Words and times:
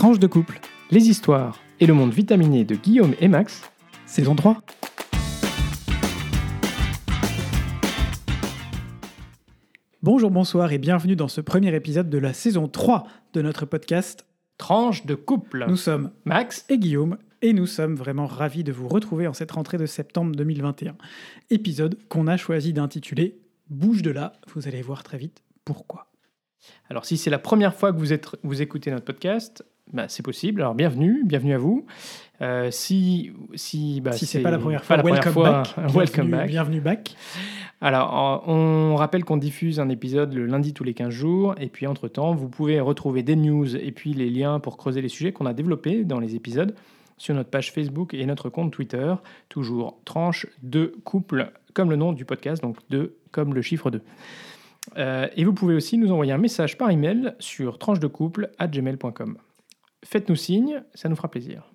Tranche 0.00 0.18
de 0.18 0.26
couple, 0.26 0.58
Les 0.90 1.10
histoires 1.10 1.60
et 1.78 1.84
le 1.84 1.92
monde 1.92 2.10
vitaminé 2.10 2.64
de 2.64 2.74
Guillaume 2.74 3.14
et 3.20 3.28
Max. 3.28 3.70
saison 4.06 4.34
3. 4.34 4.62
Bonjour, 10.02 10.30
bonsoir 10.30 10.72
et 10.72 10.78
bienvenue 10.78 11.16
dans 11.16 11.28
ce 11.28 11.42
premier 11.42 11.74
épisode 11.74 12.08
de 12.08 12.16
la 12.16 12.32
saison 12.32 12.66
3 12.66 13.06
de 13.34 13.42
notre 13.42 13.66
podcast. 13.66 14.24
Tranche 14.56 15.04
de 15.04 15.14
couple. 15.14 15.66
Nous 15.68 15.76
sommes 15.76 16.12
Max, 16.24 16.64
et 16.70 16.78
Guillaume 16.78 17.18
et 17.42 17.52
nous 17.52 17.66
sommes 17.66 17.94
vraiment 17.94 18.26
ravis 18.26 18.64
de 18.64 18.72
vous 18.72 18.88
retrouver 18.88 19.26
en 19.26 19.34
cette 19.34 19.52
rentrée 19.52 19.76
de 19.76 19.84
septembre 19.84 20.34
2021. 20.34 20.96
Épisode 21.50 21.98
qu'on 22.08 22.26
a 22.26 22.38
choisi 22.38 22.72
d'intituler 22.72 23.38
Bouge 23.68 24.00
de 24.00 24.12
là, 24.12 24.32
vous 24.54 24.66
allez 24.66 24.80
voir 24.80 25.02
très 25.02 25.18
vite 25.18 25.42
pourquoi. 25.66 26.10
alors 26.88 27.04
si 27.04 27.18
c'est 27.18 27.28
la 27.28 27.38
première 27.38 27.74
fois 27.74 27.92
que 27.92 27.98
vous, 27.98 28.14
êtes, 28.14 28.28
vous 28.42 28.62
écoutez 28.62 28.90
notre 28.90 29.04
podcast, 29.04 29.62
bah, 29.92 30.06
c'est 30.08 30.22
possible. 30.22 30.60
Alors 30.60 30.74
bienvenue, 30.74 31.22
bienvenue 31.24 31.54
à 31.54 31.58
vous. 31.58 31.86
Euh, 32.42 32.70
si 32.70 33.32
si, 33.54 34.00
bah, 34.00 34.12
si 34.12 34.26
c'est 34.26 34.40
pas 34.40 34.50
la 34.50 34.58
première 34.58 34.84
fois, 34.84 34.96
la 34.96 35.02
welcome, 35.02 35.32
première 35.32 35.62
back. 35.62 35.94
welcome 35.94 36.26
bienvenue, 36.26 36.30
back. 36.30 36.48
bienvenue 36.48 36.80
back. 36.80 37.16
Alors, 37.82 38.44
on 38.46 38.94
rappelle 38.96 39.24
qu'on 39.24 39.38
diffuse 39.38 39.80
un 39.80 39.88
épisode 39.88 40.34
le 40.34 40.44
lundi 40.44 40.74
tous 40.74 40.84
les 40.84 40.92
15 40.92 41.08
jours, 41.08 41.54
et 41.58 41.68
puis 41.68 41.86
entre-temps, 41.86 42.34
vous 42.34 42.48
pouvez 42.48 42.78
retrouver 42.78 43.22
des 43.22 43.36
news 43.36 43.74
et 43.74 43.90
puis 43.90 44.12
les 44.12 44.28
liens 44.28 44.60
pour 44.60 44.76
creuser 44.76 45.00
les 45.00 45.08
sujets 45.08 45.32
qu'on 45.32 45.46
a 45.46 45.54
développés 45.54 46.04
dans 46.04 46.20
les 46.20 46.34
épisodes 46.34 46.74
sur 47.16 47.34
notre 47.34 47.50
page 47.50 47.72
Facebook 47.72 48.14
et 48.14 48.24
notre 48.26 48.48
compte 48.48 48.72
Twitter, 48.72 49.14
toujours 49.48 49.98
tranche 50.04 50.46
de 50.62 50.94
couple, 51.04 51.52
comme 51.74 51.90
le 51.90 51.96
nom 51.96 52.12
du 52.12 52.24
podcast, 52.24 52.62
donc 52.62 52.76
2 52.90 53.14
comme 53.30 53.54
le 53.54 53.62
chiffre 53.62 53.90
2. 53.90 54.02
Euh, 54.96 55.28
et 55.36 55.44
vous 55.44 55.52
pouvez 55.52 55.74
aussi 55.74 55.98
nous 55.98 56.10
envoyer 56.10 56.32
un 56.32 56.38
message 56.38 56.78
par 56.78 56.90
email 56.90 57.34
sur 57.38 57.78
tranche 57.78 58.00
de 58.00 58.06
couple 58.06 58.50
gmail.com. 58.60 59.36
Faites-nous 60.04 60.36
signe, 60.36 60.82
ça 60.94 61.08
nous 61.08 61.16
fera 61.16 61.30
plaisir. 61.30 61.70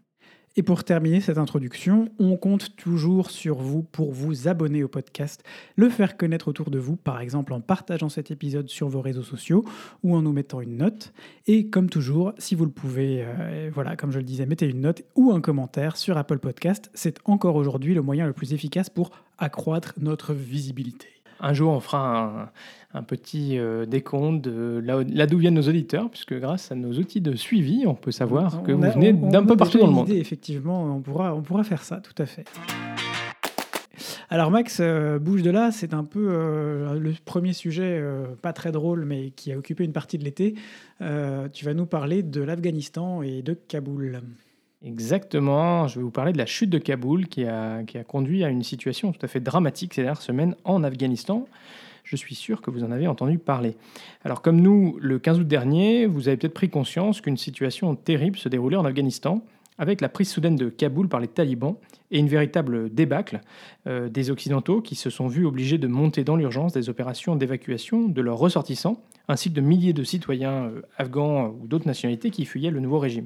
Et 0.57 0.63
pour 0.63 0.85
terminer 0.85 1.19
cette 1.19 1.37
introduction, 1.37 2.07
on 2.17 2.37
compte 2.37 2.77
toujours 2.77 3.29
sur 3.29 3.57
vous 3.57 3.83
pour 3.83 4.13
vous 4.13 4.47
abonner 4.47 4.83
au 4.85 4.87
podcast, 4.87 5.43
le 5.75 5.89
faire 5.89 6.15
connaître 6.15 6.47
autour 6.47 6.71
de 6.71 6.79
vous, 6.79 6.95
par 6.95 7.19
exemple 7.19 7.51
en 7.51 7.59
partageant 7.59 8.07
cet 8.07 8.31
épisode 8.31 8.69
sur 8.69 8.87
vos 8.87 9.01
réseaux 9.01 9.21
sociaux 9.21 9.65
ou 10.01 10.15
en 10.15 10.21
nous 10.21 10.31
mettant 10.31 10.61
une 10.61 10.77
note. 10.77 11.11
Et 11.45 11.69
comme 11.69 11.89
toujours, 11.89 12.31
si 12.37 12.55
vous 12.55 12.63
le 12.63 12.71
pouvez, 12.71 13.25
euh, 13.25 13.69
voilà, 13.73 13.97
comme 13.97 14.11
je 14.11 14.19
le 14.19 14.23
disais, 14.23 14.45
mettez 14.45 14.67
une 14.67 14.79
note 14.79 15.03
ou 15.15 15.33
un 15.33 15.41
commentaire 15.41 15.97
sur 15.97 16.17
Apple 16.17 16.39
Podcast. 16.39 16.89
C'est 16.93 17.19
encore 17.25 17.57
aujourd'hui 17.57 17.93
le 17.93 18.01
moyen 18.01 18.25
le 18.25 18.33
plus 18.33 18.53
efficace 18.53 18.89
pour 18.89 19.11
accroître 19.37 19.93
notre 19.97 20.33
visibilité. 20.33 21.14
Un 21.45 21.53
jour, 21.53 21.71
on 21.71 21.79
fera 21.79 22.23
un, 22.23 22.49
un 22.95 23.03
petit 23.03 23.59
euh, 23.59 23.85
décompte 23.85 24.41
de 24.43 24.81
là, 24.83 25.03
là 25.07 25.27
d'où 25.27 25.37
viennent 25.37 25.53
nos 25.53 25.67
auditeurs, 25.67 26.09
puisque 26.09 26.33
grâce 26.33 26.71
à 26.71 26.75
nos 26.75 26.93
outils 26.93 27.21
de 27.21 27.35
suivi, 27.35 27.83
on 27.85 27.93
peut 27.93 28.11
savoir 28.11 28.63
que 28.63 28.71
vous 28.71 28.81
venez 28.81 29.13
d'un 29.13 29.45
peu 29.45 29.55
partout 29.55 29.77
dans 29.77 29.87
le 29.87 29.93
monde. 29.93 30.09
effectivement, 30.09 30.95
on 30.95 31.01
pourra, 31.01 31.35
on 31.35 31.41
pourra 31.41 31.63
faire 31.63 31.83
ça, 31.83 31.97
tout 31.97 32.19
à 32.21 32.25
fait. 32.25 32.45
Alors 34.29 34.49
Max, 34.49 34.79
euh, 34.81 35.19
bouge 35.19 35.43
de 35.43 35.51
là, 35.51 35.71
c'est 35.71 35.93
un 35.93 36.03
peu 36.03 36.27
euh, 36.31 36.99
le 36.99 37.13
premier 37.25 37.53
sujet, 37.53 37.99
euh, 38.01 38.25
pas 38.41 38.53
très 38.53 38.71
drôle, 38.71 39.05
mais 39.05 39.29
qui 39.31 39.51
a 39.51 39.57
occupé 39.57 39.83
une 39.83 39.93
partie 39.93 40.17
de 40.17 40.23
l'été. 40.23 40.55
Tu 41.53 41.65
vas 41.65 41.73
nous 41.73 41.85
parler 41.85 42.23
de 42.23 42.41
l'Afghanistan 42.41 43.21
et 43.21 43.41
de 43.41 43.53
Kaboul. 43.53 44.21
Exactement, 44.85 45.87
je 45.87 45.95
vais 45.95 46.03
vous 46.03 46.11
parler 46.11 46.31
de 46.31 46.37
la 46.37 46.45
chute 46.45 46.69
de 46.69 46.77
Kaboul 46.77 47.25
qui 47.27 47.43
a, 47.43 47.81
conduit 48.07 48.43
à 48.43 48.49
une 48.49 48.61
situation 48.61 49.11
tout 49.11 49.25
à 49.25 49.27
fait 49.27 49.39
dramatique 49.39 49.95
ces 49.95 50.03
dernières 50.03 50.21
semaines 50.21 50.55
en 50.63 50.83
Afghanistan. 50.83 51.47
Je 52.03 52.15
suis 52.15 52.35
sûr 52.35 52.61
que 52.61 52.69
vous 52.69 52.83
en 52.83 52.91
avez 52.91 53.07
entendu 53.07 53.39
parler. 53.39 53.77
Alors 54.23 54.43
comme 54.43 54.61
nous, 54.61 54.95
le 55.01 55.17
15 55.17 55.39
août 55.39 55.47
dernier, 55.47 56.05
vous 56.05 56.27
avez 56.27 56.37
peut-être 56.37 56.53
pris 56.53 56.69
conscience 56.69 57.19
qu'une 57.19 57.35
situation 57.35 57.95
terrible 57.95 58.37
se 58.37 58.47
déroulait 58.47 58.77
en 58.77 58.85
Afghanistan 58.85 59.43
avec 59.79 60.01
la 60.01 60.07
prise 60.07 60.29
soudaine 60.29 60.55
de 60.55 60.69
Kaboul 60.69 61.09
par 61.09 61.19
les 61.19 61.27
talibans 61.27 61.77
et 62.11 62.19
une 62.19 62.27
véritable 62.27 62.93
débâcle 62.93 63.41
euh, 63.87 64.07
des 64.07 64.29
Occidentaux 64.29 64.81
qui 64.81 64.93
se 64.93 65.09
sont 65.09 65.27
vus 65.27 65.47
obligés 65.47 65.79
de 65.79 65.87
monter 65.87 66.23
dans 66.23 66.35
l'urgence 66.35 66.73
des 66.73 66.89
opérations 66.89 67.35
d'évacuation 67.35 68.07
de 68.07 68.21
leurs 68.21 68.37
ressortissants, 68.37 69.01
ainsi 69.27 69.49
que 69.49 69.55
de 69.55 69.61
milliers 69.61 69.93
de 69.93 70.03
citoyens 70.03 70.65
euh, 70.65 70.81
afghans 70.99 71.55
ou 71.59 71.65
d'autres 71.65 71.87
nationalités 71.87 72.29
qui 72.29 72.45
fuyaient 72.45 72.69
le 72.69 72.79
nouveau 72.79 72.99
régime. 72.99 73.25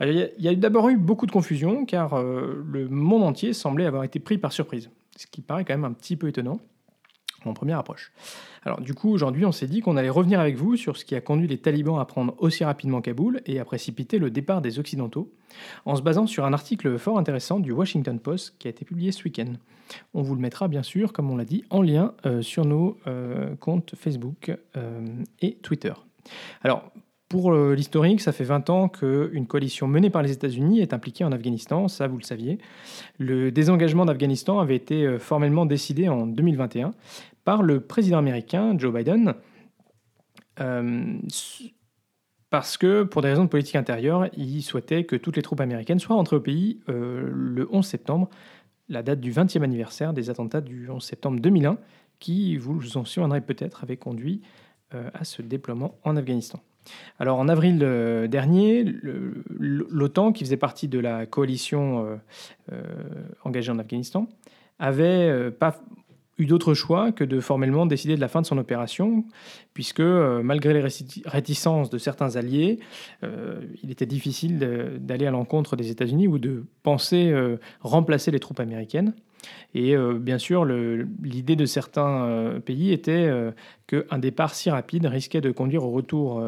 Il 0.00 0.30
y 0.38 0.48
a- 0.48 0.54
d'abord 0.54 0.88
eu 0.88 0.96
beaucoup 0.96 1.26
de 1.26 1.32
confusion 1.32 1.84
car 1.86 2.14
euh, 2.14 2.64
le 2.66 2.88
monde 2.88 3.22
entier 3.22 3.52
semblait 3.52 3.86
avoir 3.86 4.04
été 4.04 4.18
pris 4.18 4.38
par 4.38 4.52
surprise, 4.52 4.90
ce 5.16 5.26
qui 5.26 5.40
paraît 5.40 5.64
quand 5.64 5.74
même 5.74 5.84
un 5.84 5.92
petit 5.92 6.16
peu 6.16 6.28
étonnant 6.28 6.60
en 7.46 7.52
première 7.52 7.78
approche. 7.78 8.10
Alors 8.64 8.80
du 8.80 8.94
coup, 8.94 9.10
aujourd'hui, 9.10 9.44
on 9.44 9.52
s'est 9.52 9.66
dit 9.66 9.80
qu'on 9.80 9.98
allait 9.98 10.08
revenir 10.08 10.40
avec 10.40 10.56
vous 10.56 10.76
sur 10.76 10.96
ce 10.96 11.04
qui 11.04 11.14
a 11.14 11.20
conduit 11.20 11.46
les 11.46 11.58
talibans 11.58 11.98
à 12.00 12.06
prendre 12.06 12.34
aussi 12.38 12.64
rapidement 12.64 13.02
Kaboul 13.02 13.42
et 13.44 13.60
à 13.60 13.66
précipiter 13.66 14.18
le 14.18 14.30
départ 14.30 14.62
des 14.62 14.78
Occidentaux, 14.78 15.30
en 15.84 15.94
se 15.94 16.00
basant 16.00 16.26
sur 16.26 16.46
un 16.46 16.54
article 16.54 16.96
fort 16.96 17.18
intéressant 17.18 17.60
du 17.60 17.70
Washington 17.70 18.18
Post 18.18 18.56
qui 18.58 18.66
a 18.66 18.70
été 18.70 18.86
publié 18.86 19.12
ce 19.12 19.22
week-end. 19.24 19.52
On 20.14 20.22
vous 20.22 20.34
le 20.34 20.40
mettra 20.40 20.68
bien 20.68 20.82
sûr, 20.82 21.12
comme 21.12 21.30
on 21.30 21.36
l'a 21.36 21.44
dit, 21.44 21.64
en 21.68 21.82
lien 21.82 22.14
euh, 22.24 22.40
sur 22.40 22.64
nos 22.64 22.96
euh, 23.06 23.54
comptes 23.56 23.94
Facebook 23.94 24.50
et 25.42 25.56
Twitter. 25.56 25.92
Alors, 26.62 26.90
pour 27.34 27.52
euh, 27.52 27.74
l'historique, 27.74 28.20
ça 28.20 28.30
fait 28.30 28.44
20 28.44 28.70
ans 28.70 28.88
qu'une 28.88 29.48
coalition 29.48 29.88
menée 29.88 30.08
par 30.08 30.22
les 30.22 30.30
États-Unis 30.30 30.78
est 30.78 30.94
impliquée 30.94 31.24
en 31.24 31.32
Afghanistan, 31.32 31.88
ça 31.88 32.06
vous 32.06 32.16
le 32.16 32.22
saviez. 32.22 32.58
Le 33.18 33.50
désengagement 33.50 34.04
d'Afghanistan 34.04 34.60
avait 34.60 34.76
été 34.76 35.04
euh, 35.04 35.18
formellement 35.18 35.66
décidé 35.66 36.08
en 36.08 36.28
2021 36.28 36.92
par 37.42 37.64
le 37.64 37.80
président 37.80 38.18
américain 38.18 38.78
Joe 38.78 38.94
Biden, 38.94 39.34
euh, 40.60 41.18
parce 42.50 42.78
que 42.78 43.02
pour 43.02 43.20
des 43.20 43.30
raisons 43.30 43.42
de 43.42 43.48
politique 43.48 43.74
intérieure, 43.74 44.28
il 44.36 44.62
souhaitait 44.62 45.02
que 45.02 45.16
toutes 45.16 45.34
les 45.34 45.42
troupes 45.42 45.60
américaines 45.60 45.98
soient 45.98 46.14
rentrées 46.14 46.36
au 46.36 46.40
pays 46.40 46.78
le 46.86 47.66
11 47.72 47.84
septembre, 47.84 48.30
la 48.88 49.02
date 49.02 49.18
du 49.18 49.32
20e 49.32 49.64
anniversaire 49.64 50.12
des 50.12 50.30
attentats 50.30 50.60
du 50.60 50.88
11 50.88 51.02
septembre 51.02 51.40
2001, 51.40 51.78
qui, 52.20 52.56
vous 52.56 52.78
vous 52.78 52.96
en 52.96 53.04
souviendrez 53.04 53.40
peut-être, 53.40 53.82
avait 53.82 53.96
conduit 53.96 54.42
à 54.92 55.24
ce 55.24 55.42
déploiement 55.42 55.98
en 56.04 56.16
Afghanistan. 56.16 56.60
Alors 57.18 57.38
en 57.38 57.48
avril 57.48 57.80
euh, 57.82 58.26
dernier, 58.26 58.84
l'OTAN, 59.58 60.32
qui 60.32 60.44
faisait 60.44 60.56
partie 60.56 60.88
de 60.88 60.98
la 60.98 61.26
coalition 61.26 62.04
euh, 62.04 62.16
euh, 62.72 62.82
engagée 63.44 63.70
en 63.70 63.78
Afghanistan, 63.78 64.28
avait 64.78 65.52
eu 66.38 66.46
d'autre 66.46 66.74
choix 66.74 67.12
que 67.12 67.24
de 67.24 67.40
formellement 67.40 67.86
décider 67.86 68.16
de 68.16 68.20
la 68.20 68.28
fin 68.28 68.40
de 68.40 68.46
son 68.46 68.58
opération, 68.58 69.24
puisque 69.72 70.00
euh, 70.00 70.42
malgré 70.42 70.74
les 70.74 70.82
réti- 70.82 71.22
réticences 71.26 71.90
de 71.90 71.98
certains 71.98 72.36
alliés, 72.36 72.80
euh, 73.22 73.60
il 73.82 73.90
était 73.90 74.06
difficile 74.06 74.58
d'aller 75.00 75.26
à 75.26 75.30
l'encontre 75.30 75.76
des 75.76 75.90
États-Unis 75.90 76.26
ou 76.28 76.38
de 76.38 76.64
penser 76.82 77.30
euh, 77.30 77.58
remplacer 77.80 78.30
les 78.30 78.40
troupes 78.40 78.60
américaines. 78.60 79.14
Et 79.74 79.94
bien 80.20 80.38
sûr, 80.38 80.64
l'idée 80.64 81.54
de 81.54 81.66
certains 81.66 82.58
pays 82.64 82.92
était 82.92 83.30
qu'un 83.86 84.18
départ 84.18 84.54
si 84.54 84.70
rapide 84.70 85.04
risquait 85.04 85.42
de 85.42 85.50
conduire 85.50 85.84
au 85.84 85.90
retour 85.90 86.42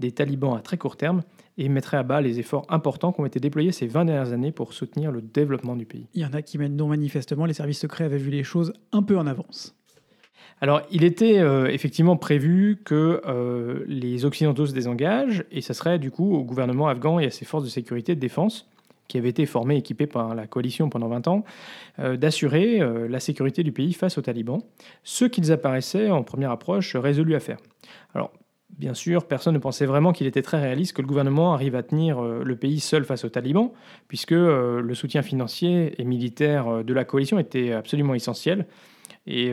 des 0.00 0.12
talibans 0.12 0.56
à 0.56 0.60
très 0.60 0.78
court 0.78 0.96
terme 0.96 1.20
et 1.58 1.68
mettrait 1.68 1.96
à 1.96 2.04
bas 2.04 2.20
les 2.20 2.38
efforts 2.38 2.64
importants 2.68 3.12
qui 3.12 3.20
ont 3.20 3.26
été 3.26 3.40
déployés 3.40 3.72
ces 3.72 3.88
20 3.88 4.06
dernières 4.06 4.32
années 4.32 4.52
pour 4.52 4.72
soutenir 4.72 5.10
le 5.10 5.20
développement 5.20 5.76
du 5.76 5.84
pays. 5.84 6.06
Il 6.14 6.22
y 6.22 6.24
en 6.24 6.32
a 6.32 6.40
qui 6.40 6.56
mènent 6.56 6.76
non 6.76 6.86
manifestement, 6.86 7.44
les 7.44 7.52
services 7.52 7.80
secrets 7.80 8.04
avaient 8.04 8.16
vu 8.16 8.30
les 8.30 8.44
choses 8.44 8.72
un 8.92 9.02
peu 9.02 9.18
en 9.18 9.26
avance. 9.26 9.74
Alors, 10.60 10.82
il 10.90 11.04
était 11.04 11.38
euh, 11.38 11.66
effectivement 11.66 12.16
prévu 12.16 12.80
que 12.84 13.22
euh, 13.26 13.84
les 13.86 14.24
Occidentaux 14.24 14.66
se 14.66 14.72
désengagent, 14.72 15.44
et 15.52 15.60
ça 15.60 15.74
serait 15.74 15.98
du 15.98 16.10
coup 16.10 16.34
au 16.34 16.42
gouvernement 16.42 16.88
afghan 16.88 17.18
et 17.18 17.26
à 17.26 17.30
ses 17.30 17.44
forces 17.44 17.64
de 17.64 17.68
sécurité 17.68 18.12
et 18.12 18.14
de 18.16 18.20
défense, 18.20 18.68
qui 19.06 19.18
avaient 19.18 19.28
été 19.28 19.46
formées 19.46 19.76
et 19.76 19.78
équipées 19.78 20.06
par 20.06 20.34
la 20.34 20.46
coalition 20.46 20.90
pendant 20.90 21.08
20 21.08 21.28
ans, 21.28 21.44
euh, 21.98 22.16
d'assurer 22.16 22.80
la 23.08 23.20
sécurité 23.20 23.62
du 23.62 23.72
pays 23.72 23.92
face 23.92 24.18
aux 24.18 24.22
talibans, 24.22 24.60
ce 25.04 25.24
qu'ils 25.24 25.52
apparaissaient 25.52 26.10
en 26.10 26.22
première 26.22 26.50
approche 26.50 26.94
résolus 26.96 27.34
à 27.34 27.40
faire. 27.40 27.58
Alors, 28.14 28.32
bien 28.76 28.94
sûr, 28.94 29.26
personne 29.26 29.54
ne 29.54 29.58
pensait 29.58 29.86
vraiment 29.86 30.12
qu'il 30.12 30.26
était 30.26 30.42
très 30.42 30.60
réaliste 30.60 30.94
que 30.94 31.02
le 31.02 31.08
gouvernement 31.08 31.54
arrive 31.54 31.74
à 31.74 31.82
tenir 31.82 32.22
euh, 32.22 32.42
le 32.44 32.56
pays 32.56 32.80
seul 32.80 33.04
face 33.04 33.24
aux 33.24 33.28
talibans, 33.28 33.70
puisque 34.08 34.32
euh, 34.32 34.80
le 34.80 34.94
soutien 34.94 35.22
financier 35.22 36.00
et 36.00 36.04
militaire 36.04 36.68
euh, 36.68 36.82
de 36.82 36.92
la 36.94 37.04
coalition 37.04 37.38
était 37.38 37.72
absolument 37.72 38.14
essentiel. 38.14 38.66
Et 39.26 39.52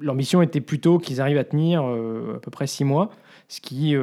mission 0.00 0.40
était 0.40 0.60
plutôt 0.60 0.98
qu'ils 0.98 1.20
arrivent 1.20 1.38
à 1.38 1.42
tenir 1.42 1.82
à 1.82 2.38
peu 2.40 2.50
près 2.52 2.68
six 2.68 2.84
mois, 2.84 3.10
ce 3.48 3.60
qui 3.60 3.96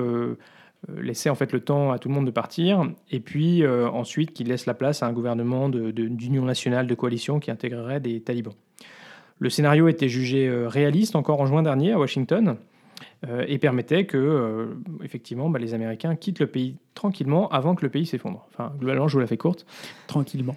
laissait 0.98 1.30
en 1.30 1.36
fait 1.36 1.54
le 1.54 1.62
temps 1.62 1.94
à 1.94 2.00
tout 2.00 2.10
le 2.10 2.14
monde 2.14 2.26
de 2.26 2.32
partir, 2.32 2.86
et 3.10 3.22
puis 3.22 3.66
ensuite 3.66 4.34
qu'ils 4.34 4.50
laissent 4.50 4.66
la 4.66 4.74
place 4.74 5.02
à 5.02 5.08
un 5.08 5.14
gouvernement 5.14 5.70
d'union 5.70 6.44
nationale, 6.44 6.88
de 6.88 6.96
coalition 6.96 7.40
qui 7.40 7.52
intégrerait 7.52 8.02
des 8.02 8.20
talibans. 8.20 8.56
Le 9.40 9.50
scénario 9.50 9.88
était 9.88 10.10
jugé 10.10 10.52
réaliste 10.68 11.16
encore 11.16 11.40
en 11.40 11.46
juin 11.46 11.64
dernier 11.64 11.94
à 11.94 11.98
Washington 11.98 12.58
euh, 13.28 13.46
et 13.48 13.58
permettait 13.58 14.06
que 14.06 14.18
euh, 14.18 14.66
effectivement 15.04 15.50
bah, 15.50 15.60
les 15.60 15.74
Américains 15.74 16.16
quittent 16.16 16.40
le 16.40 16.48
pays 16.48 16.78
tranquillement 16.94 17.48
avant 17.50 17.76
que 17.76 17.84
le 17.84 17.90
pays 17.90 18.06
s'effondre. 18.06 18.46
Enfin, 18.52 18.74
globalement, 18.80 19.08
je 19.08 19.14
vous 19.14 19.20
la 19.22 19.28
fais 19.28 19.38
courte. 19.38 19.66
Tranquillement. 20.08 20.56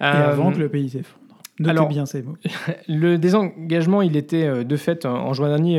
Et 0.00 0.04
avant 0.04 0.52
que 0.52 0.58
le 0.58 0.68
pays 0.68 0.88
s'effondre. 0.90 1.16
Notez 1.58 1.70
Alors- 1.72 1.88
bien 1.88 2.06
ces 2.06 2.22
mots. 2.22 2.38
Le 2.88 3.18
désengagement, 3.18 4.00
il 4.00 4.16
était 4.16 4.44
euh, 4.46 4.64
de 4.64 4.76
fait 4.76 5.04
en- 5.04 5.34
juin 5.34 5.48
dernier 5.48 5.78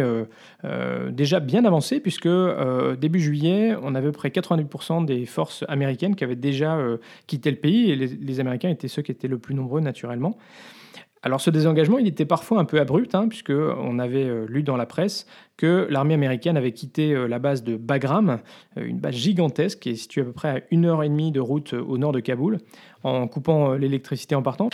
euh, 0.63 1.09
déjà 1.09 1.39
bien 1.39 1.65
avancé, 1.65 1.99
puisque 1.99 2.27
euh, 2.27 2.95
début 2.95 3.19
juillet, 3.19 3.75
on 3.81 3.95
avait 3.95 4.09
à 4.09 4.11
peu 4.11 4.17
près 4.17 4.29
90% 4.29 5.05
des 5.05 5.25
forces 5.25 5.63
américaines 5.67 6.15
qui 6.15 6.23
avaient 6.23 6.35
déjà 6.35 6.75
euh, 6.77 6.97
quitté 7.25 7.49
le 7.49 7.57
pays, 7.57 7.89
et 7.89 7.95
les, 7.95 8.05
les 8.07 8.39
Américains 8.39 8.69
étaient 8.69 8.87
ceux 8.87 9.01
qui 9.01 9.11
étaient 9.11 9.27
le 9.27 9.39
plus 9.39 9.55
nombreux 9.55 9.81
naturellement. 9.81 10.37
Alors 11.23 11.39
ce 11.39 11.51
désengagement, 11.51 11.99
il 11.99 12.07
était 12.07 12.25
parfois 12.25 12.59
un 12.59 12.65
peu 12.65 12.79
abrupt, 12.79 13.13
hein, 13.13 13.27
puisque 13.27 13.51
on 13.51 13.99
avait 13.99 14.23
euh, 14.23 14.47
lu 14.49 14.63
dans 14.63 14.75
la 14.75 14.87
presse 14.87 15.27
que 15.55 15.85
l'armée 15.91 16.15
américaine 16.15 16.57
avait 16.57 16.71
quitté 16.71 17.13
euh, 17.13 17.27
la 17.27 17.37
base 17.37 17.63
de 17.63 17.75
Bagram, 17.75 18.39
euh, 18.77 18.85
une 18.85 18.97
base 18.97 19.13
gigantesque 19.13 19.79
qui 19.79 19.89
est 19.91 19.95
située 19.95 20.21
à 20.21 20.25
peu 20.25 20.31
près 20.31 20.49
à 20.49 20.61
une 20.71 20.85
heure 20.85 21.03
et 21.03 21.09
demie 21.09 21.31
de 21.31 21.39
route 21.39 21.73
au 21.73 21.99
nord 21.99 22.11
de 22.11 22.21
Kaboul, 22.21 22.57
en 23.03 23.27
coupant 23.27 23.73
l'électricité 23.73 24.33
en 24.33 24.41
partant, 24.41 24.69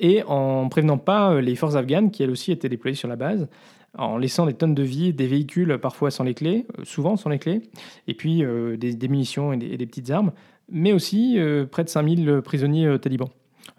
et 0.00 0.22
en 0.26 0.68
prévenant 0.68 0.98
pas 0.98 1.40
les 1.40 1.54
forces 1.54 1.76
afghanes 1.76 2.10
qui 2.10 2.22
elles 2.22 2.30
aussi 2.30 2.52
étaient 2.52 2.68
déployées 2.68 2.94
sur 2.94 3.08
la 3.08 3.16
base, 3.16 3.48
en 3.96 4.18
laissant 4.18 4.44
des 4.44 4.52
tonnes 4.52 4.74
de 4.74 4.82
vie, 4.82 5.14
des 5.14 5.26
véhicules 5.26 5.78
parfois 5.78 6.10
sans 6.10 6.24
les 6.24 6.34
clés, 6.34 6.66
souvent 6.82 7.16
sans 7.16 7.30
les 7.30 7.38
clés, 7.38 7.62
et 8.06 8.12
puis 8.12 8.44
des, 8.76 9.08
munitions 9.08 9.54
et 9.54 9.56
des, 9.56 9.66
et 9.68 9.76
des 9.78 9.86
petites 9.86 10.10
armes, 10.10 10.32
mais 10.70 10.92
aussi 10.92 11.38
près 11.70 11.84
de 11.84 11.88
5000 11.88 12.42
prisonniers 12.44 12.98
talibans. 13.00 13.30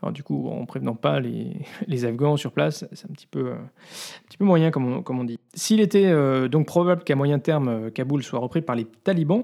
Alors 0.01 0.11
du 0.11 0.23
coup, 0.23 0.49
en 0.49 0.65
prévenant 0.65 0.95
pas 0.95 1.19
les, 1.19 1.57
les 1.88 2.05
Afghans 2.05 2.38
sur 2.38 2.51
place, 2.51 2.85
c'est 2.91 3.09
un 3.09 3.13
petit 3.13 3.27
peu, 3.27 3.47
euh, 3.47 3.53
un 3.55 4.27
petit 4.27 4.38
peu 4.38 4.45
moyen, 4.45 4.71
comme 4.71 4.93
on, 4.93 5.01
comme 5.01 5.19
on 5.19 5.23
dit. 5.23 5.39
S'il 5.53 5.79
était 5.79 6.07
euh, 6.07 6.47
donc 6.47 6.65
probable 6.65 7.03
qu'à 7.03 7.15
moyen 7.15 7.39
terme, 7.39 7.67
euh, 7.67 7.89
Kaboul 7.89 8.23
soit 8.23 8.39
repris 8.39 8.61
par 8.61 8.75
les 8.75 8.85
talibans, 8.85 9.43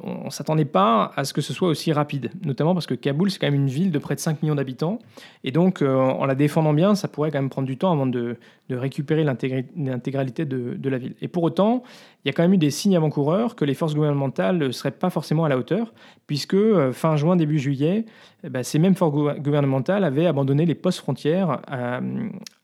on 0.00 0.26
ne 0.26 0.30
s'attendait 0.30 0.66
pas 0.66 1.10
à 1.16 1.24
ce 1.24 1.32
que 1.32 1.40
ce 1.40 1.54
soit 1.54 1.68
aussi 1.68 1.90
rapide, 1.90 2.30
notamment 2.44 2.74
parce 2.74 2.86
que 2.86 2.94
Kaboul, 2.94 3.30
c'est 3.30 3.38
quand 3.38 3.46
même 3.46 3.54
une 3.54 3.68
ville 3.68 3.90
de 3.90 3.98
près 3.98 4.14
de 4.14 4.20
5 4.20 4.42
millions 4.42 4.54
d'habitants, 4.54 4.98
et 5.42 5.52
donc 5.52 5.80
en 5.80 6.26
la 6.26 6.34
défendant 6.34 6.74
bien, 6.74 6.94
ça 6.94 7.08
pourrait 7.08 7.30
quand 7.30 7.38
même 7.38 7.48
prendre 7.48 7.66
du 7.66 7.78
temps 7.78 7.92
avant 7.92 8.06
de, 8.06 8.36
de 8.68 8.76
récupérer 8.76 9.24
l'intégralité 9.24 10.44
de, 10.44 10.88
la 10.88 10.98
ville. 10.98 11.14
Et 11.20 11.28
pour 11.28 11.42
autant, 11.42 11.82
il 12.24 12.28
y 12.28 12.30
a 12.30 12.32
quand 12.32 12.42
même 12.42 12.54
eu 12.54 12.58
des 12.58 12.70
signes 12.70 12.96
avant-coureurs 12.96 13.54
que 13.54 13.64
les 13.64 13.74
forces 13.74 13.94
gouvernementales 13.94 14.58
ne 14.58 14.70
seraient 14.70 14.90
pas 14.90 15.10
forcément 15.10 15.44
à 15.44 15.48
la 15.48 15.56
hauteur, 15.56 15.92
puisque 16.26 16.54
euh, 16.54 16.92
fin 16.92 17.16
juin, 17.16 17.36
début 17.36 17.58
juillet, 17.58 18.04
eh 18.44 18.48
ben, 18.48 18.62
ces 18.62 18.78
mêmes 18.78 18.94
forces 18.94 19.14
gouver- 19.14 19.40
gouvernementales 19.40 20.04
avaient 20.04 20.26
abandonné 20.26 20.66
les 20.66 20.74
postes 20.74 20.98
frontières 20.98 21.60
à, 21.66 22.00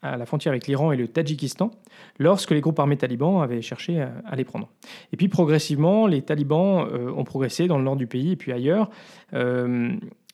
à 0.03 0.17
la 0.17 0.27
frontière 0.27 0.53
avec 0.53 0.67
l'Iran 0.67 0.93
et 0.93 0.97
le 0.97 1.07
Tadjikistan, 1.07 1.71
lorsque 2.19 2.51
les 2.51 2.61
groupes 2.61 2.79
armés 2.79 2.97
talibans 2.97 3.41
avaient 3.41 3.63
cherché 3.63 4.01
à, 4.01 4.37
les 4.37 4.45
prendre. 4.45 4.69
Et 5.13 5.17
puis 5.17 5.29
progressivement, 5.29 6.07
les 6.07 6.23
talibans 6.23 6.87
euh, 6.93 7.13
ont 7.13 7.25
progressé 7.25 7.69
dans 7.69 7.79
le 7.79 7.85
nord 7.85 7.97
du 7.97 8.07
pays 8.07 8.33
et 8.33 8.37
puis 8.37 8.53
ailleurs, 8.53 8.91
euh, 9.35 9.93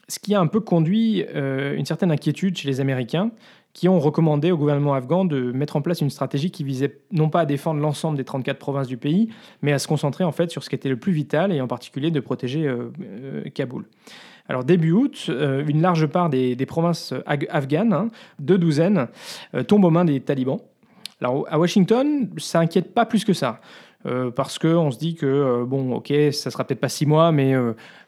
ce 0.08 0.18
qui 0.18 0.34
a 0.34 0.40
un 0.40 0.46
peu 0.46 0.60
conduit 0.60 1.24
euh, 1.34 1.76
une 1.76 1.84
certaine 1.84 2.10
inquiétude 2.10 2.56
chez 2.56 2.66
les 2.66 2.80
Américains, 2.80 3.30
qui 3.72 3.88
ont 3.88 4.00
recommandé 4.00 4.50
au 4.50 4.56
gouvernement 4.56 4.94
afghan 4.94 5.24
de 5.24 5.52
mettre 5.52 5.76
en 5.76 5.82
place 5.82 6.00
une 6.00 6.10
stratégie 6.10 6.50
qui 6.50 6.64
visait 6.64 6.98
non 7.12 7.28
pas 7.28 7.40
à 7.40 7.46
défendre 7.46 7.80
l'ensemble 7.80 8.16
des 8.16 8.24
34 8.24 8.58
provinces 8.58 8.88
du 8.88 8.96
pays, 8.96 9.28
mais 9.62 9.72
à 9.72 9.78
se 9.78 9.86
concentrer 9.86 10.24
en 10.24 10.32
fait 10.32 10.50
sur 10.50 10.64
ce 10.64 10.68
qui 10.68 10.74
était 10.74 10.88
le 10.88 10.96
plus 10.96 11.12
vital 11.12 11.52
et 11.52 11.60
en 11.60 11.68
particulier 11.68 12.10
de 12.10 12.20
protéger 12.20 12.66
euh, 12.66 12.90
euh, 13.00 13.44
Kaboul. 13.50 13.84
Alors 14.48 14.64
début 14.64 14.92
août, 14.92 15.26
euh, 15.28 15.64
une 15.68 15.82
large 15.82 16.06
part 16.06 16.30
des, 16.30 16.56
provinces 16.66 17.14
afghanes, 17.26 17.92
hein, 17.92 18.08
deux 18.38 18.58
douzaines, 18.58 19.08
tombent 19.66 19.84
aux 19.84 19.90
mains 19.90 20.06
des 20.06 20.20
talibans. 20.20 20.58
Alors 21.20 21.46
à 21.50 21.58
Washington, 21.58 22.30
ça 22.38 22.60
inquiète 22.60 22.94
pas 22.94 23.06
plus 23.06 23.24
que 23.24 23.32
ça. 23.32 23.60
Parce 24.36 24.58
qu'on 24.58 24.90
se 24.90 24.98
dit 24.98 25.16
que, 25.16 25.64
bon, 25.64 25.92
ok, 25.96 26.12
ça 26.32 26.50
sera 26.50 26.64
peut-être 26.64 26.80
pas 26.80 26.88
six 26.88 27.04
mois, 27.04 27.30
mais 27.30 27.52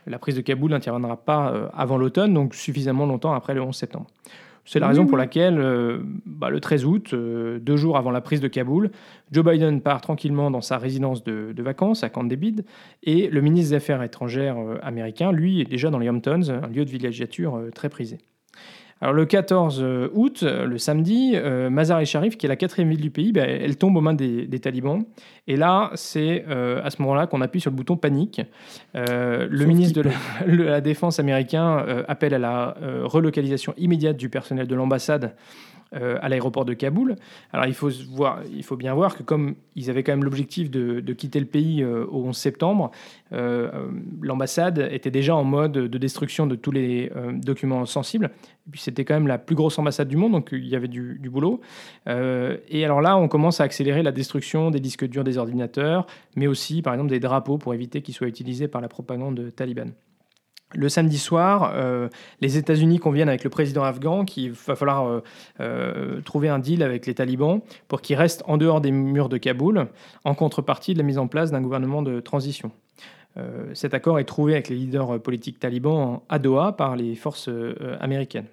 la 0.06 0.18
prise 0.18 0.34
de 0.34 0.40
Kaboul 0.40 0.70
n'interviendra 0.70 1.18
pas 1.18 1.70
avant 1.74 1.98
l'automne, 1.98 2.32
donc 2.32 2.54
suffisamment 2.54 3.04
longtemps 3.04 3.34
après 3.34 3.52
le 3.52 3.60
11 3.60 3.76
septembre. 3.76 4.06
C'est 4.64 4.78
la 4.78 4.88
raison 4.88 5.04
pour 5.04 5.14
oui. 5.14 5.20
laquelle, 5.20 5.58
euh, 5.58 5.98
bah, 6.26 6.50
le 6.50 6.60
13 6.60 6.84
août, 6.84 7.10
euh, 7.12 7.58
deux 7.58 7.76
jours 7.76 7.96
avant 7.96 8.10
la 8.10 8.20
prise 8.20 8.40
de 8.40 8.48
Kaboul, 8.48 8.90
Joe 9.32 9.44
Biden 9.44 9.80
part 9.80 10.00
tranquillement 10.00 10.50
dans 10.50 10.60
sa 10.60 10.78
résidence 10.78 11.24
de, 11.24 11.52
de 11.52 11.62
vacances 11.62 12.04
à 12.04 12.08
Camp 12.08 12.24
David, 12.24 12.64
et 13.02 13.28
le 13.28 13.40
ministre 13.40 13.70
des 13.70 13.76
Affaires 13.76 14.02
étrangères 14.02 14.58
euh, 14.58 14.78
américain, 14.82 15.32
lui, 15.32 15.60
est 15.60 15.64
déjà 15.64 15.90
dans 15.90 15.98
les 15.98 16.08
Hamptons, 16.08 16.50
un 16.50 16.68
lieu 16.68 16.84
de 16.84 16.90
villégiature 16.90 17.60
très 17.74 17.88
prisé. 17.88 18.18
Alors 19.02 19.14
le 19.14 19.24
14 19.24 19.82
août, 20.12 20.40
euh, 20.42 20.66
le 20.66 20.76
samedi, 20.76 21.32
euh, 21.34 21.70
Mazar-e-Sharif, 21.70 22.36
qui 22.36 22.44
est 22.44 22.48
la 22.50 22.56
quatrième 22.56 22.90
ville 22.90 23.00
du 23.00 23.10
pays, 23.10 23.32
ben, 23.32 23.48
elle 23.48 23.76
tombe 23.78 23.96
aux 23.96 24.02
mains 24.02 24.12
des, 24.12 24.46
des 24.46 24.58
talibans. 24.60 25.04
Et 25.46 25.56
là, 25.56 25.90
c'est 25.94 26.44
euh, 26.48 26.82
à 26.84 26.90
ce 26.90 27.00
moment-là 27.00 27.26
qu'on 27.26 27.40
appuie 27.40 27.60
sur 27.62 27.70
le 27.70 27.76
bouton 27.76 27.96
panique. 27.96 28.42
Euh, 28.94 29.48
le 29.50 29.64
ministre 29.64 30.02
de 30.02 30.08
la, 30.08 30.14
le- 30.46 30.64
la 30.64 30.80
Défense 30.82 31.18
américain 31.18 31.78
euh, 31.88 32.02
appelle 32.08 32.34
à 32.34 32.38
la 32.38 32.76
euh, 32.82 33.00
relocalisation 33.04 33.72
immédiate 33.78 34.18
du 34.18 34.28
personnel 34.28 34.66
de 34.66 34.74
l'ambassade 34.74 35.34
euh, 35.92 36.18
à 36.22 36.28
l'aéroport 36.28 36.64
de 36.64 36.72
Kaboul. 36.72 37.16
Alors 37.52 37.66
il 37.66 37.74
faut, 37.74 37.90
voir, 38.10 38.42
il 38.54 38.62
faut 38.62 38.76
bien 38.76 38.94
voir 38.94 39.16
que 39.16 39.24
comme 39.24 39.56
ils 39.74 39.90
avaient 39.90 40.04
quand 40.04 40.12
même 40.12 40.22
l'objectif 40.22 40.70
de, 40.70 41.00
quitter 41.14 41.40
le 41.40 41.46
pays 41.46 41.82
euh, 41.82 42.06
au 42.06 42.26
11 42.26 42.36
septembre, 42.36 42.92
euh, 43.32 43.88
l'ambassade 44.22 44.88
était 44.92 45.10
déjà 45.10 45.34
en 45.34 45.42
mode 45.42 45.72
de 45.72 45.98
destruction 45.98 46.46
de 46.46 46.54
tous 46.54 46.70
les 46.70 47.10
documents 47.42 47.86
sensibles. 47.86 48.30
Et 48.68 48.70
puis 48.70 48.80
c'était 48.80 49.04
quand 49.04 49.14
même 49.14 49.26
la 49.26 49.38
plus 49.38 49.56
grosse 49.56 49.80
ambassade 49.80 50.06
du 50.06 50.16
monde, 50.16 50.30
donc 50.30 50.50
il 50.52 50.68
y 50.68 50.76
avait 50.76 50.86
du, 50.86 51.18
du 51.18 51.28
boulot. 51.28 51.60
Et 52.06 52.84
alors 52.84 53.00
là, 53.00 53.16
on 53.16 53.26
commence 53.26 53.60
à 53.60 53.64
accélérer 53.64 54.04
la 54.04 54.12
destruction 54.12 54.70
des 54.70 54.78
disques 54.78 55.08
durs 55.08 55.24
des 55.24 55.38
ordinateurs, 55.38 56.06
mais 56.36 56.46
aussi 56.46 56.82
par 56.82 56.94
exemple 56.94 57.10
des 57.10 57.20
drapeaux 57.20 57.58
pour 57.58 57.74
éviter 57.74 58.00
qu'ils 58.00 58.14
soient 58.14 58.28
utilisés 58.28 58.68
par 58.68 58.80
la 58.80 58.88
propagande 58.88 59.52
talibane. 59.56 59.92
Le 60.72 60.88
samedi 60.88 61.18
soir, 61.18 61.72
euh, 61.74 62.08
les 62.40 62.56
États-Unis 62.56 63.00
conviennent 63.00 63.28
avec 63.28 63.42
le 63.42 63.50
président 63.50 63.82
afghan 63.82 64.24
qu'il 64.24 64.52
va 64.52 64.76
falloir 64.76 65.06
euh, 65.06 65.20
euh, 65.58 66.20
trouver 66.20 66.48
un 66.48 66.60
deal 66.60 66.84
avec 66.84 67.06
les 67.06 67.14
talibans 67.14 67.60
pour 67.88 68.00
qu'ils 68.00 68.16
restent 68.16 68.44
en 68.46 68.56
dehors 68.56 68.80
des 68.80 68.92
murs 68.92 69.28
de 69.28 69.36
Kaboul, 69.36 69.88
en 70.24 70.34
contrepartie 70.34 70.94
de 70.94 70.98
la 70.98 71.04
mise 71.04 71.18
en 71.18 71.26
place 71.26 71.50
d'un 71.50 71.60
gouvernement 71.60 72.02
de 72.02 72.20
transition. 72.20 72.70
Cet 73.74 73.94
accord 73.94 74.18
est 74.18 74.24
trouvé 74.24 74.54
avec 74.54 74.68
les 74.68 74.74
leaders 74.74 75.22
politiques 75.22 75.60
talibans 75.60 76.20
à 76.28 76.40
Doha 76.40 76.72
par 76.72 76.96
les 76.96 77.14
forces 77.14 77.48
américaines. 78.00 78.46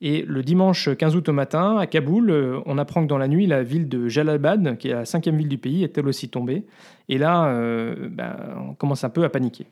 Et 0.00 0.22
le 0.22 0.42
dimanche 0.42 0.94
15 0.94 1.14
août 1.14 1.28
au 1.28 1.32
matin, 1.32 1.78
à 1.78 1.86
Kaboul, 1.86 2.60
on 2.66 2.76
apprend 2.76 3.02
que 3.02 3.06
dans 3.06 3.18
la 3.18 3.28
nuit, 3.28 3.46
la 3.46 3.62
ville 3.62 3.88
de 3.88 4.08
Jalalabad, 4.08 4.78
qui 4.78 4.88
est 4.88 4.94
la 4.94 5.04
cinquième 5.04 5.36
ville 5.36 5.48
du 5.48 5.58
pays, 5.58 5.84
est 5.84 5.96
elle 5.96 6.08
aussi 6.08 6.28
tombée. 6.28 6.64
Et 7.08 7.18
là, 7.18 7.54
ben, 8.10 8.36
on 8.68 8.74
commence 8.74 9.04
un 9.04 9.10
peu 9.10 9.22
à 9.22 9.28
paniquer. 9.28 9.66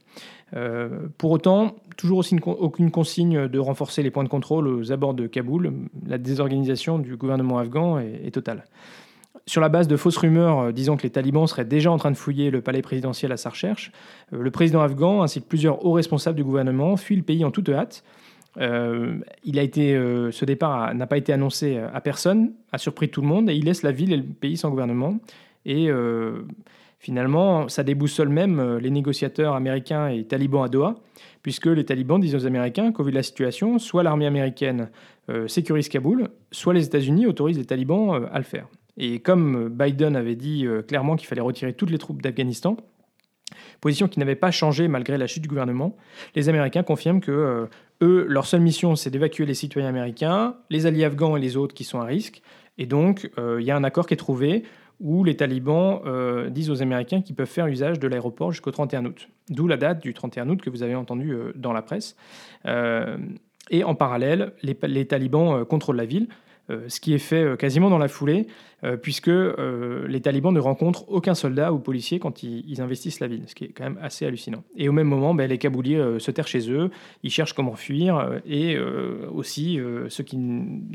Euh, 0.56 1.08
pour 1.18 1.30
autant, 1.30 1.76
toujours 1.96 2.18
aussi 2.18 2.36
aucune 2.44 2.90
consigne 2.90 3.48
de 3.48 3.58
renforcer 3.58 4.02
les 4.02 4.10
points 4.10 4.24
de 4.24 4.28
contrôle 4.28 4.68
aux 4.68 4.92
abords 4.92 5.14
de 5.14 5.26
Kaboul. 5.26 5.72
La 6.06 6.18
désorganisation 6.18 6.98
du 6.98 7.16
gouvernement 7.16 7.58
afghan 7.58 7.98
est, 7.98 8.32
totale. 8.32 8.64
Sur 9.46 9.60
la 9.60 9.68
base 9.68 9.88
de 9.88 9.96
fausses 9.96 10.16
rumeurs 10.16 10.58
euh, 10.58 10.72
disant 10.72 10.96
que 10.96 11.02
les 11.02 11.10
talibans 11.10 11.46
seraient 11.46 11.64
déjà 11.64 11.90
en 11.90 11.96
train 11.96 12.10
de 12.10 12.16
fouiller 12.16 12.50
le 12.50 12.60
palais 12.60 12.82
présidentiel 12.82 13.32
à 13.32 13.36
sa 13.36 13.50
recherche, 13.50 13.92
euh, 14.32 14.42
le 14.42 14.50
président 14.50 14.82
afghan 14.82 15.23
ainsi 15.23 15.40
que 15.40 15.46
plusieurs 15.46 15.84
hauts 15.84 15.92
responsables 15.92 16.37
du 16.37 16.44
gouvernement 16.44 16.96
fuient 16.96 17.16
le 17.16 17.23
pays 17.23 17.44
en 17.44 17.50
toute 17.50 17.68
hâte. 17.68 18.04
Il 18.56 19.58
a 19.58 19.62
été, 19.62 19.94
ce 20.32 20.44
départ 20.44 20.92
n'a 20.92 21.06
pas 21.06 21.16
été 21.16 21.32
annoncé 21.32 21.78
à 21.78 22.00
personne, 22.00 22.54
a 22.73 22.78
surpris 22.78 23.08
tout 23.08 23.20
le 23.20 23.28
monde 23.28 23.49
et 23.49 23.54
il 23.54 23.66
laisse 23.66 23.84
la 23.84 23.92
ville 23.92 24.12
et 24.12 24.16
le 24.16 24.25
pays 24.25 24.56
sans 24.56 24.70
gouvernement. 24.70 25.20
Et 25.64 25.88
finalement, 26.99 27.69
ça 27.69 27.83
déboussole 27.83 28.28
même 28.28 28.59
euh, 28.59 28.81
les 28.81 28.90
négociateurs 28.90 29.55
américains 29.55 30.09
et 30.09 30.25
talibans 30.25 30.64
à 30.64 30.69
Doha, 30.69 30.97
puisque 31.43 31.67
les 31.67 31.85
talibans 31.85 32.21
disent 32.21 32.35
aux 32.35 32.47
Américains 32.47 32.93
qu'au 32.93 33.05
vu 33.05 33.11
de 33.11 33.17
la 33.17 33.23
situation, 33.23 33.78
soit 33.78 34.02
l'armée 34.02 34.26
américaine 34.26 34.90
euh, 35.31 35.49
sécurise 35.49 35.88
Kaboul, 35.88 36.28
soit 36.50 36.75
les 36.75 36.85
États-Unis 36.85 37.26
autorisent 37.26 37.59
les 37.59 37.64
talibans 37.64 38.14
euh, 38.14 38.26
à 38.33 38.38
le 38.38 38.45
faire. 38.45 38.67
Et 38.97 39.21
comme 39.21 39.69
Biden 39.69 40.17
avait 40.17 40.35
dit 40.35 40.67
clairement 40.88 41.14
qu'il 41.14 41.28
fallait 41.28 41.40
retirer 41.40 41.73
toutes 41.73 41.90
les 41.90 41.99
troupes 41.99 42.21
d'Afghanistan, 42.21 42.76
position 43.81 44.09
qui 44.09 44.19
n'avait 44.19 44.35
pas 44.35 44.50
changé 44.50 44.88
malgré 44.88 45.17
la 45.17 45.28
chute 45.28 45.45
du 45.45 45.49
gouvernement, 45.49 45.97
les 46.35 46.49
Américains 46.49 46.83
confirment 46.83 47.21
que 47.21 47.69
eux, 48.02 48.26
leur 48.28 48.45
seule 48.45 48.61
mission, 48.61 48.97
c'est 48.97 49.11
d'évacuer 49.11 49.47
les 49.47 49.55
citoyens 49.55 49.88
américains, 49.88 50.57
les 50.69 50.87
alliés 50.87 51.05
afghans 51.05 51.37
et 51.37 51.40
les 51.40 51.57
autres 51.57 51.75
qui 51.75 51.85
sont 51.85 52.00
à 52.00 52.05
risque. 52.07 52.43
Et 52.76 52.87
donc, 52.87 53.31
il 53.38 53.62
y 53.62 53.71
a 53.71 53.76
un 53.76 53.85
accord 53.85 54.09
qui 54.09 54.14
est 54.14 54.17
trouvé 54.17 54.64
où 55.00 55.23
les 55.25 55.37
talibans 55.37 56.00
euh, 56.07 56.50
disent 56.50 56.71
aux 56.71 56.83
Américains 56.83 57.23
qu'ils 57.23 57.37
peuvent 57.37 57.47
faire 57.47 57.67
usage 57.67 57.99
de 57.99 58.09
l'aéroport 58.09 58.52
jusqu'au 58.52 58.71
31 58.71 59.07
août. 59.07 59.28
D'où 59.49 59.69
la 59.69 59.76
date 59.76 60.02
du 60.02 60.12
31 60.12 60.49
août 60.49 60.61
que 60.61 60.71
vous 60.71 60.83
avez 60.83 60.95
entendu 60.95 61.33
euh, 61.33 61.52
dans 61.55 61.73
la 61.73 61.83
presse. 61.83 62.17
Euh, 62.67 63.17
et 63.71 63.85
en 63.85 63.95
parallèle, 63.95 64.52
les, 64.62 65.07
talibans 65.07 65.64
contrôlent 65.67 65.97
la 65.97 66.07
ville, 66.07 66.28
ce 66.88 67.00
qui 67.00 67.14
est 67.14 67.18
fait 67.18 67.42
euh, 67.42 67.56
quasiment 67.56 67.90
dans 67.90 67.98
la 67.98 68.08
foulée, 68.08 68.46
euh, 68.84 68.96
puisque 68.96 69.28
euh, 69.28 70.06
les 70.06 70.20
talibans 70.20 70.52
ne 70.54 70.60
rencontrent 70.60 71.04
aucun 71.08 71.34
soldat 71.34 71.72
ou 71.72 71.78
policier 71.80 72.18
quand 72.20 72.42
ils, 72.42 72.80
investissent 72.80 73.18
la 73.20 73.26
ville, 73.26 73.42
ce 73.46 73.54
qui 73.54 73.64
est 73.64 73.68
quand 73.68 73.84
même 73.84 73.98
assez 74.00 74.25
hallucinant. 74.25 74.62
Et 74.76 74.88
au 74.88 74.92
même 74.92 75.08
moment, 75.08 75.34
ben, 75.34 75.48
les 75.48 75.58
Kabouliers 75.58 75.96
euh, 75.96 76.18
se 76.18 76.30
terrent 76.30 76.46
chez 76.46 76.70
eux, 76.70 76.90
ils 77.22 77.30
cherchent 77.30 77.54
comment 77.54 77.75
fuir, 77.75 78.18
euh, 78.18 78.38
et 78.46 78.76
euh, 78.76 79.26
aussi 79.34 79.80
euh, 79.80 80.08
ceux 80.08 80.22
qui 80.22 80.38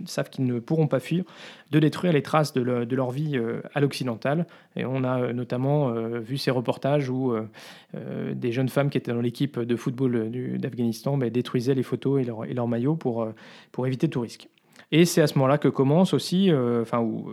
savent 0.06 0.30
qu'ils 0.30 0.46
ne 0.46 0.60
pourront 0.60 0.88
pas 0.88 1.00
fuir, 1.02 1.24
de 1.72 1.80
détruire 1.80 2.14
les 2.14 2.22
traces 2.22 2.54
de, 2.54 2.62
le- 2.62 2.86
de 2.86 2.96
leur 2.96 3.12
vie 3.12 3.36
euh, 3.36 3.62
à 3.74 3.82
l'occidental. 3.82 4.48
Et 4.76 4.86
on 4.86 5.04
a 5.04 5.20
euh, 5.22 5.34
notamment 5.34 5.90
euh, 5.90 6.20
vu 6.20 6.38
ces 6.38 6.52
reportages 6.52 7.10
où 7.10 7.34
euh, 7.34 7.48
euh, 7.96 8.34
des 8.34 8.52
jeunes 8.52 8.70
femmes 8.70 8.90
qui 8.90 8.98
étaient 8.98 9.12
dans 9.12 9.22
l'équipe 9.22 9.60
de 9.60 9.76
football 9.76 10.16
euh, 10.16 10.58
d'Afghanistan 10.58 11.18
ben, 11.18 11.30
détruisaient 11.30 11.76
les 11.76 11.84
photos 11.84 12.22
et 12.22 12.54
leurs 12.54 12.68
maillots 12.68 12.98
euh, 13.06 13.32
pour 13.72 13.88
éviter 13.88 14.08
tout 14.08 14.22
risque. 14.22 14.48
Et 14.96 15.06
c'est 15.06 15.22
à 15.22 15.28
ce 15.28 15.34
moment-là 15.40 15.58
que 15.58 15.68
commence 15.68 16.14
aussi, 16.14 16.52
enfin, 16.54 17.00
où 17.00 17.28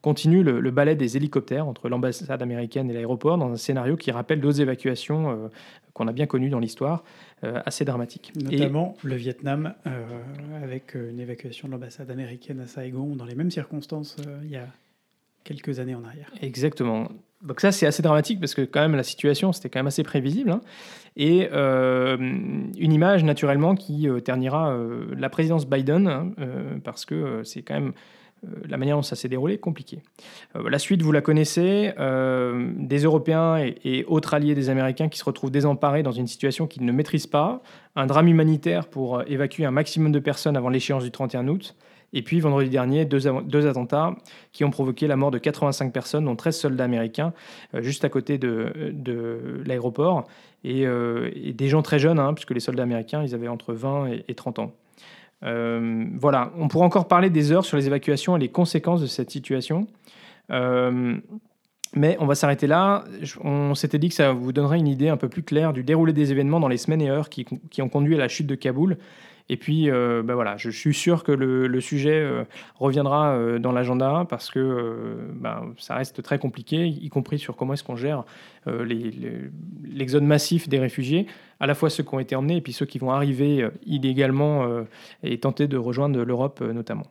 continue 0.00 0.42
le, 0.42 0.70
ballet 0.70 0.96
des 0.96 1.18
hélicoptères 1.18 1.68
entre 1.68 1.90
l'ambassade 1.90 2.40
américaine 2.40 2.90
et 2.90 2.94
l'aéroport 2.94 3.36
dans 3.36 3.52
un 3.52 3.56
scénario 3.56 3.98
qui 3.98 4.10
rappelle 4.10 4.40
d'autres 4.40 4.62
évacuations 4.62 5.50
qu'on 5.92 6.08
a 6.08 6.12
bien 6.12 6.24
connues 6.24 6.48
dans 6.48 6.58
l'histoire, 6.58 7.04
assez 7.42 7.84
dramatiques. 7.84 8.32
Notamment 8.42 8.96
le 9.02 9.14
Vietnam, 9.16 9.74
avec 10.62 10.94
une 10.94 11.20
évacuation 11.20 11.68
de 11.68 11.72
l'ambassade 11.72 12.10
américaine 12.10 12.60
à 12.60 12.66
Saigon 12.66 13.14
dans 13.14 13.26
les 13.26 13.34
mêmes 13.34 13.50
circonstances 13.50 14.16
il 14.42 14.50
y 14.50 14.56
a 14.56 14.66
quelques 15.44 15.80
années 15.80 15.94
en 15.94 16.04
arrière. 16.04 16.30
Exactement. 16.40 17.08
Donc 17.42 17.60
ça, 17.60 17.72
c'est 17.72 17.86
assez 17.86 18.02
dramatique 18.02 18.38
parce 18.40 18.54
que 18.54 18.62
quand 18.62 18.80
même 18.80 18.94
la 18.94 19.02
situation, 19.02 19.52
c'était 19.52 19.68
quand 19.68 19.80
même 19.80 19.88
assez 19.88 20.04
prévisible. 20.04 20.50
Hein. 20.50 20.60
Et 21.16 21.48
euh, 21.52 22.16
une 22.16 22.92
image, 22.92 23.24
naturellement, 23.24 23.74
qui 23.74 24.08
euh, 24.08 24.20
ternira 24.20 24.72
euh, 24.72 25.06
la 25.16 25.28
présidence 25.28 25.66
Biden, 25.66 26.06
hein, 26.06 26.32
parce 26.84 27.04
que 27.04 27.42
c'est 27.44 27.62
quand 27.62 27.74
même 27.74 27.92
la 28.68 28.76
manière 28.76 28.96
dont 28.96 29.02
ça 29.02 29.14
s'est 29.14 29.28
déroulé 29.28 29.56
compliqué. 29.56 30.02
la 30.56 30.80
suite, 30.80 31.00
vous 31.00 31.12
la 31.12 31.20
connaissez, 31.20 31.92
des 32.76 32.98
Européens 32.98 33.58
et, 33.58 33.76
et, 33.84 34.04
autres 34.06 34.34
alliés 34.34 34.56
des 34.56 34.68
Américains 34.68 35.08
qui 35.08 35.16
se 35.16 35.24
retrouvent 35.24 35.52
désemparés 35.52 36.02
dans 36.02 36.10
une 36.10 36.26
situation 36.26 36.66
qu'ils 36.66 36.84
ne 36.84 36.90
maîtrisent 36.90 37.28
pas, 37.28 37.62
un 37.94 38.06
drame 38.06 38.26
humanitaire 38.26 38.88
pour 38.88 39.22
évacuer 39.28 39.64
un 39.64 39.70
maximum 39.70 40.10
de 40.10 40.18
personnes 40.18 40.56
avant 40.56 40.70
l'échéance 40.70 41.04
du 41.04 41.12
31 41.12 41.46
août, 41.46 41.76
et 42.12 42.22
puis 42.22 42.40
vendredi 42.40 42.68
dernier, 42.68 43.04
deux, 43.04 43.20
deux, 43.44 43.66
attentats 43.66 44.14
qui 44.52 44.64
ont 44.64 44.70
provoqué 44.70 45.06
la 45.06 45.16
mort 45.16 45.30
de 45.30 45.38
85 45.38 45.92
personnes, 45.92 46.26
dont 46.26 46.36
13 46.36 46.56
soldats 46.56 46.84
américains, 46.84 47.32
euh, 47.74 47.82
juste 47.82 48.04
à 48.04 48.08
côté 48.08 48.38
de, 48.38 48.92
de 48.92 49.62
l'aéroport, 49.64 50.26
euh, 50.66 51.30
et, 51.34 51.52
des 51.52 51.68
gens 51.68 51.82
très 51.82 51.98
jeunes, 51.98 52.18
hein, 52.18 52.34
puisque 52.34 52.50
les 52.50 52.60
soldats 52.60 52.82
américains, 52.82 53.22
ils 53.22 53.34
avaient 53.34 53.48
entre 53.48 53.72
20 53.72 54.08
et, 54.28 54.34
30 54.34 54.58
ans. 54.58 54.72
Euh, 55.44 56.04
voilà, 56.18 56.52
on 56.58 56.68
pourrait 56.68 56.84
encore 56.84 57.08
parler 57.08 57.30
des 57.30 57.50
heures 57.50 57.64
sur 57.64 57.76
les 57.76 57.86
évacuations 57.86 58.36
et 58.36 58.40
les 58.40 58.50
conséquences 58.50 59.00
de 59.00 59.06
cette 59.06 59.30
situation. 59.30 59.86
mais 61.94 62.16
on 62.20 62.26
va 62.26 62.34
s'arrêter 62.34 62.66
là. 62.66 63.04
On 63.42 63.74
s'était 63.74 63.98
dit 63.98 64.08
que 64.08 64.14
ça 64.14 64.32
vous 64.32 64.52
donnerait 64.52 64.78
une 64.78 64.86
idée 64.86 65.08
un 65.08 65.16
peu 65.16 65.28
plus 65.28 65.42
claire 65.42 65.72
du 65.72 65.82
déroulé 65.82 66.12
des 66.12 66.30
événements 66.30 66.60
dans 66.60 66.68
les 66.68 66.76
semaines 66.76 67.02
et 67.02 67.10
heures 67.10 67.28
qui, 67.28 67.44
qui 67.70 67.82
ont 67.82 67.88
conduit 67.88 68.14
à 68.14 68.18
la 68.18 68.28
chute 68.28 68.46
de 68.46 68.54
Kaboul 68.54 68.98
et 69.52 69.58
puis, 69.58 69.90
euh, 69.90 70.22
ben 70.22 70.32
voilà, 70.32 70.56
je 70.56 70.70
suis 70.70 70.94
sûr 70.94 71.24
que 71.24 71.30
le, 71.30 71.80
sujet 71.82 72.22
euh, 72.22 72.44
reviendra 72.76 73.32
euh, 73.32 73.58
dans 73.58 73.70
l'agenda 73.70 74.26
parce 74.26 74.50
que 74.50 75.18
ben, 75.34 75.74
ça 75.76 75.94
reste 75.94 76.22
très 76.22 76.38
compliqué, 76.38 76.86
y 76.86 77.10
compris 77.10 77.38
sur 77.38 77.54
comment 77.54 77.74
est-ce 77.74 77.84
qu'on 77.84 77.94
gère 77.94 78.24
l'exode 78.66 80.22
massif 80.22 80.70
des 80.70 80.78
réfugiés, 80.78 81.26
à 81.60 81.66
la 81.66 81.74
fois 81.74 81.90
ceux 81.90 82.02
qui 82.02 82.14
ont 82.14 82.18
été 82.18 82.34
emmenés 82.34 82.56
et 82.56 82.60
puis 82.62 82.72
ceux 82.72 82.86
qui 82.86 82.98
vont 82.98 83.10
arriver 83.10 83.68
illégalement 83.84 84.66
et 85.22 85.38
tenter 85.38 85.68
de 85.68 85.76
rejoindre 85.76 86.22
l'Europe 86.22 86.62
notamment. 86.62 87.04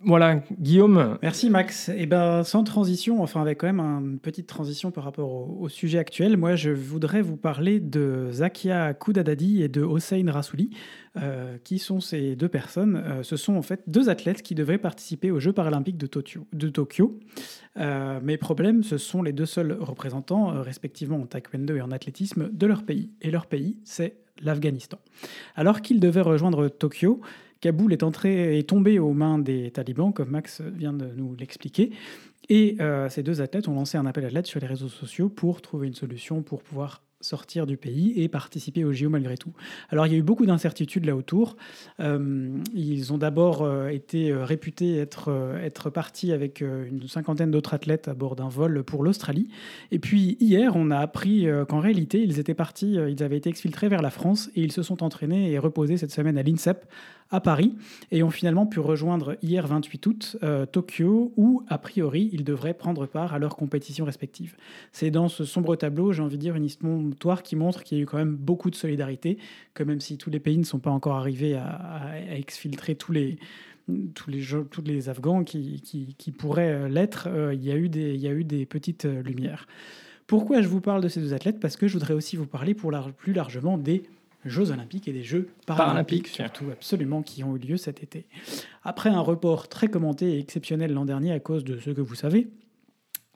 Voilà, 0.00 0.36
Guillaume. 0.60 1.18
Merci 1.22 1.50
Max. 1.50 1.88
Et 1.88 2.02
eh 2.02 2.06
ben 2.06 2.44
sans 2.44 2.62
transition, 2.62 3.20
enfin 3.20 3.40
avec 3.40 3.58
quand 3.58 3.66
même 3.66 3.80
une 3.80 4.20
petite 4.20 4.46
transition 4.46 4.92
par 4.92 5.02
rapport 5.02 5.60
au, 5.60 5.68
sujet 5.68 5.98
actuel, 5.98 6.36
moi 6.36 6.54
je 6.54 6.70
voudrais 6.70 7.20
vous 7.20 7.36
parler 7.36 7.80
de 7.80 8.28
Zakia 8.30 8.94
Koudadadi 8.94 9.60
et 9.60 9.68
de 9.68 9.82
Hossein 9.82 10.30
Rassouli. 10.30 10.70
Euh, 11.16 11.58
qui 11.64 11.80
sont 11.80 11.98
ces 11.98 12.36
deux 12.36 12.48
personnes 12.48 13.02
euh, 13.04 13.22
Ce 13.24 13.36
sont 13.36 13.56
en 13.56 13.62
fait 13.62 13.82
deux 13.88 14.08
athlètes 14.08 14.42
qui 14.42 14.54
devraient 14.54 14.78
participer 14.78 15.32
aux 15.32 15.40
Jeux 15.40 15.52
paralympiques 15.52 15.96
de 15.96 16.06
Tokyo. 16.06 16.46
De 16.52 16.68
Tokyo. 16.68 17.18
Euh, 17.78 18.20
mais 18.22 18.36
problème, 18.36 18.84
ce 18.84 18.98
sont 18.98 19.22
les 19.22 19.32
deux 19.32 19.46
seuls 19.46 19.76
représentants, 19.80 20.62
respectivement 20.62 21.16
en 21.16 21.26
taekwondo 21.26 21.74
et 21.74 21.80
en 21.80 21.90
athlétisme, 21.90 22.50
de 22.52 22.66
leur 22.66 22.84
pays. 22.84 23.10
Et 23.20 23.32
leur 23.32 23.46
pays, 23.46 23.78
c'est 23.82 24.18
l'Afghanistan. 24.42 24.98
Alors 25.56 25.80
qu'ils 25.80 25.98
devaient 25.98 26.20
rejoindre 26.20 26.68
Tokyo, 26.68 27.20
Kaboul 27.60 27.92
est, 27.92 28.02
entré, 28.02 28.58
est 28.58 28.68
tombé 28.68 28.98
aux 28.98 29.12
mains 29.12 29.38
des 29.38 29.70
talibans, 29.70 30.12
comme 30.12 30.30
Max 30.30 30.60
vient 30.60 30.92
de 30.92 31.06
nous 31.16 31.34
l'expliquer. 31.34 31.90
Et 32.48 32.76
euh, 32.80 33.08
ces 33.08 33.22
deux 33.22 33.40
athlètes 33.40 33.68
ont 33.68 33.74
lancé 33.74 33.98
un 33.98 34.06
appel 34.06 34.24
à 34.24 34.30
l'aide 34.30 34.46
sur 34.46 34.60
les 34.60 34.66
réseaux 34.66 34.88
sociaux 34.88 35.28
pour 35.28 35.60
trouver 35.60 35.86
une 35.86 35.94
solution 35.94 36.42
pour 36.42 36.62
pouvoir 36.62 37.02
sortir 37.20 37.66
du 37.66 37.76
pays 37.76 38.12
et 38.22 38.28
participer 38.28 38.84
au 38.84 38.92
JO 38.92 39.10
malgré 39.10 39.36
tout. 39.36 39.52
Alors 39.88 40.06
il 40.06 40.12
y 40.12 40.14
a 40.14 40.18
eu 40.18 40.22
beaucoup 40.22 40.46
d'incertitudes 40.46 41.04
là 41.04 41.16
autour. 41.16 41.56
Euh, 41.98 42.56
ils 42.74 43.12
ont 43.12 43.18
d'abord 43.18 43.62
euh, 43.62 43.88
été 43.88 44.32
réputés 44.32 44.98
être, 44.98 45.56
être 45.60 45.90
partis 45.90 46.30
avec 46.30 46.60
une 46.60 47.08
cinquantaine 47.08 47.50
d'autres 47.50 47.74
athlètes 47.74 48.06
à 48.06 48.14
bord 48.14 48.36
d'un 48.36 48.48
vol 48.48 48.84
pour 48.84 49.02
l'Australie. 49.02 49.50
Et 49.90 49.98
puis 49.98 50.36
hier, 50.38 50.76
on 50.76 50.92
a 50.92 50.98
appris 50.98 51.48
qu'en 51.68 51.80
réalité, 51.80 52.22
ils 52.22 52.38
étaient 52.38 52.54
partis, 52.54 52.92
ils 52.94 53.22
avaient 53.24 53.36
été 53.36 53.50
exfiltrés 53.50 53.88
vers 53.88 54.00
la 54.00 54.10
France 54.10 54.48
et 54.54 54.62
ils 54.62 54.72
se 54.72 54.84
sont 54.84 55.02
entraînés 55.02 55.50
et 55.50 55.58
reposés 55.58 55.96
cette 55.96 56.12
semaine 56.12 56.38
à 56.38 56.44
l'INSEP 56.44 56.86
à 57.30 57.40
Paris 57.40 57.74
et 58.10 58.22
ont 58.22 58.30
finalement 58.30 58.66
pu 58.66 58.80
rejoindre 58.80 59.36
hier 59.42 59.66
28 59.66 60.06
août 60.06 60.36
euh, 60.42 60.66
Tokyo 60.66 61.32
où, 61.36 61.62
a 61.68 61.78
priori, 61.78 62.30
ils 62.32 62.44
devraient 62.44 62.74
prendre 62.74 63.06
part 63.06 63.34
à 63.34 63.38
leurs 63.38 63.56
compétitions 63.56 64.04
respectives. 64.04 64.56
C'est 64.92 65.10
dans 65.10 65.28
ce 65.28 65.44
sombre 65.44 65.76
tableau, 65.76 66.12
j'ai 66.12 66.22
envie 66.22 66.36
de 66.36 66.40
dire, 66.40 66.56
une 66.56 66.64
histoire 66.64 67.42
qui 67.42 67.56
montre 67.56 67.82
qu'il 67.82 67.98
y 67.98 68.00
a 68.00 68.04
eu 68.04 68.06
quand 68.06 68.18
même 68.18 68.34
beaucoup 68.34 68.70
de 68.70 68.76
solidarité, 68.76 69.38
que 69.74 69.82
même 69.82 70.00
si 70.00 70.16
tous 70.16 70.30
les 70.30 70.40
pays 70.40 70.58
ne 70.58 70.64
sont 70.64 70.78
pas 70.78 70.90
encore 70.90 71.16
arrivés 71.16 71.54
à, 71.54 72.12
exfiltrer 72.30 72.94
tous 72.94 73.12
les, 73.12 73.38
tous 74.14 74.30
les, 74.30 74.42
les 74.86 75.08
Afghans 75.08 75.44
qui, 75.44 76.34
pourraient 76.38 76.72
euh, 76.72 76.88
l'être, 76.88 77.28
euh, 77.30 77.54
il, 77.54 77.64
y 77.64 77.70
a 77.70 77.76
eu 77.76 77.88
des, 77.88 78.16
y 78.16 78.28
a 78.28 78.32
eu 78.32 78.44
des 78.44 78.64
petites 78.64 79.04
lumières. 79.04 79.66
Pourquoi 80.26 80.60
je 80.60 80.68
vous 80.68 80.80
parle 80.82 81.02
de 81.02 81.08
ces 81.08 81.20
deux 81.20 81.32
athlètes? 81.32 81.58
Parce 81.58 81.76
que 81.76 81.88
je 81.88 81.94
voudrais 81.94 82.12
aussi 82.12 82.36
vous 82.36 82.46
parler 82.46 82.74
pour 82.74 82.92
plus 83.16 83.32
largement 83.32 83.78
des 83.78 84.02
Jeux 84.44 84.70
olympiques 84.70 85.08
et 85.08 85.12
des 85.12 85.22
Jeux 85.22 85.48
paralympiques, 85.66 86.28
surtout 86.28 86.70
absolument, 86.70 87.22
qui 87.22 87.42
ont 87.44 87.56
eu 87.56 87.58
lieu 87.58 87.76
cet 87.76 88.02
été. 88.02 88.26
Après 88.82 89.10
un 89.10 89.20
report 89.20 89.68
très 89.68 89.88
commenté 89.88 90.34
et 90.34 90.38
exceptionnel 90.38 90.92
l'an 90.92 91.04
dernier 91.04 91.32
à 91.32 91.40
cause 91.40 91.64
de 91.64 91.78
ce 91.78 91.90
que 91.90 92.00
vous 92.00 92.14
savez, 92.14 92.48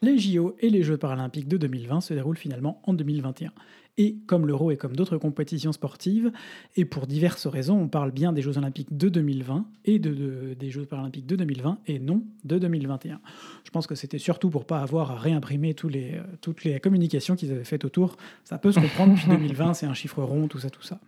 les 0.03 0.19
JO 0.19 0.57
et 0.61 0.69
les 0.69 0.83
Jeux 0.83 0.97
paralympiques 0.97 1.49
de 1.49 1.57
2020 1.57 2.01
se 2.01 2.15
déroulent 2.15 2.37
finalement 2.37 2.83
en 2.85 2.93
2021. 2.93 3.53
Et 3.99 4.17
comme 4.27 4.47
l'Euro 4.47 4.71
et 4.71 4.77
comme 4.77 4.97
d'autres 4.97 5.19
compétitions 5.19 5.73
sportives, 5.73 6.33
et 6.77 6.87
pour 6.87 7.07
diverses 7.07 7.47
raisons, 7.47 7.79
on 7.79 7.89
parle 7.89 8.11
bien 8.11 8.33
des 8.33 8.41
Jeux 8.41 8.57
olympiques 8.57 8.97
de 8.97 9.09
2020 9.09 9.67
et 9.85 9.99
de, 9.99 10.55
des 10.59 10.71
Jeux 10.71 10.87
paralympiques 10.87 11.27
de 11.27 11.37
2020 11.37 11.79
et 11.87 11.99
non 11.99 12.23
de 12.45 12.59
2021. 12.59 13.21
Je 13.65 13.71
pense 13.71 13.87
que 13.87 13.95
c'était 13.95 14.19
surtout 14.19 14.49
pour 14.49 14.65
pas 14.65 14.81
avoir 14.81 15.11
à 15.11 15.17
réimprimer 15.17 15.77
euh, 15.85 16.23
toutes 16.41 16.65
les 16.65 16.81
communications 16.81 17.37
qu'ils 17.37 17.53
avaient 17.53 17.65
faites 17.65 17.85
autour. 17.85 18.17
Ça 18.45 18.59
peut 18.59 18.73
se 18.73 18.81
comprendre, 18.81 19.15
puis 19.15 19.29
2020 19.29 19.75
c'est 19.75 19.87
un 19.87 19.95
chiffre 19.95 20.23
rond, 20.23 20.49
tout 20.49 20.59
ça, 20.59 20.71
tout 20.71 20.83
ça. 20.83 20.99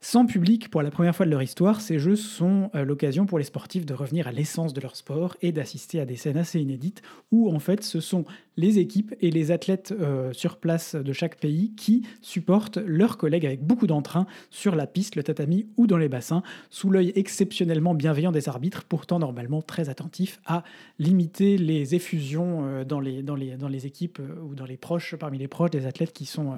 Sans 0.00 0.26
public, 0.26 0.70
pour 0.70 0.82
la 0.82 0.92
première 0.92 1.14
fois 1.16 1.26
de 1.26 1.30
leur 1.32 1.42
histoire, 1.42 1.80
ces 1.80 1.98
jeux 1.98 2.14
sont 2.14 2.70
euh, 2.76 2.84
l'occasion 2.84 3.26
pour 3.26 3.36
les 3.36 3.44
sportifs 3.44 3.84
de 3.84 3.94
revenir 3.94 4.28
à 4.28 4.32
l'essence 4.32 4.72
de 4.72 4.80
leur 4.80 4.94
sport 4.94 5.36
et 5.42 5.50
d'assister 5.50 5.98
à 5.98 6.04
des 6.04 6.14
scènes 6.14 6.36
assez 6.36 6.60
inédites 6.60 7.02
où 7.32 7.52
en 7.52 7.58
fait 7.58 7.82
ce 7.82 7.98
sont 7.98 8.24
les 8.56 8.78
équipes 8.78 9.12
et 9.20 9.32
les 9.32 9.50
athlètes 9.50 9.92
euh, 9.98 10.32
sur 10.32 10.58
place 10.58 10.94
de 10.94 11.12
chaque 11.12 11.40
pays 11.40 11.72
qui 11.74 12.06
supportent 12.22 12.78
leurs 12.78 13.18
collègues 13.18 13.44
avec 13.44 13.66
beaucoup 13.66 13.88
d'entrain 13.88 14.28
sur 14.50 14.76
la 14.76 14.86
piste, 14.86 15.16
le 15.16 15.24
tatami 15.24 15.66
ou 15.76 15.88
dans 15.88 15.98
les 15.98 16.08
bassins, 16.08 16.44
sous 16.70 16.90
l'œil 16.90 17.12
exceptionnellement 17.16 17.96
bienveillant 17.96 18.30
des 18.30 18.48
arbitres, 18.48 18.84
pourtant 18.84 19.18
normalement 19.18 19.62
très 19.62 19.88
attentifs 19.88 20.40
à 20.46 20.62
limiter 21.00 21.58
les 21.58 21.96
effusions 21.96 22.68
euh, 22.68 22.84
dans 22.84 23.00
les, 23.00 23.24
dans 23.24 23.34
les, 23.34 23.86
équipes 23.86 24.20
ou 24.44 24.54
dans 24.54 24.64
les 24.64 24.76
proches, 24.76 25.16
parmi 25.16 25.38
les 25.38 25.48
proches 25.48 25.70
des 25.70 25.86
athlètes 25.86 26.12
qui 26.12 26.24
sont 26.24 26.54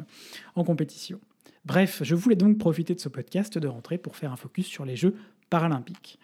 en 0.56 0.64
compétition. 0.64 1.20
Bref, 1.66 2.00
je 2.02 2.14
voulais 2.14 2.36
donc 2.36 2.56
profiter 2.58 2.94
de 2.94 3.00
ce 3.00 3.10
podcast 3.10 3.58
de 3.58 3.68
rentrer 3.68 3.98
pour 3.98 4.16
faire 4.16 4.32
un 4.32 4.36
focus 4.36 4.66
sur 4.66 4.86
les 4.86 4.96
Jeux 4.96 5.14
paralympiques. 5.50 6.18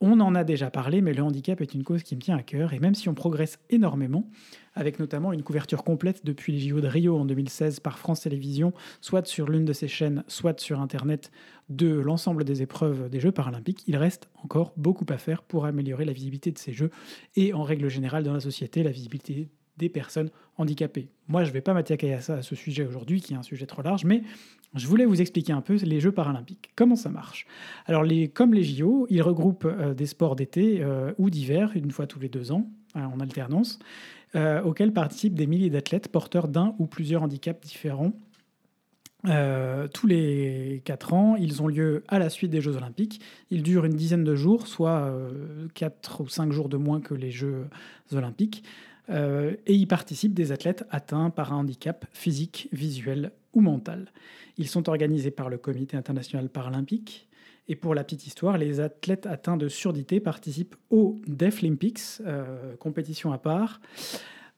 On 0.00 0.20
en 0.20 0.36
a 0.36 0.44
déjà 0.44 0.70
parlé, 0.70 1.00
mais 1.00 1.12
le 1.12 1.24
handicap 1.24 1.60
est 1.60 1.74
une 1.74 1.82
cause 1.82 2.04
qui 2.04 2.14
me 2.14 2.20
tient 2.20 2.36
à 2.36 2.44
cœur, 2.44 2.72
et 2.72 2.78
même 2.78 2.94
si 2.94 3.08
on 3.08 3.14
progresse 3.14 3.58
énormément, 3.68 4.30
avec 4.74 5.00
notamment 5.00 5.32
une 5.32 5.42
couverture 5.42 5.82
complète 5.82 6.24
depuis 6.24 6.52
les 6.52 6.60
JO 6.60 6.80
de 6.80 6.86
Rio 6.86 7.18
en 7.18 7.24
2016 7.24 7.80
par 7.80 7.98
France 7.98 8.20
Télévisions, 8.20 8.72
soit 9.00 9.26
sur 9.26 9.48
l'une 9.48 9.64
de 9.64 9.72
ses 9.72 9.88
chaînes, 9.88 10.22
soit 10.28 10.60
sur 10.60 10.80
Internet, 10.80 11.32
de 11.68 11.88
l'ensemble 11.88 12.44
des 12.44 12.62
épreuves 12.62 13.10
des 13.10 13.18
Jeux 13.18 13.32
paralympiques, 13.32 13.82
il 13.88 13.96
reste 13.96 14.28
encore 14.44 14.72
beaucoup 14.76 15.06
à 15.08 15.18
faire 15.18 15.42
pour 15.42 15.66
améliorer 15.66 16.04
la 16.04 16.12
visibilité 16.12 16.52
de 16.52 16.58
ces 16.58 16.72
Jeux, 16.72 16.92
et 17.34 17.52
en 17.52 17.64
règle 17.64 17.88
générale 17.88 18.22
dans 18.22 18.34
la 18.34 18.40
société, 18.40 18.84
la 18.84 18.92
visibilité 18.92 19.48
des 19.78 19.88
personnes 19.88 20.30
handicapées. 20.56 21.08
Moi, 21.28 21.44
je 21.44 21.48
ne 21.48 21.54
vais 21.54 21.60
pas 21.60 21.72
m'attaquer 21.72 22.12
à 22.12 22.20
ça, 22.20 22.34
à 22.34 22.42
ce 22.42 22.54
sujet 22.54 22.84
aujourd'hui, 22.84 23.20
qui 23.20 23.34
est 23.34 23.36
un 23.36 23.42
sujet 23.42 23.66
trop 23.66 23.82
large, 23.82 24.04
mais 24.04 24.22
je 24.74 24.86
voulais 24.86 25.06
vous 25.06 25.20
expliquer 25.20 25.52
un 25.52 25.60
peu 25.60 25.74
les 25.76 26.00
Jeux 26.00 26.12
paralympiques. 26.12 26.70
Comment 26.76 26.96
ça 26.96 27.08
marche 27.08 27.46
Alors, 27.86 28.04
comme 28.34 28.52
les 28.52 28.64
JO, 28.64 29.06
ils 29.08 29.22
regroupent 29.22 29.64
euh, 29.64 29.94
des 29.94 30.06
sports 30.06 30.36
d'été 30.36 30.82
euh, 30.82 31.12
ou 31.18 31.30
d'hiver, 31.30 31.72
une 31.74 31.90
fois 31.90 32.06
tous 32.06 32.20
les 32.20 32.28
deux 32.28 32.52
ans, 32.52 32.68
euh, 32.96 33.00
en 33.00 33.20
alternance, 33.20 33.78
auxquels 34.34 34.92
participent 34.92 35.34
des 35.34 35.46
milliers 35.46 35.70
d'athlètes 35.70 36.08
porteurs 36.08 36.48
d'un 36.48 36.74
ou 36.78 36.86
plusieurs 36.86 37.22
handicaps 37.22 37.66
différents. 37.66 38.12
tous 39.24 40.06
les 40.06 40.82
quatre 40.84 41.14
ans, 41.14 41.34
ils 41.36 41.62
ont 41.62 41.66
lieu 41.66 42.04
à 42.08 42.18
la 42.18 42.28
suite 42.28 42.50
des 42.50 42.60
Jeux 42.60 42.76
olympiques. 42.76 43.22
Ils 43.50 43.62
durent 43.62 43.86
une 43.86 43.96
dizaine 43.96 44.24
de 44.24 44.34
jours, 44.34 44.66
soit 44.66 45.10
quatre 45.72 46.20
ou 46.20 46.28
cinq 46.28 46.52
jours 46.52 46.68
de 46.68 46.76
moins 46.76 47.00
que 47.00 47.14
les 47.14 47.30
Jeux 47.30 47.68
olympiques. 48.12 48.64
et 49.08 49.74
y 49.74 49.86
participent 49.86 50.34
des 50.34 50.52
athlètes 50.52 50.84
atteints 50.90 51.30
par 51.30 51.54
un 51.54 51.60
handicap 51.60 52.04
physique, 52.12 52.68
visuel 52.70 53.32
ou 53.52 53.60
mental. 53.60 54.12
Ils 54.56 54.68
sont 54.68 54.88
organisés 54.88 55.30
par 55.30 55.48
le 55.48 55.58
Comité 55.58 55.96
international 55.96 56.48
paralympique 56.48 57.28
Et 57.68 57.76
pour 57.76 57.94
la 57.94 58.02
petite 58.04 58.26
histoire, 58.26 58.58
les 58.58 58.80
athlètes 58.80 59.26
atteints 59.26 59.56
de 59.56 59.68
surdité 59.68 60.20
participent 60.20 60.76
aux 60.90 61.16
Deaflympics, 61.26 62.22
compétition 62.78 63.32
à 63.32 63.38
part. 63.38 63.80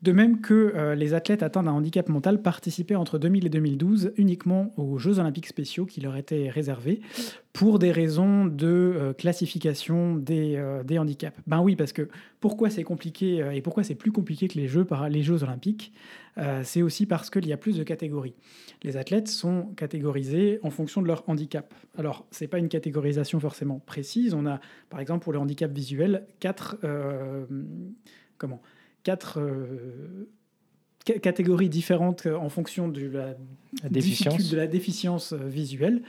De 0.02 0.12
même 0.12 0.40
que 0.40 0.72
euh, 0.74 0.94
les 0.94 1.12
athlètes 1.12 1.42
atteints 1.42 1.62
d'un 1.62 1.72
handicap 1.72 2.08
mental 2.08 2.40
participaient 2.40 2.94
entre 2.94 3.18
2000 3.18 3.44
et 3.44 3.50
2012 3.50 4.12
uniquement 4.16 4.72
aux 4.78 4.96
Jeux 4.96 5.18
olympiques 5.18 5.46
spéciaux 5.46 5.84
qui 5.84 6.00
leur 6.00 6.16
étaient 6.16 6.48
réservés 6.48 7.02
pour 7.52 7.78
des 7.78 7.92
raisons 7.92 8.46
de 8.46 8.66
euh, 8.66 9.12
classification 9.12 10.14
des, 10.14 10.56
euh, 10.56 10.82
des, 10.84 10.98
handicaps. 10.98 11.36
Ben 11.46 11.60
oui, 11.60 11.76
parce 11.76 11.92
que 11.92 12.08
pourquoi 12.40 12.70
c'est 12.70 12.82
compliqué 12.82 13.46
et 13.52 13.60
pourquoi 13.60 13.84
c'est 13.84 13.94
plus 13.94 14.10
compliqué 14.10 14.48
que 14.48 14.56
les 14.56 14.68
Jeux, 14.68 14.86
les 15.10 15.22
jeux 15.22 15.42
olympiques 15.42 15.92
C'est 16.62 16.80
aussi 16.80 17.04
parce 17.04 17.28
qu'il 17.28 17.46
y 17.46 17.52
a 17.52 17.58
plus 17.58 17.76
de 17.76 17.82
catégories. 17.82 18.34
Les 18.82 18.96
athlètes 18.96 19.28
sont 19.28 19.66
catégorisés 19.76 20.58
en 20.62 20.70
fonction 20.70 21.02
de 21.02 21.08
leur 21.08 21.28
handicap. 21.28 21.74
Alors, 21.98 22.26
ce 22.30 22.44
n'est 22.44 22.48
pas 22.48 22.58
une 22.58 22.70
catégorisation 22.70 23.38
forcément 23.40 23.80
précise. 23.80 24.32
On 24.32 24.46
a, 24.46 24.60
par 24.88 25.00
exemple, 25.00 25.24
pour 25.24 25.34
le 25.34 25.38
handicap 25.38 25.70
visuel, 25.70 26.26
quatre... 26.38 26.78
comment? 28.38 28.62
Quatre 29.02 29.40
euh, 29.40 30.28
catégories 31.22 31.68
différentes 31.68 32.26
en 32.26 32.48
fonction 32.48 32.88
de 32.88 33.06
la, 33.06 33.34
déficience. 33.88 34.50
de 34.50 34.56
la 34.56 34.66
déficience 34.66 35.32
euh, 35.32 35.36
visuelle. 35.36 36.02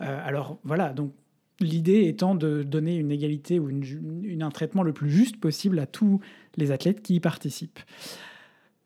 Euh, 0.00 0.20
alors 0.24 0.58
voilà, 0.64 0.92
donc 0.92 1.12
l'idée 1.60 2.04
étant 2.04 2.34
de 2.34 2.62
donner 2.62 2.96
une 2.96 3.10
égalité 3.10 3.58
ou 3.58 3.68
une, 3.68 4.42
un 4.42 4.50
traitement 4.50 4.82
le 4.82 4.92
plus 4.92 5.10
juste 5.10 5.38
possible 5.38 5.78
à 5.78 5.86
tous 5.86 6.20
les 6.56 6.70
athlètes 6.70 7.02
qui 7.02 7.16
y 7.16 7.20
participent. 7.20 7.80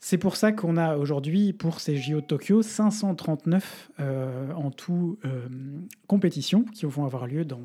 C'est 0.05 0.19
pour 0.19 0.35
ça 0.35 0.51
qu'on 0.51 0.77
a 0.77 0.97
aujourd'hui, 0.97 1.53
pour 1.53 1.79
ces 1.79 1.97
JO 1.97 2.21
de 2.21 2.27
Tokyo, 2.27 2.63
539 2.63 3.93
en 4.01 4.73
tout 4.73 5.17
compétitions 6.09 6.65
qui 6.65 6.87
vont 6.87 7.05
avoir 7.05 7.29
lieu 7.29 7.45
dans 7.45 7.61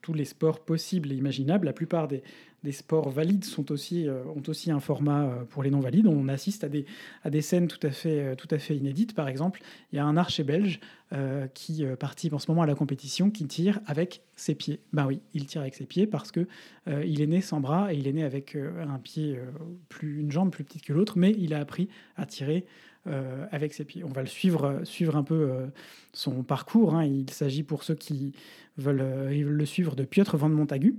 tous 0.00 0.14
les 0.14 0.24
sports 0.24 0.60
possibles 0.60 1.10
et 1.10 1.16
imaginables. 1.16 1.66
La 1.66 1.72
plupart 1.72 2.06
des, 2.06 2.22
des 2.62 2.72
sports 2.72 3.10
valides 3.10 3.44
sont 3.44 3.72
aussi, 3.72 4.08
euh, 4.08 4.22
ont 4.24 4.42
aussi 4.46 4.70
un 4.70 4.80
format 4.80 5.24
euh, 5.24 5.44
pour 5.44 5.62
les 5.62 5.70
non-valides. 5.70 6.06
On 6.06 6.28
assiste 6.28 6.64
à 6.64 6.68
des, 6.68 6.86
à 7.24 7.30
des 7.30 7.42
scènes 7.42 7.66
tout 7.66 7.84
à, 7.86 7.90
fait, 7.90 8.20
euh, 8.20 8.34
tout 8.34 8.48
à 8.50 8.58
fait 8.58 8.76
inédites. 8.76 9.14
Par 9.14 9.28
exemple, 9.28 9.62
il 9.92 9.96
y 9.96 9.98
a 9.98 10.04
un 10.04 10.16
archer 10.16 10.44
belge 10.44 10.80
qui 11.52 11.84
participe 12.00 12.32
en 12.32 12.38
ce 12.38 12.50
moment 12.50 12.62
à 12.62 12.66
la 12.66 12.74
compétition 12.74 13.30
qui 13.30 13.46
tire 13.46 13.80
avec 13.84 14.22
ses 14.34 14.54
pieds. 14.54 14.80
Ben 14.94 15.04
oui, 15.04 15.20
il 15.34 15.44
tire 15.44 15.60
avec 15.60 15.74
ses 15.74 15.84
pieds 15.84 16.06
parce 16.06 16.32
que 16.32 16.46
il 16.86 17.20
est 17.20 17.26
né 17.26 17.42
sans 17.42 17.60
bras 17.60 17.92
et 17.92 17.98
il 17.98 18.08
est 18.08 18.14
né 18.14 18.24
avec 18.24 18.56
un 18.56 18.98
pied 18.98 19.38
plus, 19.90 20.20
une 20.20 20.32
jambe 20.32 20.50
plus 20.50 20.64
petite 20.64 20.86
que 20.86 20.94
l'autre, 20.94 21.18
mais 21.18 21.34
il 21.36 21.52
a 21.52 21.58
appris 21.58 21.90
à 22.16 22.24
tirer 22.24 22.64
euh, 23.08 23.46
avec 23.50 23.74
ses 23.74 23.84
pieds. 23.84 24.04
On 24.04 24.10
va 24.10 24.20
le 24.20 24.28
suivre, 24.28 24.82
suivre 24.84 25.16
un 25.16 25.24
peu 25.24 25.34
euh, 25.50 25.66
son 26.12 26.44
parcours. 26.44 26.94
Hein. 26.94 27.04
Il 27.04 27.30
s'agit 27.30 27.64
pour 27.64 27.82
ceux 27.82 27.96
qui 27.96 28.32
veulent, 28.76 29.00
euh, 29.02 29.44
le 29.44 29.66
suivre 29.66 29.96
de 29.96 30.04
Piotr 30.04 30.36
Van 30.36 30.48
Montagu. 30.48 30.94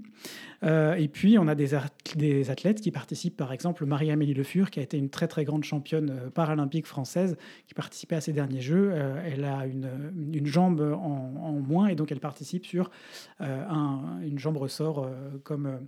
et 0.64 1.08
puis 1.08 1.38
on 1.40 1.48
a 1.48 1.56
des, 1.56 1.78
des, 2.18 2.50
athlètes 2.50 2.82
qui 2.82 2.92
participent, 2.92 3.38
par 3.38 3.54
exemple 3.54 3.86
Marie-Amélie 3.86 4.34
Le 4.34 4.44
Fur, 4.44 4.70
qui 4.70 4.82
a 4.82 4.84
été 4.84 4.98
une 4.98 5.10
très 5.10 5.30
très 5.30 5.46
grande 5.46 5.64
championne 5.64 6.30
paralympique 6.34 6.88
française, 6.88 7.38
qui 7.68 7.74
participait 7.74 8.18
à 8.18 8.22
ces 8.22 8.34
derniers 8.34 8.60
Jeux. 8.60 8.92
elle 9.26 9.46
a 9.46 9.66
une, 9.66 9.90
une 10.34 10.46
jambe 10.46 10.82
en, 10.82 11.54
moins 11.54 11.88
et 11.88 11.96
donc 11.96 12.12
elle 12.12 12.20
participe 12.20 12.66
sur 12.66 12.92
un, 13.40 14.20
une 14.24 14.40
jambe 14.40 14.58
ressort 14.58 15.10
comme 15.44 15.80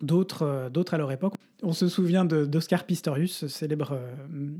d'autres 0.00 0.70
d'autres 0.72 0.94
à 0.94 0.98
leur 0.98 1.10
époque. 1.12 1.34
On 1.62 1.72
se 1.72 1.88
souvient 1.88 2.24
d'Oscar 2.24 2.84
Pistorius, 2.84 3.46
célèbre 3.46 3.92
euh, 3.92 4.50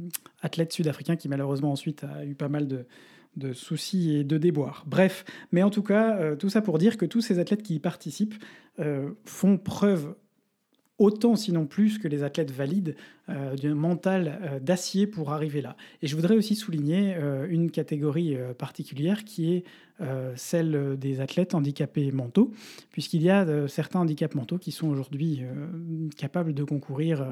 athlète 0.41 0.73
sud-africain 0.73 1.17
qui 1.17 1.29
malheureusement 1.29 1.73
ensuite 1.73 2.05
a 2.05 2.25
eu 2.25 2.35
pas 2.35 2.49
mal 2.49 2.67
de, 2.67 3.53
soucis 3.53 4.17
et 4.17 4.25
de 4.25 4.39
déboires. 4.39 4.85
Bref, 4.87 5.25
mais 5.53 5.63
en 5.63 5.69
tout 5.69 5.83
cas, 5.83 6.17
euh, 6.17 6.37
tout 6.37 6.49
ça 6.49 6.63
pour 6.63 6.79
dire 6.79 6.97
que 6.97 7.05
tous 7.05 7.21
ces 7.21 7.39
athlètes 7.39 7.63
qui 7.63 7.75
y 7.75 7.79
participent 7.79 8.43
euh, 8.79 9.11
font 9.27 9.59
preuve 9.59 10.15
autant 10.99 11.37
sinon 11.37 11.67
plus 11.67 11.99
que 11.99 12.09
les 12.09 12.23
athlètes 12.23 12.51
valides 12.51 12.97
euh, 13.29 13.55
d'un 13.57 13.75
mental 13.75 14.41
euh, 14.43 14.61
d'acier 14.61 15.07
pour 15.07 15.33
arriver 15.33 15.61
là. 15.61 15.77
Et 16.01 16.07
je 16.07 16.17
voudrais 16.17 16.37
aussi 16.37 16.55
souligner 16.55 17.15
euh, 17.17 17.47
une 17.51 17.71
catégorie 17.71 18.37
particulière 18.59 19.25
qui 19.25 19.55
est 19.55 19.65
celle 20.35 20.99
des 20.99 21.23
athlètes 21.23 21.55
handicapés 21.55 22.13
mentaux, 22.13 22.53
puisqu'il 22.91 23.23
y 23.23 23.31
a 23.31 23.67
certains 23.67 24.01
handicaps 24.01 24.35
mentaux 24.35 24.59
qui 24.59 24.71
sont 24.71 24.89
aujourd'hui 24.89 25.41
capables 26.19 26.53
de 26.53 26.65
concourir 26.65 27.27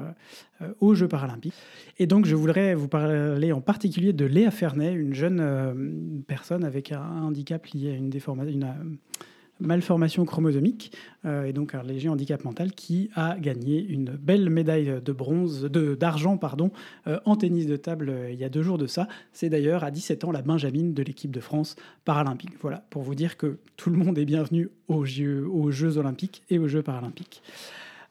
aux 0.79 0.95
Jeux 0.95 1.07
paralympiques. 1.07 1.53
Et 1.99 2.07
donc 2.07 2.25
je 2.25 2.33
voudrais 2.33 2.73
vous 2.73 2.87
parler 2.87 3.51
en 3.51 3.61
particulier 3.61 4.13
de 4.13 4.25
Léa 4.25 4.49
Fernet, 4.49 4.93
une 4.93 5.13
jeune 5.13 6.23
personne 6.25 6.63
avec 6.63 6.91
un 6.91 7.21
handicap 7.21 7.63
lié 7.67 7.91
à 7.91 7.95
une 7.97 8.09
déformation 8.09 8.59
malformation 9.59 10.25
chromosomique 10.25 10.91
euh, 11.25 11.45
et 11.45 11.53
donc 11.53 11.75
un 11.75 11.83
léger 11.83 12.09
handicap 12.09 12.43
mental 12.43 12.71
qui 12.73 13.09
a 13.15 13.37
gagné 13.39 13.83
une 13.83 14.11
belle 14.11 14.49
médaille 14.49 15.01
de 15.03 15.11
bronze, 15.13 15.63
de, 15.63 15.95
d'argent 15.95 16.39
euh, 17.07 17.19
en 17.25 17.35
tennis 17.35 17.65
de 17.65 17.77
table 17.77 18.09
euh, 18.09 18.31
il 18.31 18.39
y 18.39 18.43
a 18.43 18.49
deux 18.49 18.63
jours 18.63 18.77
de 18.77 18.87
ça. 18.87 19.07
C'est 19.31 19.49
d'ailleurs 19.49 19.83
à 19.83 19.91
17 19.91 20.25
ans 20.25 20.31
la 20.31 20.41
Benjamine 20.41 20.93
de 20.93 21.03
l'équipe 21.03 21.31
de 21.31 21.39
France 21.39 21.75
paralympique. 22.03 22.51
Voilà, 22.61 22.85
pour 22.89 23.03
vous 23.03 23.15
dire 23.15 23.37
que 23.37 23.57
tout 23.77 23.89
le 23.89 23.97
monde 23.97 24.17
est 24.17 24.25
bienvenu 24.25 24.69
aux 24.87 25.05
Jeux, 25.05 25.47
aux 25.47 25.71
Jeux 25.71 25.97
olympiques 25.97 26.43
et 26.49 26.59
aux 26.59 26.67
Jeux 26.67 26.83
paralympiques. 26.83 27.41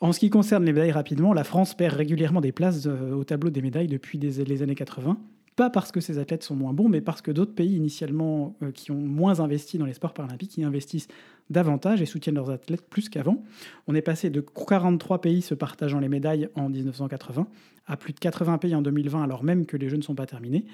En 0.00 0.12
ce 0.12 0.20
qui 0.20 0.28
concerne 0.28 0.64
les 0.64 0.72
médailles 0.72 0.92
rapidement, 0.92 1.32
la 1.32 1.44
France 1.44 1.74
perd 1.74 1.94
régulièrement 1.94 2.40
des 2.40 2.52
places 2.52 2.86
au 2.86 3.24
tableau 3.24 3.50
des 3.50 3.62
médailles 3.62 3.86
depuis 3.86 4.18
les 4.18 4.62
années 4.62 4.74
80 4.74 5.16
pas 5.56 5.70
parce 5.70 5.92
que 5.92 6.00
ces 6.00 6.18
athlètes 6.18 6.42
sont 6.42 6.56
moins 6.56 6.72
bons, 6.72 6.88
mais 6.88 7.00
parce 7.00 7.22
que 7.22 7.30
d'autres 7.30 7.54
pays 7.54 7.76
initialement 7.76 8.56
qui 8.74 8.90
ont 8.90 9.00
moins 9.00 9.40
investi 9.40 9.78
dans 9.78 9.86
les 9.86 9.94
sports 9.94 10.14
paralympiques 10.14 10.56
y 10.58 10.64
investissent 10.64 11.08
davantage 11.50 12.00
et 12.00 12.06
soutiennent 12.06 12.34
leurs 12.34 12.50
athlètes 12.50 12.88
plus 12.88 13.08
qu'avant. 13.08 13.42
On 13.86 13.94
est 13.94 14.02
passé 14.02 14.30
de 14.30 14.40
43 14.40 15.20
pays 15.20 15.42
se 15.42 15.54
partageant 15.54 16.00
les 16.00 16.08
médailles 16.08 16.48
en 16.54 16.68
1980 16.68 17.46
à 17.86 17.96
plus 17.96 18.12
de 18.12 18.18
80 18.18 18.58
pays 18.58 18.74
en 18.74 18.82
2020, 18.82 19.22
alors 19.22 19.44
même 19.44 19.66
que 19.66 19.76
les 19.76 19.88
Jeux 19.88 19.96
ne 19.96 20.02
sont 20.02 20.14
pas 20.14 20.26
terminés. 20.26 20.64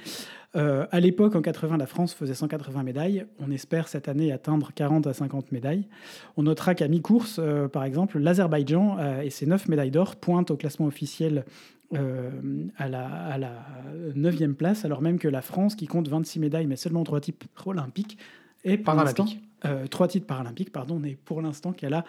Euh, 0.56 0.86
à 0.90 1.00
l'époque, 1.00 1.34
en 1.34 1.42
80, 1.42 1.76
la 1.76 1.86
France 1.86 2.14
faisait 2.14 2.34
180 2.34 2.82
médailles. 2.82 3.26
On 3.40 3.50
espère 3.50 3.88
cette 3.88 4.08
année 4.08 4.32
atteindre 4.32 4.70
40 4.74 5.06
à 5.06 5.12
50 5.12 5.50
médailles. 5.52 5.88
On 6.36 6.44
notera 6.44 6.74
qu'à 6.74 6.88
mi-course, 6.88 7.40
euh, 7.42 7.68
par 7.68 7.84
exemple, 7.84 8.18
l'Azerbaïdjan 8.18 8.96
euh, 8.98 9.22
et 9.22 9.30
ses 9.30 9.46
9 9.46 9.68
médailles 9.68 9.90
d'or 9.90 10.16
pointent 10.16 10.52
au 10.52 10.56
classement 10.56 10.86
officiel 10.86 11.44
à, 11.92 12.88
la, 12.88 13.06
à 13.06 13.38
la 13.38 13.66
9e 14.14 14.54
place, 14.54 14.84
alors 14.84 15.02
même 15.02 15.18
que 15.18 15.28
la 15.28 15.42
France, 15.42 15.74
qui 15.74 15.86
compte 15.86 16.08
26 16.08 16.38
médailles 16.38 16.66
mais 16.66 16.76
seulement 16.76 17.02
3 17.02 17.20
types 17.20 17.44
olympiques, 17.66 18.18
est 18.64 18.78
pour 18.78 18.94
l'instant 18.94 19.26
euh, 19.64 19.86
trois 19.86 20.08
titres 20.08 20.26
paralympiques, 20.26 20.72
pardon, 20.72 21.00
on 21.00 21.04
est 21.04 21.16
pour 21.16 21.42
l'instant 21.42 21.72
qu'à 21.72 21.90
la 21.90 22.04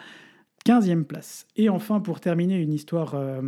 15e 0.66 1.04
place. 1.04 1.46
Et 1.56 1.68
enfin, 1.68 2.00
pour 2.00 2.20
terminer, 2.20 2.56
une 2.56 2.72
histoire 2.72 3.14
euh, 3.14 3.42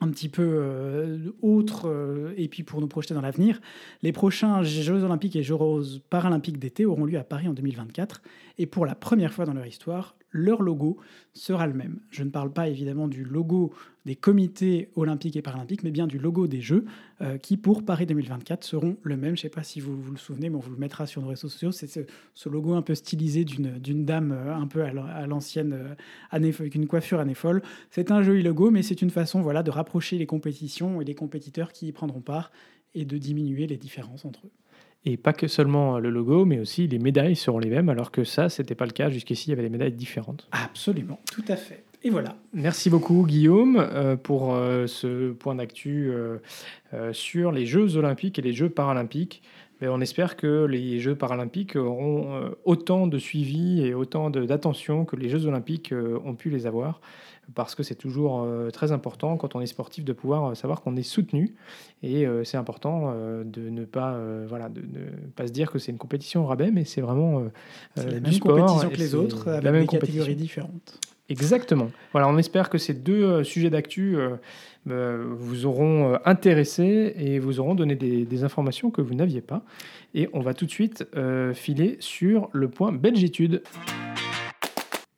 un 0.00 0.08
petit 0.08 0.30
peu 0.30 0.42
euh, 0.42 1.18
autre, 1.42 2.32
et 2.36 2.48
puis 2.48 2.62
pour 2.62 2.80
nous 2.80 2.86
projeter 2.86 3.12
dans 3.12 3.20
l'avenir, 3.20 3.60
les 4.02 4.12
prochains 4.12 4.62
Jeux 4.62 5.02
olympiques 5.04 5.36
et 5.36 5.42
Jeux 5.42 5.56
paralympiques 6.08 6.58
d'été 6.58 6.86
auront 6.86 7.04
lieu 7.04 7.18
à 7.18 7.24
Paris 7.24 7.46
en 7.46 7.52
2024. 7.52 8.22
Et 8.58 8.66
pour 8.66 8.86
la 8.86 8.94
première 8.94 9.32
fois 9.32 9.44
dans 9.44 9.54
leur 9.54 9.66
histoire, 9.66 10.16
leur 10.34 10.62
logo 10.62 10.98
sera 11.32 11.66
le 11.66 11.74
même. 11.74 12.00
Je 12.10 12.24
ne 12.24 12.30
parle 12.30 12.52
pas 12.52 12.68
évidemment 12.68 13.06
du 13.06 13.24
logo 13.24 13.72
des 14.04 14.16
comités 14.16 14.90
olympiques 14.96 15.36
et 15.36 15.42
paralympiques, 15.42 15.84
mais 15.84 15.92
bien 15.92 16.06
du 16.06 16.18
logo 16.18 16.46
des 16.46 16.60
Jeux, 16.60 16.84
euh, 17.20 17.38
qui 17.38 17.56
pour 17.56 17.84
Paris 17.84 18.04
2024 18.04 18.64
seront 18.64 18.96
le 19.02 19.16
même. 19.16 19.36
Je 19.36 19.40
ne 19.40 19.42
sais 19.42 19.48
pas 19.48 19.62
si 19.62 19.80
vous 19.80 19.96
vous 19.96 20.10
le 20.10 20.18
souvenez, 20.18 20.50
mais 20.50 20.56
on 20.56 20.60
vous 20.60 20.72
le 20.72 20.76
mettra 20.76 21.06
sur 21.06 21.22
nos 21.22 21.28
réseaux 21.28 21.48
sociaux. 21.48 21.70
C'est 21.70 21.86
ce, 21.86 22.48
logo 22.48 22.74
un 22.74 22.82
peu 22.82 22.94
stylisé 22.96 23.44
d'une 23.44 24.04
dame 24.04 24.32
euh, 24.32 24.54
un 24.54 24.66
peu 24.66 24.82
à 24.82 25.26
l'ancienne, 25.26 25.72
euh, 25.72 25.94
avec 26.30 26.74
une 26.74 26.88
coiffure 26.88 27.20
année 27.20 27.34
folle. 27.34 27.62
C'est 27.90 28.10
un 28.10 28.22
joli 28.22 28.42
logo, 28.42 28.70
mais 28.70 28.82
c'est 28.82 29.02
une 29.02 29.10
façon 29.10 29.40
voilà, 29.40 29.62
de 29.62 29.70
rapprocher 29.70 30.18
les 30.18 30.26
compétitions 30.26 31.00
et 31.00 31.04
les 31.04 31.14
compétiteurs 31.14 31.72
qui 31.72 31.86
y 31.86 31.92
prendront 31.92 32.20
part 32.20 32.50
et 32.94 33.04
de 33.04 33.18
diminuer 33.18 33.66
les 33.68 33.76
différences 33.76 34.24
entre 34.24 34.46
eux. 34.46 34.50
Et 35.06 35.16
pas 35.16 35.32
que 35.32 35.48
seulement 35.48 35.98
le 35.98 36.10
logo, 36.10 36.44
mais 36.44 36.58
aussi 36.58 36.88
les 36.88 36.98
médailles 36.98 37.36
seront 37.36 37.58
les 37.58 37.68
mêmes, 37.68 37.88
alors 37.88 38.10
que 38.10 38.24
ça, 38.24 38.48
c'était 38.48 38.74
pas 38.74 38.86
le 38.86 38.92
cas. 38.92 39.10
Jusqu'ici, 39.10 39.48
il 39.48 39.50
y 39.50 39.52
avait 39.52 39.62
des 39.62 39.68
médailles 39.68 39.92
différentes. 39.92 40.48
Absolument, 40.52 41.20
tout 41.30 41.44
à 41.48 41.56
fait. 41.56 41.84
Et 42.06 42.10
voilà. 42.10 42.36
Merci 42.52 42.90
beaucoup, 42.90 43.24
Guillaume, 43.26 43.78
euh, 43.78 44.16
pour 44.16 44.54
euh, 44.54 44.86
ce 44.86 45.32
point 45.32 45.54
d'actu 45.54 46.10
euh, 46.12 46.38
sur 47.12 47.50
les 47.50 47.64
Jeux 47.64 47.96
olympiques 47.96 48.38
et 48.38 48.42
les 48.42 48.52
Jeux 48.52 48.68
paralympiques. 48.68 49.42
Mais 49.80 49.88
on 49.88 50.02
espère 50.02 50.36
que 50.36 50.66
les 50.66 51.00
Jeux 51.00 51.14
paralympiques 51.14 51.76
auront 51.76 52.54
autant 52.64 53.06
de 53.06 53.18
suivi 53.18 53.84
et 53.84 53.92
autant 53.92 54.30
d'attention 54.30 55.04
que 55.04 55.16
les 55.16 55.28
Jeux 55.28 55.46
olympiques 55.46 55.92
ont 56.24 56.34
pu 56.34 56.48
les 56.48 56.66
avoir 56.66 57.00
parce 57.54 57.74
que 57.74 57.82
c'est 57.82 57.94
toujours 57.94 58.42
euh, 58.42 58.70
très 58.70 58.92
important 58.92 59.36
quand 59.36 59.54
on 59.54 59.60
est 59.60 59.66
sportif 59.66 60.04
de 60.04 60.12
pouvoir 60.12 60.44
euh, 60.50 60.54
savoir 60.54 60.80
qu'on 60.80 60.96
est 60.96 61.02
soutenu 61.02 61.54
et 62.02 62.26
euh, 62.26 62.44
c'est 62.44 62.56
important 62.56 63.14
de 63.44 63.68
ne 63.68 63.84
pas 63.84 64.18
voilà 64.46 64.68
de 64.68 64.80
ne 64.80 65.06
pas 65.34 65.46
se 65.46 65.52
dire 65.52 65.70
que 65.70 65.78
c'est 65.78 65.92
une 65.92 65.98
compétition 65.98 66.44
au 66.44 66.46
rabais 66.46 66.70
mais 66.70 66.84
c'est 66.84 67.00
vraiment 67.00 67.44
la 67.96 68.04
même 68.04 68.38
compétition 68.38 68.90
que 68.90 68.96
les 68.96 69.14
autres 69.14 69.48
avec 69.48 69.64
la 69.64 69.72
même 69.72 69.82
des 69.82 69.98
catégories 69.98 70.36
différentes. 70.36 70.98
Exactement. 71.30 71.90
Voilà, 72.12 72.28
on 72.28 72.36
espère 72.36 72.68
que 72.68 72.76
ces 72.76 72.92
deux 72.92 73.42
sujets 73.44 73.70
d'actu 73.70 74.18
vous 74.86 75.66
auront 75.66 76.18
intéressé 76.26 77.14
et 77.16 77.38
vous 77.38 77.60
auront 77.60 77.74
donné 77.74 77.94
des, 77.94 78.26
des 78.26 78.44
informations 78.44 78.90
que 78.90 79.00
vous 79.00 79.14
n'aviez 79.14 79.40
pas. 79.40 79.62
Et 80.14 80.28
on 80.34 80.40
va 80.40 80.52
tout 80.52 80.66
de 80.66 80.70
suite 80.70 81.06
filer 81.54 81.96
sur 82.00 82.50
le 82.52 82.68
point 82.68 82.92
Belgitude. 82.92 83.62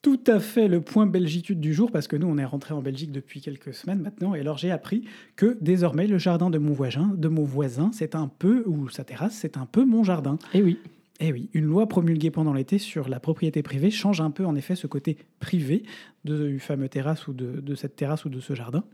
Tout 0.07 0.21
à 0.29 0.38
fait 0.38 0.69
le 0.69 0.81
point 0.81 1.05
belgitude 1.05 1.59
du 1.59 1.75
jour 1.75 1.90
parce 1.90 2.07
que 2.07 2.14
nous, 2.14 2.29
on 2.29 2.38
est 2.38 2.45
rentré 2.45 2.73
en 2.75 2.81
Belgique 2.81 3.11
depuis 3.11 3.40
quelques 3.40 3.75
semaines 3.75 3.99
maintenant. 3.99 4.37
Et 4.37 4.40
alors, 4.40 4.57
j'ai 4.57 4.71
appris 4.71 5.03
que 5.35 5.59
désormais, 5.61 6.07
le 6.07 6.16
jardin 6.16 6.49
de 6.49 6.59
mon 6.59 6.73
voisin, 6.73 7.11
de 7.16 7.27
mon 7.27 7.42
voisin, 7.42 7.90
c'est 7.92 8.14
un 8.14 8.29
peu, 8.29 8.62
ou 8.66 8.88
sa 8.88 9.03
terrasse, 9.03 9.35
c'est 9.35 9.57
un 9.57 9.66
peu 9.66 9.85
mon 9.85 10.05
jardin. 10.05 10.38
Et 10.55 10.62
oui. 10.62 10.79
Eh 11.20 11.33
oui, 11.33 11.48
une 11.55 11.64
loi 11.64 11.88
promulguée 11.88 12.31
pendant 12.31 12.52
l'été 12.52 12.79
sur 12.79 13.09
la 13.09 13.20
propriété 13.20 13.62
privée 13.62 13.90
change 13.90 14.20
un 14.20 14.31
peu 14.31 14.44
en 14.44 14.55
effet 14.55 14.76
ce 14.76 14.87
côté 14.87 15.16
privé 15.40 15.83
de, 16.24 16.59
fameux 16.59 16.88
terrasse 16.88 17.26
ou 17.26 17.33
de, 17.33 17.61
de 17.61 17.74
cette 17.74 17.96
terrasse 17.96 18.26
ou 18.26 18.29
de 18.29 18.40
ce 18.40 18.55
jardin. 18.55 18.85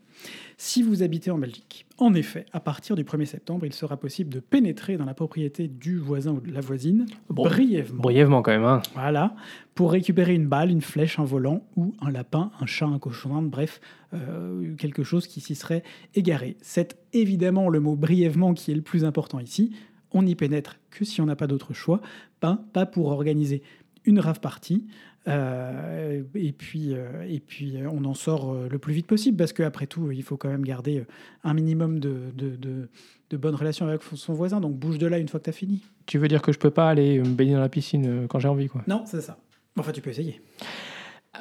Si 0.56 0.82
vous 0.82 1.02
habitez 1.02 1.30
en 1.30 1.38
Belgique, 1.38 1.87
en 1.98 2.14
effet, 2.14 2.46
à 2.52 2.61
partir 2.61 2.94
du 2.94 3.04
1er 3.04 3.24
septembre, 3.24 3.66
il 3.66 3.72
sera 3.72 3.96
possible 3.96 4.30
de 4.32 4.40
pénétrer 4.40 4.96
dans 4.96 5.04
la 5.04 5.14
propriété 5.14 5.66
du 5.66 5.98
voisin 5.98 6.32
ou 6.32 6.40
de 6.40 6.52
la 6.52 6.61
voisine 6.61 7.06
Bon, 7.28 7.44
brièvement. 7.44 8.02
Brièvement 8.02 8.42
quand 8.42 8.52
même. 8.52 8.64
Hein. 8.64 8.82
Voilà, 8.94 9.35
pour 9.74 9.92
récupérer 9.92 10.35
une 10.35 10.46
balle, 10.46 10.70
une 10.70 10.82
flèche, 10.82 11.18
un 11.18 11.24
volant 11.24 11.64
ou 11.76 11.94
un 12.00 12.11
lapin, 12.11 12.50
un 12.61 12.66
chat, 12.66 12.87
un 12.87 12.98
cochon, 12.98 13.42
bref, 13.42 13.80
euh, 14.14 14.74
quelque 14.76 15.02
chose 15.02 15.26
qui 15.26 15.40
s'y 15.40 15.54
serait 15.54 15.82
égaré. 16.14 16.56
C'est 16.61 16.96
évidemment 17.12 17.68
le 17.68 17.80
mot 17.80 17.96
brièvement 17.96 18.54
qui 18.54 18.70
est 18.70 18.76
le 18.76 18.82
plus 18.82 19.04
important 19.04 19.40
ici. 19.40 19.72
On 20.14 20.22
n'y 20.22 20.35
pénètre 20.35 20.79
que 20.90 21.05
si 21.05 21.20
on 21.20 21.27
n'a 21.27 21.37
pas 21.37 21.46
d'autre 21.46 21.72
choix, 21.75 22.01
pas, 22.40 22.59
pas 22.72 22.87
pour 22.87 23.09
organiser 23.09 23.62
une 24.05 24.18
rave 24.18 24.40
party. 24.40 24.87
euh, 25.29 26.22
et 26.35 26.53
puis, 26.53 26.94
euh, 26.94 27.25
et 27.29 27.38
puis 27.38 27.77
euh, 27.77 27.88
on 27.92 28.05
en 28.05 28.14
sort 28.14 28.55
le 28.68 28.79
plus 28.79 28.92
vite 28.92 29.07
possible 29.07 29.37
parce 29.37 29.53
qu'après 29.53 29.87
tout, 29.87 30.11
il 30.11 30.22
faut 30.22 30.37
quand 30.37 30.48
même 30.48 30.64
garder 30.64 31.05
un 31.44 31.55
minimum 31.55 32.01
de, 32.01 32.33
de, 32.35 32.57
de, 32.57 32.88
de 33.31 33.37
bonnes 33.37 33.55
relations 33.55 33.87
avec 33.87 34.03
son 34.03 34.35
voisin. 34.35 34.61
Donc 34.61 34.75
bouge 34.75 34.98
de 34.98 35.07
là 35.07 35.18
une 35.18 35.29
fois 35.29 35.38
que 35.38 35.44
tu 35.44 35.51
as 35.51 35.55
fini. 35.55 35.81
Tu 36.07 36.18
veux 36.18 36.29
dire 36.29 36.42
que 36.42 36.53
je 36.53 36.59
peux 36.59 36.70
pas 36.70 36.88
aller 36.88 37.20
me 37.20 37.35
baigner 37.35 37.55
dans 37.55 37.61
la 37.61 37.68
piscine 37.68 38.27
quand 38.29 38.40
j'ai 38.40 38.48
envie, 38.48 38.68
quoi? 38.68 38.83
Non, 38.88 39.05
c'est 39.07 39.20
ça. 39.20 39.38
Enfin, 39.79 39.92
tu 39.92 40.01
peux 40.01 40.11
essayer. 40.11 40.40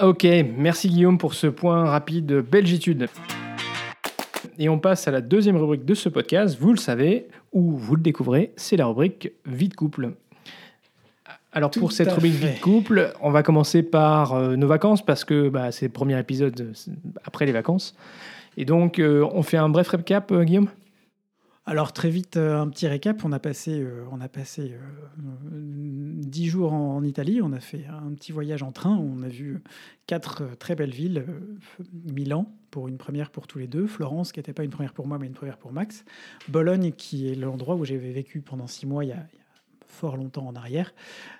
Ok, 0.01 0.25
merci 0.57 0.87
Guillaume 0.87 1.17
pour 1.17 1.33
ce 1.33 1.47
point 1.47 1.83
rapide 1.85 2.31
belgitude. 2.49 3.09
Et 4.57 4.69
on 4.69 4.79
passe 4.79 5.07
à 5.07 5.11
la 5.11 5.21
deuxième 5.21 5.57
rubrique 5.57 5.85
de 5.85 5.93
ce 5.93 6.09
podcast. 6.09 6.57
Vous 6.59 6.71
le 6.71 6.77
savez, 6.77 7.27
ou 7.53 7.71
vous 7.71 7.95
le 7.95 8.01
découvrez, 8.01 8.53
c'est 8.55 8.77
la 8.77 8.85
rubrique 8.85 9.31
vie 9.45 9.69
de 9.69 9.75
couple. 9.75 10.13
Alors 11.53 11.71
Tout 11.71 11.79
pour 11.79 11.91
cette 11.91 12.11
rubrique 12.11 12.33
vie 12.33 12.53
de 12.53 12.61
couple, 12.61 13.13
on 13.21 13.29
va 13.29 13.43
commencer 13.43 13.83
par 13.83 14.33
euh, 14.33 14.55
nos 14.55 14.67
vacances 14.67 15.05
parce 15.05 15.25
que 15.25 15.49
bah, 15.49 15.71
c'est 15.71 15.87
le 15.87 15.91
premier 15.91 16.17
épisode 16.17 16.61
euh, 16.61 16.91
après 17.25 17.45
les 17.45 17.51
vacances. 17.51 17.93
Et 18.55 18.63
donc 18.63 18.99
euh, 18.99 19.27
on 19.33 19.43
fait 19.43 19.57
un 19.57 19.67
bref 19.67 19.89
recap, 19.89 20.31
euh, 20.31 20.43
Guillaume? 20.43 20.69
Alors 21.65 21.91
très 21.91 22.09
vite, 22.09 22.37
un 22.37 22.67
petit 22.69 22.87
récap. 22.87 23.23
On 23.25 23.31
a 23.33 23.39
passé, 23.39 23.85
on 24.11 24.19
a 24.19 24.27
passé 24.27 24.73
dix 25.51 26.47
jours 26.47 26.73
en, 26.73 26.95
en 26.95 27.03
Italie. 27.03 27.39
On 27.43 27.53
a 27.53 27.59
fait 27.59 27.85
un 27.87 28.13
petit 28.13 28.31
voyage 28.31 28.63
en 28.63 28.71
train. 28.71 28.97
On 28.97 29.21
a 29.21 29.27
vu 29.27 29.61
quatre 30.07 30.43
très 30.57 30.75
belles 30.75 30.93
villes. 30.93 31.23
Milan 32.11 32.51
pour 32.71 32.87
une 32.87 32.97
première 32.97 33.29
pour 33.29 33.45
tous 33.47 33.59
les 33.59 33.67
deux. 33.67 33.85
Florence 33.85 34.31
qui 34.31 34.39
n'était 34.39 34.53
pas 34.53 34.63
une 34.63 34.71
première 34.71 34.93
pour 34.93 35.05
moi 35.05 35.19
mais 35.19 35.27
une 35.27 35.33
première 35.33 35.57
pour 35.57 35.71
Max. 35.71 36.03
Bologne 36.47 36.91
qui 36.91 37.29
est 37.29 37.35
l'endroit 37.35 37.75
où 37.75 37.85
j'avais 37.85 38.11
vécu 38.11 38.41
pendant 38.41 38.67
six 38.67 38.87
mois 38.87 39.05
il 39.05 39.09
y 39.09 39.13
a, 39.13 39.27
il 39.33 39.37
y 39.37 39.41
a 39.41 39.45
fort 39.85 40.17
longtemps 40.17 40.47
en 40.47 40.55
arrière. 40.55 40.93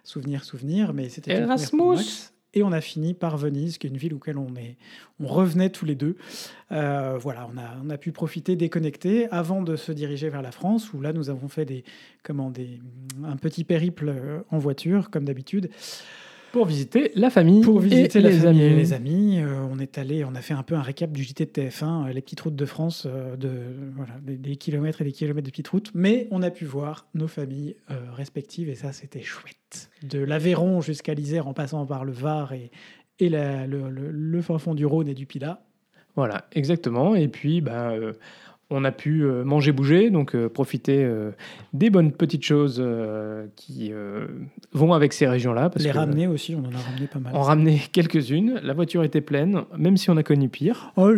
Souvenir, 0.03 0.43
souvenir. 0.43 0.93
Mais 0.93 1.09
c'était 1.09 1.31
Erasmus. 1.31 2.31
Et 2.53 2.63
on 2.63 2.71
a 2.73 2.81
fini 2.81 3.13
par 3.13 3.37
Venise, 3.37 3.77
qui 3.77 3.87
est 3.87 3.89
une 3.89 3.97
ville 3.97 4.13
auquel 4.13 4.37
on, 4.37 4.53
est, 4.57 4.75
on 5.21 5.27
revenait 5.27 5.69
tous 5.69 5.85
les 5.85 5.95
deux. 5.95 6.17
Euh, 6.73 7.17
voilà, 7.17 7.47
on 7.53 7.57
a, 7.57 7.77
on 7.81 7.89
a 7.89 7.97
pu 7.97 8.11
profiter, 8.11 8.57
déconnecter, 8.57 9.29
avant 9.29 9.61
de 9.61 9.77
se 9.77 9.93
diriger 9.93 10.29
vers 10.29 10.41
la 10.41 10.51
France, 10.51 10.91
où 10.91 10.99
là, 10.99 11.13
nous 11.13 11.29
avons 11.29 11.47
fait 11.47 11.63
des, 11.63 11.85
comment, 12.23 12.49
des, 12.49 12.81
un 13.23 13.37
petit 13.37 13.63
périple 13.63 14.09
euh, 14.09 14.41
en 14.49 14.57
voiture, 14.57 15.09
comme 15.09 15.23
d'habitude, 15.23 15.69
Pour 16.51 16.65
visiter 16.65 17.11
la 17.15 17.29
famille. 17.29 17.61
pour 17.61 17.79
visiter 17.79 18.19
et 18.19 18.21
la 18.21 18.29
les 18.29 18.39
famille 18.39 18.63
amis. 18.63 18.73
et 18.73 18.75
les 18.75 18.93
amis. 18.93 19.39
Euh, 19.39 19.61
on 19.71 19.79
est 19.79 19.97
allé, 19.97 20.25
on 20.25 20.35
a 20.35 20.41
fait 20.41 20.53
un 20.53 20.63
peu 20.63 20.75
un 20.75 20.81
récap 20.81 21.11
du 21.11 21.23
JT 21.23 21.45
de 21.45 21.49
TF1, 21.51 22.09
euh, 22.09 22.13
les 22.13 22.21
petites 22.21 22.41
routes 22.41 22.55
de 22.55 22.65
France, 22.65 23.07
euh, 23.09 23.35
de, 23.37 23.49
voilà, 23.95 24.13
des, 24.21 24.37
des 24.37 24.55
kilomètres 24.57 25.01
et 25.01 25.05
des 25.05 25.11
kilomètres 25.13 25.45
de 25.45 25.51
petites 25.51 25.69
routes. 25.69 25.91
Mais 25.93 26.27
on 26.31 26.41
a 26.41 26.51
pu 26.51 26.65
voir 26.65 27.07
nos 27.13 27.27
familles 27.27 27.75
euh, 27.89 27.95
respectives, 28.13 28.69
et 28.69 28.75
ça, 28.75 28.91
c'était 28.91 29.21
chouette. 29.21 29.89
De 30.03 30.19
l'Aveyron 30.19 30.81
jusqu'à 30.81 31.13
l'Isère, 31.13 31.47
en 31.47 31.53
passant 31.53 31.85
par 31.85 32.03
le 32.05 32.11
Var 32.11 32.51
et, 32.53 32.71
et 33.19 33.29
la- 33.29 33.65
le, 33.67 33.89
le- 33.89 34.11
le 34.11 34.41
fin 34.41 34.57
fond 34.57 34.75
du 34.75 34.85
Rhône 34.85 35.07
et 35.07 35.13
du 35.13 35.25
Pilat. 35.25 35.63
Voilà, 36.17 36.45
exactement. 36.51 37.15
Et 37.15 37.29
puis, 37.29 37.63
euh, 37.67 38.11
on 38.71 38.83
a 38.83 38.91
pu 38.91 39.23
euh, 39.23 39.43
manger, 39.43 39.71
bouger, 39.71 40.09
donc 40.09 40.33
euh, 40.33 40.49
profiter 40.49 41.03
euh, 41.03 41.31
des 41.73 41.89
bonnes 41.89 42.11
petites 42.11 42.43
choses 42.43 42.83
qui 43.55 43.91
vont 44.73 44.93
avec 44.93 45.13
ces 45.13 45.27
régions-là. 45.27 45.69
parce 45.69 45.83
les 45.83 45.91
que, 45.91 45.97
ramener 45.97 46.27
aussi, 46.27 46.55
on 46.55 46.59
en 46.59 46.73
a 46.73 46.79
ramené 46.79 47.07
pas 47.07 47.19
mal. 47.19 47.33
On 47.35 47.41
ramenait 47.41 47.79
quelques-unes. 47.91 48.59
La 48.63 48.73
voiture 48.73 49.03
était 49.03 49.21
pleine, 49.21 49.63
même 49.77 49.97
si 49.97 50.09
on 50.09 50.17
a 50.17 50.23
connu 50.23 50.49
pire. 50.49 50.91
Oh, 50.95 51.11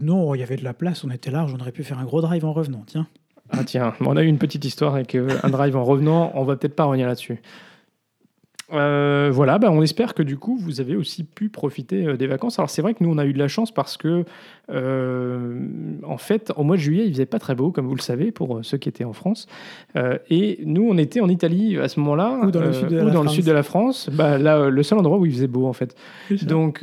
non, 0.00 0.34
il 0.34 0.40
y 0.40 0.42
avait 0.42 0.56
de 0.56 0.64
la 0.64 0.74
place, 0.74 1.04
on 1.04 1.10
était 1.10 1.30
large, 1.30 1.54
on 1.54 1.60
aurait 1.60 1.72
pu 1.72 1.84
faire 1.84 1.98
un 1.98 2.04
gros 2.04 2.20
drive 2.20 2.44
en 2.44 2.52
revenant, 2.52 2.84
tiens. 2.86 3.06
Ah 3.50 3.64
tiens, 3.64 3.92
on 4.00 4.16
a 4.16 4.22
eu 4.22 4.26
une 4.26 4.38
petite 4.38 4.64
histoire 4.64 4.94
avec 4.94 5.14
un 5.14 5.50
drive 5.50 5.76
en 5.76 5.84
revenant. 5.84 6.32
On 6.34 6.44
va 6.44 6.56
peut-être 6.56 6.74
pas 6.74 6.84
revenir 6.84 7.06
là-dessus. 7.06 7.42
Euh, 8.72 9.30
voilà, 9.32 9.58
bah, 9.58 9.70
on 9.70 9.82
espère 9.82 10.14
que 10.14 10.22
du 10.22 10.36
coup 10.38 10.56
vous 10.56 10.80
avez 10.80 10.96
aussi 10.96 11.24
pu 11.24 11.48
profiter 11.48 12.06
euh, 12.06 12.16
des 12.16 12.26
vacances. 12.26 12.58
Alors 12.58 12.70
c'est 12.70 12.80
vrai 12.80 12.94
que 12.94 13.04
nous 13.04 13.10
on 13.10 13.18
a 13.18 13.26
eu 13.26 13.32
de 13.32 13.38
la 13.38 13.48
chance 13.48 13.70
parce 13.70 13.96
que 13.96 14.24
euh, 14.70 15.58
en 16.04 16.16
fait 16.16 16.52
au 16.56 16.62
mois 16.62 16.76
de 16.76 16.80
juillet 16.80 17.04
il 17.06 17.12
faisait 17.12 17.26
pas 17.26 17.38
très 17.38 17.54
beau 17.54 17.70
comme 17.70 17.86
vous 17.86 17.94
le 17.94 18.00
savez 18.00 18.30
pour 18.30 18.60
ceux 18.62 18.78
qui 18.78 18.88
étaient 18.88 19.04
en 19.04 19.12
France. 19.12 19.46
Et 20.30 20.60
nous 20.64 20.86
on 20.88 20.96
était 20.96 21.20
en 21.20 21.28
Italie 21.28 21.76
à 21.78 21.88
ce 21.88 22.00
moment-là 22.00 22.40
Ou 22.44 22.50
dans 22.50 22.60
le 22.60 22.72
sud 22.72 22.88
de 22.88 23.00
ou 23.00 23.06
la 23.06 23.12
dans 23.12 23.20
le 23.20 23.26
France. 23.26 23.34
sud 23.34 23.44
de 23.44 23.52
la 23.52 23.62
France. 23.62 24.10
Bah, 24.10 24.38
là 24.38 24.70
le 24.70 24.82
seul 24.82 24.98
endroit 24.98 25.18
où 25.18 25.26
il 25.26 25.32
faisait 25.32 25.48
beau 25.48 25.66
en 25.66 25.72
fait. 25.72 25.94
Donc, 26.42 26.82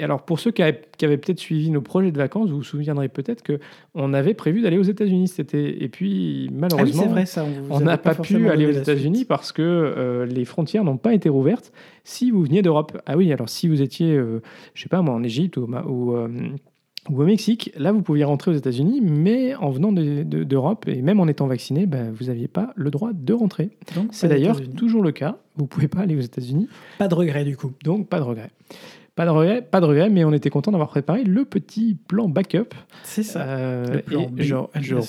alors 0.00 0.22
pour 0.22 0.40
ceux 0.40 0.50
qui 0.50 0.62
avaient, 0.62 0.80
peut-être 0.98 1.38
suivi 1.38 1.70
nos 1.70 1.80
projets 1.80 2.10
de 2.10 2.18
vacances, 2.18 2.50
vous 2.50 2.58
vous 2.58 2.62
souviendrez 2.62 3.08
peut-être 3.08 3.42
que 3.42 3.60
on 3.94 4.12
avait 4.12 4.34
prévu 4.34 4.62
d'aller 4.62 4.78
aux 4.78 4.82
États-Unis 4.82 5.28
cet 5.28 5.54
été. 5.54 5.82
Et 5.82 5.88
puis 5.88 6.46
ah 6.48 6.52
oui, 6.52 6.58
malheureusement, 6.60 7.06
vrai, 7.06 7.26
ça. 7.26 7.44
on 7.70 7.80
n'a 7.80 7.98
pas, 7.98 8.14
pu 8.14 8.48
aller 8.48 8.66
aux 8.66 8.72
États-Unis 8.72 9.24
parce 9.24 9.52
que 9.52 10.26
les 10.28 10.44
frontières 10.44 10.79
n'ont 10.84 10.96
pas 10.98 11.14
été 11.14 11.28
rouvertes. 11.28 11.72
Si 12.04 12.30
vous 12.30 12.42
veniez 12.42 12.62
d'Europe, 12.62 13.00
ah 13.06 13.16
oui, 13.16 13.32
alors 13.32 13.48
si 13.48 13.68
vous 13.68 13.82
étiez, 13.82 14.14
euh, 14.14 14.40
je 14.74 14.82
sais 14.82 14.88
pas 14.88 15.02
moi, 15.02 15.14
en 15.14 15.22
Égypte 15.22 15.56
ou, 15.56 15.62
au 15.62 15.88
ou, 15.90 16.16
euh, 16.16 16.28
ou 17.08 17.22
au 17.22 17.24
Mexique, 17.24 17.72
là 17.76 17.92
vous 17.92 18.02
pouviez 18.02 18.24
rentrer 18.24 18.50
aux 18.50 18.54
États-Unis, 18.54 19.00
mais 19.02 19.54
en 19.54 19.70
venant 19.70 19.90
de- 19.92 20.22
de- 20.22 20.44
d'Europe 20.44 20.86
et 20.86 21.00
même 21.02 21.18
en 21.20 21.26
étant 21.28 21.46
vacciné, 21.46 21.86
ben, 21.86 22.12
vous 22.12 22.26
n'aviez 22.26 22.48
pas 22.48 22.72
le 22.76 22.90
droit 22.90 23.10
de 23.14 23.32
rentrer. 23.32 23.70
C'est 24.10 24.28
d'ailleurs 24.28 24.60
toujours 24.76 25.02
le 25.02 25.12
cas. 25.12 25.38
Vous 25.56 25.66
pouvez 25.66 25.88
pas 25.88 26.00
aller 26.00 26.16
aux 26.16 26.20
États-Unis. 26.20 26.68
Pas 26.98 27.08
de 27.08 27.14
regret 27.14 27.44
du 27.44 27.56
coup. 27.56 27.72
Donc, 27.84 28.08
pas 28.08 28.18
de 28.18 28.24
regret. 28.24 28.50
Pas 29.16 29.24
de 29.26 29.30
regret, 29.30 29.60
pas 29.60 29.80
de 29.80 29.86
regret, 29.86 30.08
mais 30.08 30.24
on 30.24 30.32
était 30.32 30.48
content 30.50 30.70
d'avoir 30.70 30.88
préparé 30.88 31.24
le 31.24 31.44
petit 31.44 31.94
plan 31.94 32.28
backup. 32.28 32.72
C'est 33.02 33.22
ça. 33.24 33.42
Euh, 33.42 33.84
Le 33.96 34.00
plan 34.02 34.30
et 34.38 34.42
je, 34.42 34.54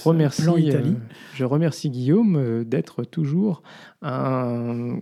remercie, 0.04 0.42
plan 0.42 0.58
Italie. 0.58 0.96
euh, 0.98 1.14
je 1.36 1.46
remercie 1.46 1.90
Guillaume 1.90 2.36
euh, 2.36 2.64
d'être 2.66 3.04
toujours 3.04 3.62
un 4.02 4.98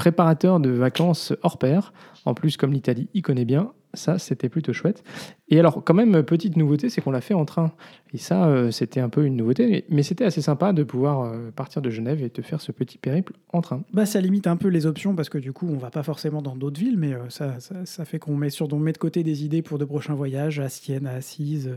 préparateur 0.00 0.60
de 0.60 0.70
vacances 0.70 1.34
hors 1.42 1.58
pair. 1.58 1.92
En 2.24 2.32
plus, 2.32 2.56
comme 2.56 2.72
l'Italie, 2.72 3.10
il 3.12 3.20
connaît 3.20 3.44
bien. 3.44 3.72
Ça, 3.92 4.18
c'était 4.18 4.48
plutôt 4.48 4.72
chouette. 4.72 5.04
Et 5.50 5.58
alors, 5.58 5.84
quand 5.84 5.92
même, 5.92 6.22
petite 6.22 6.56
nouveauté, 6.56 6.88
c'est 6.88 7.02
qu'on 7.02 7.10
l'a 7.10 7.20
fait 7.20 7.34
en 7.34 7.44
train. 7.44 7.72
Et 8.14 8.16
ça, 8.16 8.46
euh, 8.46 8.70
c'était 8.70 9.00
un 9.00 9.10
peu 9.10 9.26
une 9.26 9.36
nouveauté, 9.36 9.84
mais, 9.90 10.02
c'était 10.02 10.24
assez 10.24 10.40
sympa 10.40 10.72
de 10.72 10.84
pouvoir 10.84 11.20
euh, 11.20 11.50
partir 11.50 11.82
de 11.82 11.90
Genève 11.90 12.22
et 12.22 12.30
te 12.30 12.40
faire 12.40 12.62
ce 12.62 12.72
petit 12.72 12.96
périple 12.96 13.34
en 13.52 13.60
train. 13.60 13.82
Bah, 13.92 14.06
ça 14.06 14.22
limite 14.22 14.46
un 14.46 14.56
peu 14.56 14.68
les 14.68 14.86
options 14.86 15.14
parce 15.14 15.28
que 15.28 15.36
du 15.36 15.52
coup, 15.52 15.68
on 15.68 15.76
va 15.76 15.90
pas 15.90 16.02
forcément 16.02 16.40
dans 16.40 16.56
d'autres 16.56 16.80
villes, 16.80 16.96
mais 16.96 17.12
euh, 17.12 17.28
ça, 17.28 17.56
ça, 17.60 18.04
fait 18.06 18.18
qu'on 18.18 18.36
met, 18.36 18.48
met 18.78 18.92
de 18.92 18.98
côté 18.98 19.22
des 19.22 19.44
idées 19.44 19.60
pour 19.60 19.76
de 19.76 19.84
prochains 19.84 20.14
voyages 20.14 20.60
à 20.60 20.70
Sienne, 20.70 21.06
à 21.06 21.16
Assise, 21.16 21.76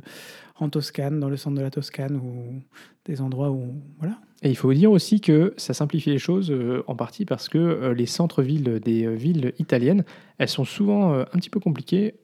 en 0.60 0.70
Toscane, 0.70 1.20
dans 1.20 1.30
le 1.30 1.38
centre 1.38 1.58
de 1.58 1.62
la 1.62 1.72
Toscane 1.72 2.16
ou 2.18 2.62
des 3.06 3.22
endroits 3.22 3.52
où. 3.52 3.74
Voilà. 4.00 4.16
Et 4.46 4.50
il 4.50 4.58
faut 4.58 4.74
dire 4.74 4.92
aussi 4.92 5.22
que 5.22 5.54
ça 5.56 5.74
simplifie 5.74 6.10
les 6.10 6.18
choses 6.18 6.52
euh, 6.52 6.84
en 6.88 6.96
partie 6.96 7.24
parce 7.24 7.48
que 7.48 7.58
euh, 7.58 7.94
les 7.94 8.06
centres-villes 8.06 8.82
des 8.84 9.06
euh, 9.06 9.12
villes 9.14 9.54
italiennes, 9.58 10.04
elles 10.38 10.50
sont 10.50 10.66
souvent 10.66 11.14
un 11.14 11.26
petit 11.38 11.50
peu 11.52 11.60
compliquées. 11.60 12.16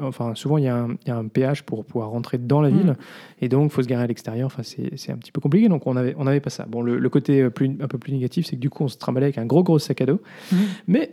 Enfin, 0.00 0.34
souvent, 0.34 0.58
il 0.58 0.64
y, 0.64 0.68
a 0.68 0.76
un- 0.76 0.90
il 1.04 1.08
y 1.08 1.10
a 1.10 1.16
un 1.16 1.26
péage 1.26 1.64
pour 1.64 1.84
pouvoir 1.86 2.10
rentrer 2.10 2.36
dans 2.38 2.60
la 2.60 2.70
Mm. 2.70 2.76
ville 2.78 2.96
et 3.40 3.48
donc 3.48 3.70
il 3.72 3.74
faut 3.74 3.82
se 3.82 3.88
garer 3.88 4.04
à 4.04 4.06
l'extérieur. 4.06 4.46
Enfin, 4.46 4.62
c'est 4.62 5.10
un 5.10 5.16
petit 5.16 5.32
peu 5.32 5.40
compliqué. 5.40 5.68
Donc, 5.68 5.86
on 5.86 5.94
n'avait 5.94 6.14
on 6.18 6.26
avait 6.26 6.40
pas 6.40 6.50
ça. 6.50 6.66
Bon, 6.68 6.82
le, 6.82 6.98
le 6.98 7.08
côté 7.08 7.48
plus, 7.50 7.74
un 7.80 7.88
peu 7.88 7.96
plus 7.98 8.12
négatif, 8.12 8.44
c'est 8.46 8.56
que 8.56 8.60
du 8.60 8.68
coup, 8.70 8.84
on 8.84 8.88
se 8.88 8.98
trimballait 8.98 9.26
avec 9.26 9.38
un 9.38 9.46
gros, 9.46 9.62
gros 9.64 9.78
sac 9.78 10.02
à 10.02 10.06
dos. 10.06 10.20
Mhm. 10.52 10.58
Mais 10.88 11.12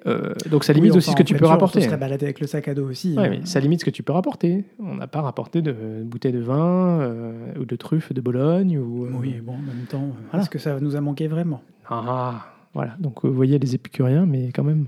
donc, 0.52 0.66
ça 0.66 0.74
limite 0.74 0.92
Oui, 0.92 0.98
aussi 0.98 1.12
ce 1.12 1.16
que 1.16 1.24
tu 1.24 1.34
peux 1.34 1.40
jour, 1.40 1.50
rapporter. 1.50 1.80
On 1.88 1.90
se 1.90 1.96
baladé 1.96 2.26
avec 2.26 2.42
le 2.42 2.48
sac 2.48 2.68
à 2.68 2.74
dos 2.76 2.88
aussi. 2.90 3.16
Ouais, 3.18 3.30
mais 3.30 3.40
ça 3.46 3.60
limite 3.62 3.80
ce 3.80 3.86
que 3.86 3.90
tu 3.90 4.04
peux 4.04 4.14
rapporter. 4.14 4.66
On 4.80 4.96
n'a 4.96 5.08
pas 5.08 5.22
rapporté 5.22 5.62
de 5.62 5.74
bouteilles 6.04 6.34
de 6.34 6.40
vin 6.42 6.61
euh, 6.64 7.54
ou 7.60 7.66
de 7.66 7.76
truffes 7.76 8.14
de 8.14 8.22
Bologne. 8.22 8.78
Ou, 8.78 9.06
euh, 9.06 9.12
Oui, 9.20 9.40
bon, 9.42 9.54
en 9.56 9.58
même 9.58 9.86
temps, 9.90 10.04
euh, 10.04 10.22
Voilà. 10.30 10.42
est-ce 10.44 10.50
que 10.50 10.60
ça 10.60 10.80
nous 10.80 10.96
a 10.96 11.02
manqué 11.02 11.28
vraiment? 11.28 11.62
Ah, 11.88 12.48
voilà. 12.74 12.96
Donc, 13.00 13.24
vous 13.26 13.34
voyez 13.34 13.60
les 13.60 13.76
épicuriens, 13.76 14.26
mais 14.26 14.52
quand 14.54 14.64
même, 14.64 14.88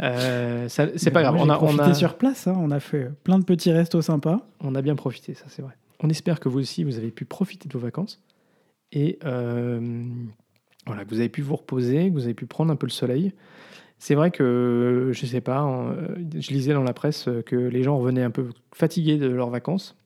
euh, 0.00 0.68
ça- 0.68 0.88
c'est 0.96 1.10
pas 1.10 1.22
grave. 1.22 1.36
On 1.38 1.48
a, 1.50 1.54
on, 1.54 1.58
profité 1.58 1.82
a, 1.82 1.94
sur 1.94 2.14
place, 2.16 2.46
hein, 2.46 2.54
on 2.58 2.70
a 2.70 2.80
fait 2.80 3.10
plein 3.24 3.38
de 3.38 3.44
petits 3.44 3.72
restos 3.72 4.02
sympas. 4.02 4.40
on 4.60 4.74
a 4.74 4.82
bien 4.82 4.96
profité, 4.96 5.34
ça 5.34 5.44
c'est 5.48 5.62
vrai. 5.62 5.72
On 6.00 6.08
espère 6.10 6.40
que 6.40 6.48
vous 6.48 6.58
aussi, 6.60 6.84
vous 6.84 6.96
avez 6.98 7.10
pu 7.10 7.24
profiter 7.24 7.68
de 7.68 7.72
vos 7.72 7.78
vacances 7.78 8.22
et 8.92 9.18
euh, 9.24 10.04
voilà, 10.86 11.04
que 11.04 11.10
vous 11.10 11.20
avez 11.20 11.28
pu 11.28 11.42
vous 11.42 11.56
reposer, 11.56 12.08
que 12.08 12.14
vous 12.14 12.24
avez 12.24 12.34
pu 12.34 12.46
prendre 12.46 12.70
un 12.72 12.76
peu 12.76 12.86
le 12.86 12.92
soleil. 12.92 13.32
c'est 13.98 14.14
vrai 14.14 14.30
que, 14.30 15.10
je 15.12 15.26
sais 15.26 15.40
pas, 15.40 15.66
je 16.38 16.50
lisais 16.52 16.74
dans 16.74 16.82
la 16.82 16.92
presse 16.92 17.28
que 17.46 17.56
les 17.56 17.82
gens 17.82 17.98
revenaient 17.98 18.22
un 18.22 18.30
peu 18.30 18.50
fatigués 18.74 19.16
de 19.16 19.26
leurs 19.26 19.48
vacances. 19.50 19.96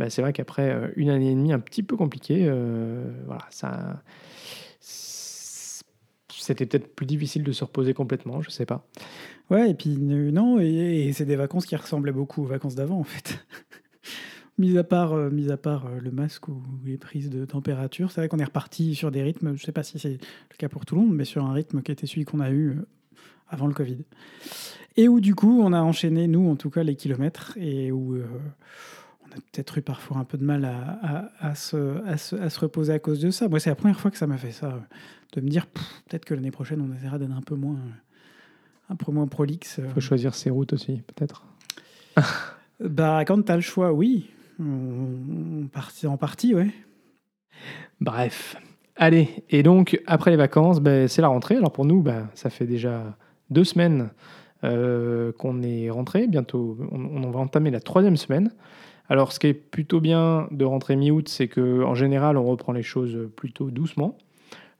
Bah, 0.00 0.08
c'est 0.08 0.22
vrai 0.22 0.32
qu'après 0.32 0.70
euh, 0.70 0.88
une 0.96 1.10
année 1.10 1.30
et 1.30 1.34
demie 1.34 1.52
un 1.52 1.58
petit 1.58 1.82
peu 1.82 1.94
compliquée, 1.94 2.46
euh, 2.48 3.12
voilà, 3.26 3.44
ça, 3.50 4.02
c'était 4.80 6.64
peut-être 6.64 6.94
plus 6.94 7.04
difficile 7.04 7.44
de 7.44 7.52
se 7.52 7.64
reposer 7.64 7.92
complètement, 7.92 8.40
je 8.40 8.48
sais 8.48 8.64
pas. 8.64 8.88
Ouais, 9.50 9.68
et 9.68 9.74
puis 9.74 9.98
non, 9.98 10.58
et, 10.58 11.12
c'est 11.12 11.26
des 11.26 11.36
vacances 11.36 11.66
qui 11.66 11.76
ressemblaient 11.76 12.12
beaucoup 12.12 12.44
aux 12.44 12.46
vacances 12.46 12.74
d'avant 12.76 12.98
en 12.98 13.04
fait. 13.04 13.44
mis 14.58 14.78
à 14.78 14.84
part, 14.84 15.14
mis 15.30 15.50
à 15.50 15.58
part 15.58 15.90
le 16.00 16.10
masque 16.10 16.48
ou 16.48 16.62
les 16.82 16.96
prises 16.96 17.28
de 17.28 17.44
température, 17.44 18.10
c'est 18.10 18.22
vrai 18.22 18.28
qu'on 18.28 18.38
est 18.38 18.44
reparti 18.44 18.94
sur 18.94 19.10
des 19.10 19.22
rythmes, 19.22 19.54
je 19.54 19.62
sais 19.62 19.70
pas 19.70 19.82
si 19.82 19.98
c'est 19.98 20.12
le 20.14 20.56
cas 20.56 20.70
pour 20.70 20.86
tout 20.86 20.94
le 20.94 21.02
monde, 21.02 21.14
mais 21.14 21.26
sur 21.26 21.44
un 21.44 21.52
rythme 21.52 21.82
qui 21.82 21.92
était 21.92 22.06
celui 22.06 22.24
qu'on 22.24 22.40
a 22.40 22.50
eu 22.50 22.78
avant 23.50 23.66
le 23.66 23.74
Covid. 23.74 23.98
Et 24.96 25.08
où 25.08 25.20
du 25.20 25.34
coup, 25.34 25.60
on 25.62 25.74
a 25.74 25.80
enchaîné, 25.80 26.26
nous 26.26 26.48
en 26.48 26.56
tout 26.56 26.70
cas, 26.70 26.82
les 26.82 26.96
kilomètres, 26.96 27.52
et 27.58 27.92
où 27.92 28.14
euh, 28.14 28.24
on 29.30 29.38
a 29.38 29.40
peut-être 29.52 29.78
eu 29.78 29.82
parfois 29.82 30.18
un 30.18 30.24
peu 30.24 30.38
de 30.38 30.44
mal 30.44 30.64
à, 30.64 31.30
à, 31.38 31.54
se, 31.54 32.04
à, 32.06 32.16
se, 32.16 32.60
reposer 32.60 32.92
à 32.92 32.98
cause 32.98 33.20
de 33.20 33.30
ça. 33.30 33.48
Moi, 33.48 33.60
c'est 33.60 33.70
la 33.70 33.76
première 33.76 33.98
fois 34.00 34.10
que 34.10 34.16
ça 34.16 34.26
m'a 34.26 34.38
fait 34.38 34.52
ça, 34.52 34.66
euh, 34.66 34.78
de 35.34 35.40
me 35.40 35.48
dire, 35.48 35.66
peut-être 35.66 36.24
que 36.24 36.34
l'année 36.34 36.50
prochaine, 36.50 36.80
on 36.80 36.94
essaiera 36.94 37.18
d'être 37.18 37.32
un 37.32 37.42
peu 37.42 37.54
moins, 37.54 37.78
un 38.88 38.96
peu 38.96 39.12
moins 39.12 39.26
prolixe. 39.26 39.80
Il 39.82 39.90
faut 39.90 40.00
choisir 40.00 40.34
ses 40.34 40.50
routes 40.50 40.72
aussi, 40.72 41.02
peut-être. 41.14 41.44
bah, 42.80 43.24
quand 43.24 43.42
tu 43.42 43.52
as 43.52 43.56
le 43.56 43.62
choix, 43.62 43.92
oui. 43.92 44.30
On, 44.58 45.68
partit 45.72 46.06
en 46.06 46.16
partie, 46.16 46.54
ouais. 46.54 46.70
Bref. 48.00 48.56
Allez, 48.96 49.44
et 49.48 49.62
donc, 49.62 50.00
après 50.06 50.30
les 50.30 50.36
vacances, 50.36 50.80
ben, 50.80 51.08
c'est 51.08 51.22
la 51.22 51.28
rentrée. 51.28 51.56
Alors 51.56 51.72
pour 51.72 51.86
nous, 51.86 52.02
ben, 52.02 52.28
ça 52.34 52.50
fait 52.50 52.66
déjà 52.66 53.16
deux 53.48 53.64
semaines 53.64 54.10
euh, 54.62 55.32
qu'on 55.32 55.62
est 55.62 55.88
rentré. 55.88 56.26
Bientôt, 56.26 56.76
on, 56.92 57.30
va 57.30 57.38
entamer 57.38 57.70
la 57.70 57.80
troisième 57.80 58.18
semaine. 58.18 58.52
Alors, 59.10 59.32
ce 59.32 59.38
qui 59.38 59.48
est 59.48 59.54
plutôt 59.54 60.00
bien 60.00 60.48
de 60.50 60.64
rentrer 60.64 60.96
mi-août, 60.96 61.28
c'est 61.28 61.48
qu'en 61.48 61.94
général, 61.94 62.38
on 62.38 62.44
reprend 62.44 62.72
les 62.72 62.82
choses 62.82 63.28
plutôt 63.36 63.70
doucement, 63.70 64.16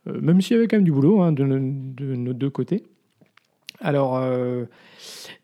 euh, 0.08 0.18
même 0.20 0.40
s'il 0.40 0.56
y 0.56 0.58
avait 0.58 0.68
quand 0.68 0.76
même 0.76 0.84
du 0.84 0.92
boulot 0.92 1.20
hein, 1.20 1.32
de, 1.32 1.44
nos 1.44 2.32
deux 2.32 2.50
côtés. 2.50 2.84
Alors, 3.80 4.16
euh, 4.16 4.64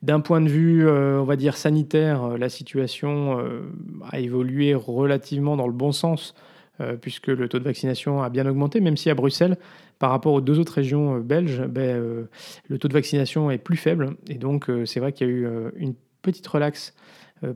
d'un 0.03 0.21
point 0.21 0.41
de 0.41 0.49
vue, 0.49 0.87
dire 1.37 1.57
sanitaire, 1.57 2.39
la 2.39 2.49
situation 2.49 3.39
a 4.11 4.21
évolué 4.21 4.75
relativement 4.75 5.57
dans 5.57 5.67
le 5.67 5.73
bon 5.73 5.93
sens, 5.93 6.35
puisque 7.01 7.29
le 7.29 7.49
taux 7.49 7.59
de 7.59 7.65
vaccination 7.65 8.23
a 8.23 8.29
bien 8.29 8.47
augmenté, 8.47 8.81
même 8.81 8.99
si 8.99 9.09
à 9.09 9.15
Bruxelles, 9.15 9.57
par 9.99 10.11
rapport 10.11 10.35
aux 10.35 10.41
deux 10.41 10.59
autres 10.59 10.75
régions 10.75 11.17
euh, 11.17 11.21
belges, 11.21 11.63
ben, 11.63 11.83
euh, 11.83 12.25
le 12.69 12.79
taux 12.79 12.89
de 12.89 12.93
vaccination 12.93 13.51
est 13.51 13.59
plus 13.59 13.77
faible. 13.77 14.17
Et 14.29 14.35
donc, 14.35 14.69
euh, 14.69 14.85
c'est 14.85 15.01
vrai 15.01 15.13
qu'il 15.13 15.27
y 15.27 15.31
a 15.31 15.33
eu 15.33 15.49
une 15.77 15.95
petite 16.23 16.47
relaxe 16.47 16.95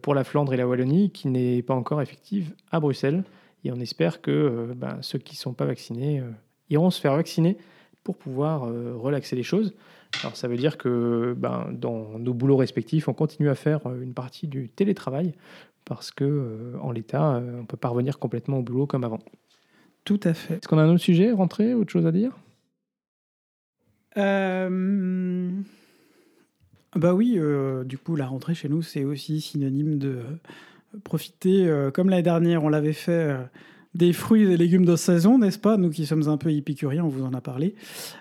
pour 0.03 0.15
la 0.15 0.25
Flandre 0.25 0.53
et 0.53 0.57
la 0.57 0.67
Wallonie 0.67 1.11
qui 1.11 1.29
n'est 1.29 1.63
pas 1.63 1.75
encore 1.75 2.03
effective 2.03 2.55
à 2.71 2.81
Bruxelles. 2.81 3.25
Et 3.65 3.73
on 3.73 3.81
espère 3.81 4.21
que 4.21 4.73
ben, 4.77 4.99
ceux 5.01 5.19
qui 5.19 5.35
ne 5.35 5.39
sont 5.39 5.53
pas 5.53 5.67
vaccinés 5.67 6.23
iront 6.71 6.91
se 6.91 7.01
faire 7.01 7.17
vacciner 7.17 7.59
pour 8.05 8.17
pouvoir 8.17 8.63
relaxer 8.63 9.37
les 9.37 9.43
choses. 9.43 9.75
Alors 10.23 10.37
ça 10.37 10.49
veut 10.49 10.57
dire 10.57 10.79
que 10.79 11.35
ben, 11.37 11.69
dans 11.73 12.19
nos 12.19 12.35
boulots 12.35 12.57
respectifs, 12.57 13.09
on 13.09 13.15
continue 13.15 13.49
à 13.49 13.55
faire 13.55 13.81
une 14.01 14.15
partie 14.15 14.49
du 14.49 14.69
télétravail 14.69 15.35
parce 15.85 16.11
que 16.11 16.75
en 16.81 16.93
l'état, 16.93 17.43
on 17.43 17.61
ne 17.63 17.67
peut 17.67 17.77
pas 17.77 17.89
revenir 17.89 18.19
complètement 18.19 18.59
au 18.59 18.63
boulot 18.63 18.87
comme 18.87 19.05
avant. 19.05 19.21
Tout 20.05 20.21
à 20.25 20.35
fait. 20.35 20.55
Est-ce 20.55 20.69
qu'on 20.69 20.79
a 20.79 20.83
un 20.83 20.91
autre 20.91 21.03
sujet, 21.03 21.33
rentré, 21.33 21.75
autre 21.75 21.91
chose 21.91 22.07
à 22.07 22.13
dire? 22.13 22.33
Euh, 24.17 25.51
Bah 26.97 27.15
oui, 27.15 27.35
euh, 27.37 27.85
du 27.85 27.99
coup, 27.99 28.17
la 28.17 28.27
rentrée 28.27 28.55
chez 28.55 28.69
nous, 28.69 28.83
c'est 28.83 29.05
aussi 29.05 29.41
synonyme 29.41 29.99
de 29.99 30.09
euh, 30.09 30.99
profiter, 31.05 31.73
comme 31.95 32.11
l'année 32.11 32.25
dernière, 32.25 32.65
on 32.65 32.69
l'avait 32.69 32.93
fait, 32.93 33.37
des 33.95 34.13
fruits 34.13 34.43
et 34.43 34.57
légumes 34.57 34.85
de 34.85 34.97
saison, 34.97 35.39
n'est-ce 35.39 35.59
pas? 35.59 35.77
Nous 35.77 35.91
qui 35.91 36.05
sommes 36.05 36.29
un 36.29 36.37
peu 36.37 36.51
épicuriens, 36.51 37.05
on 37.05 37.09
vous 37.09 37.25
en 37.25 37.33
a 37.33 37.41
parlé. 37.41 37.77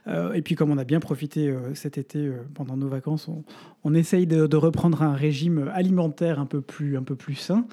et 0.07 0.41
puis, 0.43 0.53
comme 0.53 0.69
on 0.69 0.77
a 0.77 0.83
bien 0.83 0.99
profité 0.99 1.51
cet 1.73 1.97
été 1.97 2.31
pendant 2.53 2.77
nos 2.77 2.87
vacances, 2.87 3.27
on, 3.27 3.43
on 3.83 3.95
essaye 3.95 4.27
de, 4.27 4.45
de, 4.45 4.55
reprendre 4.55 5.01
un 5.01 5.15
régime 5.15 5.67
alimentaire 5.73 6.39
un 6.39 6.45
peu 6.45 6.61
plus, 6.61 6.95
un 6.95 7.01
peu 7.01 7.15
plus 7.15 7.33
sain. 7.33 7.65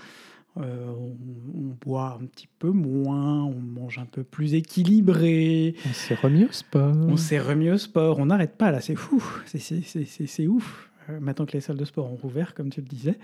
Euh, 0.58 0.86
on, 0.88 1.74
boit 1.84 2.18
un 2.20 2.24
petit 2.26 2.48
peu 2.58 2.70
moins, 2.70 3.44
on 3.44 3.54
mange 3.54 3.98
un 3.98 4.06
peu 4.06 4.24
plus 4.24 4.54
équilibré. 4.54 5.74
On 5.88 5.92
s'est 5.92 6.14
remis 6.14 6.44
au 6.44 6.52
sport. 6.52 6.96
On 6.96 7.16
s'est 7.16 7.38
remis 7.38 7.70
au 7.70 7.78
sport. 7.78 8.18
On 8.18 8.26
n'arrête 8.26 8.56
pas 8.56 8.70
là, 8.70 8.80
c'est 8.80 8.96
fou. 8.96 9.22
C'est 9.44 10.46
ouf. 10.46 10.90
Euh, 11.08 11.20
maintenant 11.20 11.46
que 11.46 11.52
les 11.52 11.60
salles 11.60 11.76
de 11.76 11.84
sport 11.84 12.10
ont 12.10 12.16
rouvert, 12.16 12.54
comme 12.54 12.70
tu 12.70 12.80
le 12.80 12.86
disais. 12.86 13.16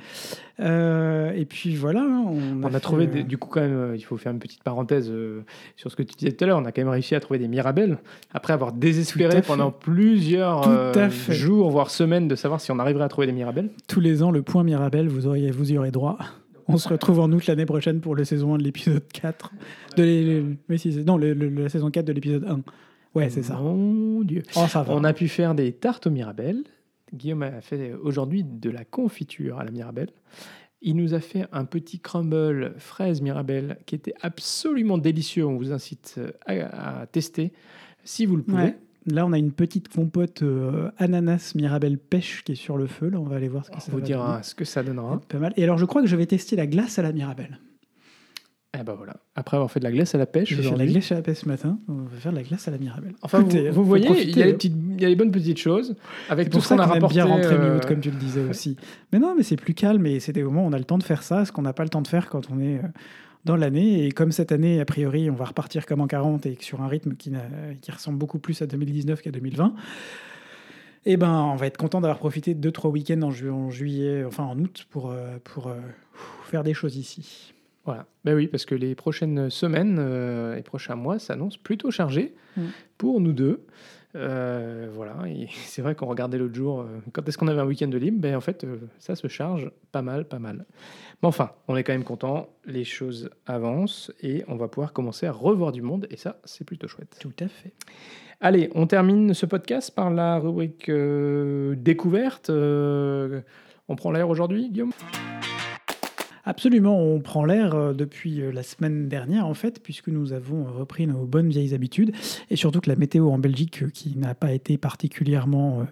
Euh, 0.60 1.32
et 1.32 1.44
puis 1.44 1.74
voilà. 1.74 2.02
Hein, 2.02 2.24
on, 2.62 2.74
a, 2.74 2.80
trouvé, 2.80 3.06
du 3.06 3.38
coup, 3.38 3.48
quand 3.48 3.62
même, 3.62 3.94
il 3.96 4.04
faut 4.04 4.16
faire 4.16 4.32
une 4.32 4.38
petite 4.38 4.62
parenthèse 4.62 5.10
sur 5.76 5.90
ce 5.90 5.96
que 5.96 6.02
tu 6.02 6.14
disais 6.14 6.32
tout 6.32 6.44
à 6.44 6.46
l'heure. 6.46 6.58
On 6.58 6.64
a 6.64 6.70
quand 6.70 6.82
même 6.82 6.90
réussi 6.90 7.14
à 7.14 7.20
trouver 7.20 7.40
des 7.40 7.48
mirabelles 7.48 7.98
après 8.32 8.52
avoir 8.52 8.72
désespéré 8.72 9.42
pendant 9.42 9.72
plusieurs 9.72 10.92
jours, 11.30 11.70
voire 11.70 11.90
semaines, 11.90 12.28
de 12.28 12.36
savoir 12.36 12.60
si 12.60 12.70
on 12.70 12.78
arriverait 12.78 13.04
à 13.04 13.08
trouver 13.08 13.26
des 13.26 13.32
mirabelles. 13.32 13.70
Tous 13.88 14.00
les 14.00 14.22
ans, 14.22 14.30
le 14.30 14.42
point 14.42 14.62
mirabelle, 14.62 15.08
vous, 15.08 15.26
auriez, 15.26 15.50
vous 15.50 15.72
y 15.72 15.78
aurez 15.78 15.90
droit. 15.90 16.18
On 16.72 16.78
se 16.78 16.88
retrouve 16.88 17.20
en 17.20 17.30
août 17.32 17.46
l'année 17.46 17.66
prochaine 17.66 18.00
pour 18.00 18.16
la 18.16 18.24
saison 18.24 18.54
1 18.54 18.58
de 18.58 18.62
l'épisode 18.64 19.06
4. 19.12 19.52
De 19.96 21.04
non, 21.04 21.16
la 21.16 21.68
saison 21.68 21.90
4 21.90 22.04
de 22.04 22.12
l'épisode 22.12 22.44
1. 22.44 22.62
Ouais, 23.14 23.28
c'est 23.28 23.42
ça. 23.42 23.56
Mon 23.56 24.22
Dieu. 24.22 24.42
Oh, 24.56 24.64
On 24.88 25.04
a 25.04 25.12
pu 25.12 25.28
faire 25.28 25.54
des 25.54 25.72
tartes 25.72 26.06
aux 26.06 26.10
mirabelles. 26.10 26.64
Guillaume 27.12 27.42
a 27.42 27.60
fait 27.60 27.92
aujourd'hui 27.92 28.42
de 28.42 28.70
la 28.70 28.84
confiture 28.84 29.58
à 29.58 29.64
la 29.64 29.70
mirabelle. 29.70 30.08
Il 30.80 30.96
nous 30.96 31.14
a 31.14 31.20
fait 31.20 31.46
un 31.52 31.64
petit 31.64 32.00
crumble 32.00 32.74
fraise 32.78 33.20
mirabelle 33.20 33.78
qui 33.86 33.94
était 33.94 34.14
absolument 34.20 34.98
délicieux. 34.98 35.46
On 35.46 35.56
vous 35.56 35.72
incite 35.72 36.18
à, 36.46 37.06
tester 37.06 37.52
si 38.02 38.26
vous 38.26 38.36
le 38.36 38.42
pouvez. 38.42 38.74
Là, 39.06 39.26
on 39.26 39.32
a 39.32 39.38
une 39.38 39.52
petite 39.52 39.88
compote 39.88 40.42
euh, 40.42 40.90
ananas 40.98 41.52
mirabelle 41.56 41.98
pêche 41.98 42.44
qui 42.44 42.52
est 42.52 42.56
sur 42.56 42.76
le 42.76 42.86
feu. 42.86 43.08
Là, 43.08 43.18
on 43.18 43.24
va 43.24 43.36
aller 43.36 43.48
voir 43.48 43.64
ce 43.66 43.70
que 43.70 43.80
ça 43.80 43.90
vous 43.90 44.00
dira 44.00 44.42
ce 44.42 44.54
que 44.54 44.64
ça 44.64 44.82
donnera. 44.82 45.20
Pas 45.28 45.38
mal. 45.38 45.52
Et 45.56 45.64
alors, 45.64 45.78
je 45.78 45.84
crois 45.84 46.02
que 46.02 46.08
je 46.08 46.16
vais 46.16 46.26
tester 46.26 46.54
la 46.56 46.66
glace 46.66 46.98
à 46.98 47.02
la 47.02 47.12
mirabelle. 47.12 47.58
Eh 48.78 48.82
ben 48.84 48.94
voilà. 48.94 49.16
Après 49.34 49.58
avoir 49.58 49.70
fait 49.70 49.80
de 49.80 49.84
la 49.84 49.92
glace 49.92 50.14
à 50.14 50.18
la 50.18 50.24
pêche, 50.24 50.48
j'ai 50.48 50.62
fait 50.62 50.70
de 50.70 50.78
la 50.78 50.86
glace 50.86 51.12
à 51.12 51.16
la 51.16 51.22
pêche 51.22 51.38
ce 51.38 51.48
matin. 51.48 51.78
On 51.88 52.04
va 52.04 52.16
faire 52.18 52.32
de 52.32 52.38
la 52.38 52.42
glace 52.42 52.66
à 52.68 52.70
la 52.70 52.78
mirabelle. 52.78 53.12
Enfin, 53.20 53.44
vous, 53.70 53.84
voyez, 53.84 54.08
il 54.22 54.38
y, 54.38 54.42
a 54.42 54.46
les 54.46 54.54
petites, 54.54 54.74
il 54.74 55.00
y 55.00 55.04
a 55.04 55.10
les 55.10 55.16
bonnes 55.16 55.30
petites 55.30 55.58
choses. 55.58 55.94
Avec 56.30 56.48
tout, 56.48 56.60
ça 56.60 56.76
qu'on 56.76 56.82
a 56.82 56.86
rapporté. 56.86 57.16
bien 57.16 57.26
rentrer 57.26 57.54
euh... 57.54 57.80
comme 57.80 58.00
tu 58.00 58.10
le 58.10 58.16
disais 58.16 58.42
aussi. 58.48 58.78
Mais 59.12 59.18
non, 59.18 59.34
mais 59.36 59.42
c'est 59.42 59.56
plus 59.56 59.74
calme 59.74 60.06
et 60.06 60.20
c'est 60.20 60.32
des 60.32 60.42
moments 60.42 60.64
où 60.64 60.68
on 60.68 60.72
a 60.72 60.78
le 60.78 60.84
temps 60.84 60.96
de 60.96 61.02
faire 61.02 61.22
ça, 61.22 61.44
ce 61.44 61.52
qu'on 61.52 61.62
n'a 61.62 61.74
pas 61.74 61.82
le 61.82 61.90
temps 61.90 62.00
de 62.00 62.08
faire 62.08 62.30
quand 62.30 62.50
on 62.50 62.60
est 62.60 62.78
euh, 62.78 62.88
dans 63.44 63.56
l'année. 63.56 64.06
Et 64.06 64.12
comme 64.12 64.32
cette 64.32 64.52
année, 64.52 64.80
a 64.80 64.84
priori, 64.84 65.30
on 65.30 65.34
va 65.34 65.46
repartir 65.46 65.86
comme 65.86 66.00
en 66.00 66.06
40 66.06 66.46
et 66.46 66.56
sur 66.60 66.82
un 66.82 66.88
rythme 66.88 67.14
qui, 67.14 67.32
qui 67.80 67.90
ressemble 67.90 68.18
beaucoup 68.18 68.38
plus 68.38 68.62
à 68.62 68.66
2019 68.66 69.22
qu'à 69.22 69.30
2020, 69.30 69.74
eh 71.04 71.16
ben, 71.16 71.32
on 71.32 71.56
va 71.56 71.66
être 71.66 71.76
content 71.76 72.00
d'avoir 72.00 72.18
profité 72.18 72.54
de 72.54 72.70
2-3 72.70 72.90
week-ends 72.90 73.22
en, 73.22 73.70
juillet, 73.70 74.24
enfin 74.24 74.44
en 74.44 74.58
août, 74.58 74.86
pour, 74.90 75.10
euh, 75.10 75.38
pour 75.42 75.66
euh, 75.68 75.74
faire 76.44 76.62
des 76.62 76.74
choses 76.74 76.96
ici. 76.96 77.54
Voilà. 77.84 78.06
Ben 78.24 78.36
oui, 78.36 78.46
parce 78.46 78.64
que 78.64 78.76
les 78.76 78.94
prochaines 78.94 79.50
semaines 79.50 79.96
euh, 79.98 80.56
et 80.56 80.62
prochains 80.62 80.94
mois 80.94 81.18
s'annoncent 81.18 81.58
plutôt 81.62 81.90
chargés 81.90 82.34
mm. 82.56 82.62
pour 82.98 83.20
nous 83.20 83.32
deux. 83.32 83.66
Euh, 84.14 84.88
voilà, 84.92 85.16
c'est 85.64 85.82
vrai 85.82 85.94
qu'on 85.94 86.06
regardait 86.06 86.38
l'autre 86.38 86.54
jour, 86.54 86.80
euh, 86.80 86.86
quand 87.12 87.26
est-ce 87.28 87.38
qu'on 87.38 87.48
avait 87.48 87.60
un 87.60 87.66
week-end 87.66 87.88
de 87.88 87.98
libre 87.98 88.20
ben, 88.20 88.36
En 88.36 88.40
fait, 88.40 88.64
euh, 88.64 88.76
ça 88.98 89.14
se 89.14 89.26
charge 89.28 89.70
pas 89.90 90.02
mal, 90.02 90.26
pas 90.26 90.38
mal. 90.38 90.64
Mais 91.22 91.28
enfin, 91.28 91.50
on 91.68 91.76
est 91.76 91.84
quand 91.84 91.92
même 91.92 92.04
content, 92.04 92.48
les 92.66 92.84
choses 92.84 93.30
avancent 93.46 94.12
et 94.20 94.44
on 94.48 94.56
va 94.56 94.68
pouvoir 94.68 94.92
commencer 94.92 95.26
à 95.26 95.32
revoir 95.32 95.72
du 95.72 95.82
monde 95.82 96.06
et 96.10 96.16
ça, 96.16 96.38
c'est 96.44 96.64
plutôt 96.64 96.88
chouette. 96.88 97.16
Tout 97.20 97.32
à 97.40 97.48
fait. 97.48 97.72
Allez, 98.40 98.70
on 98.74 98.86
termine 98.86 99.34
ce 99.34 99.46
podcast 99.46 99.94
par 99.94 100.10
la 100.10 100.38
rubrique 100.38 100.90
découverte. 100.90 102.50
on 102.50 103.96
prend 103.96 104.10
l'air 104.10 104.28
aujourd'hui, 104.28 104.68
Guillaume? 104.68 104.92
Absolument, 106.44 107.00
on 107.00 107.20
prend 107.20 107.44
l'air 107.44 107.74
euh, 107.74 107.92
depuis 107.92 108.40
euh, 108.40 108.50
la 108.50 108.64
semaine 108.64 109.08
dernière 109.08 109.46
en 109.46 109.54
fait, 109.54 109.80
puisque 109.80 110.08
nous 110.08 110.32
avons 110.32 110.64
repris 110.64 111.06
nos 111.06 111.24
bonnes 111.24 111.48
vieilles 111.48 111.72
habitudes, 111.72 112.12
et 112.50 112.56
surtout 112.56 112.80
que 112.80 112.90
la 112.90 112.96
météo 112.96 113.30
en 113.30 113.38
Belgique, 113.38 113.84
euh, 113.84 113.90
qui 113.90 114.16
n'a 114.16 114.34
pas 114.34 114.52
été 114.52 114.76
particulièrement, 114.76 115.86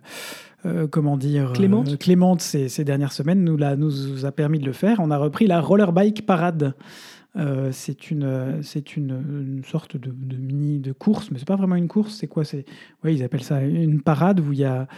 comment 0.90 1.16
dire, 1.16 1.52
clémente, 1.52 1.98
clémente 1.98 2.40
ces, 2.42 2.68
ces, 2.68 2.84
dernières 2.84 3.12
semaines, 3.12 3.44
nous, 3.44 3.56
la, 3.56 3.76
nous 3.76 4.26
a 4.26 4.32
permis 4.32 4.58
de 4.58 4.66
le 4.66 4.72
faire. 4.72 4.98
On 5.00 5.10
a 5.10 5.16
repris 5.16 5.46
la 5.46 5.60
roller 5.60 5.92
bike 5.92 6.26
parade. 6.26 6.74
Euh, 7.36 7.70
c'est 7.70 8.10
une, 8.10 8.60
c'est 8.62 8.96
une, 8.96 9.62
sorte 9.64 9.96
de, 9.96 10.10
mini 10.36 10.80
de 10.80 10.92
course, 10.92 11.30
mais 11.30 11.38
c'est 11.38 11.46
pas 11.46 11.56
vraiment 11.56 11.76
une 11.76 11.86
course. 11.86 12.14
C'est 12.14 12.26
quoi 12.26 12.44
C'est, 12.44 12.64
ouais, 13.04 13.14
ils 13.14 13.22
appellent 13.22 13.44
ça 13.44 13.62
une 13.62 14.00
parade 14.00 14.40
où 14.40 14.52
il 14.52 14.58
y 14.58 14.64
a 14.64 14.88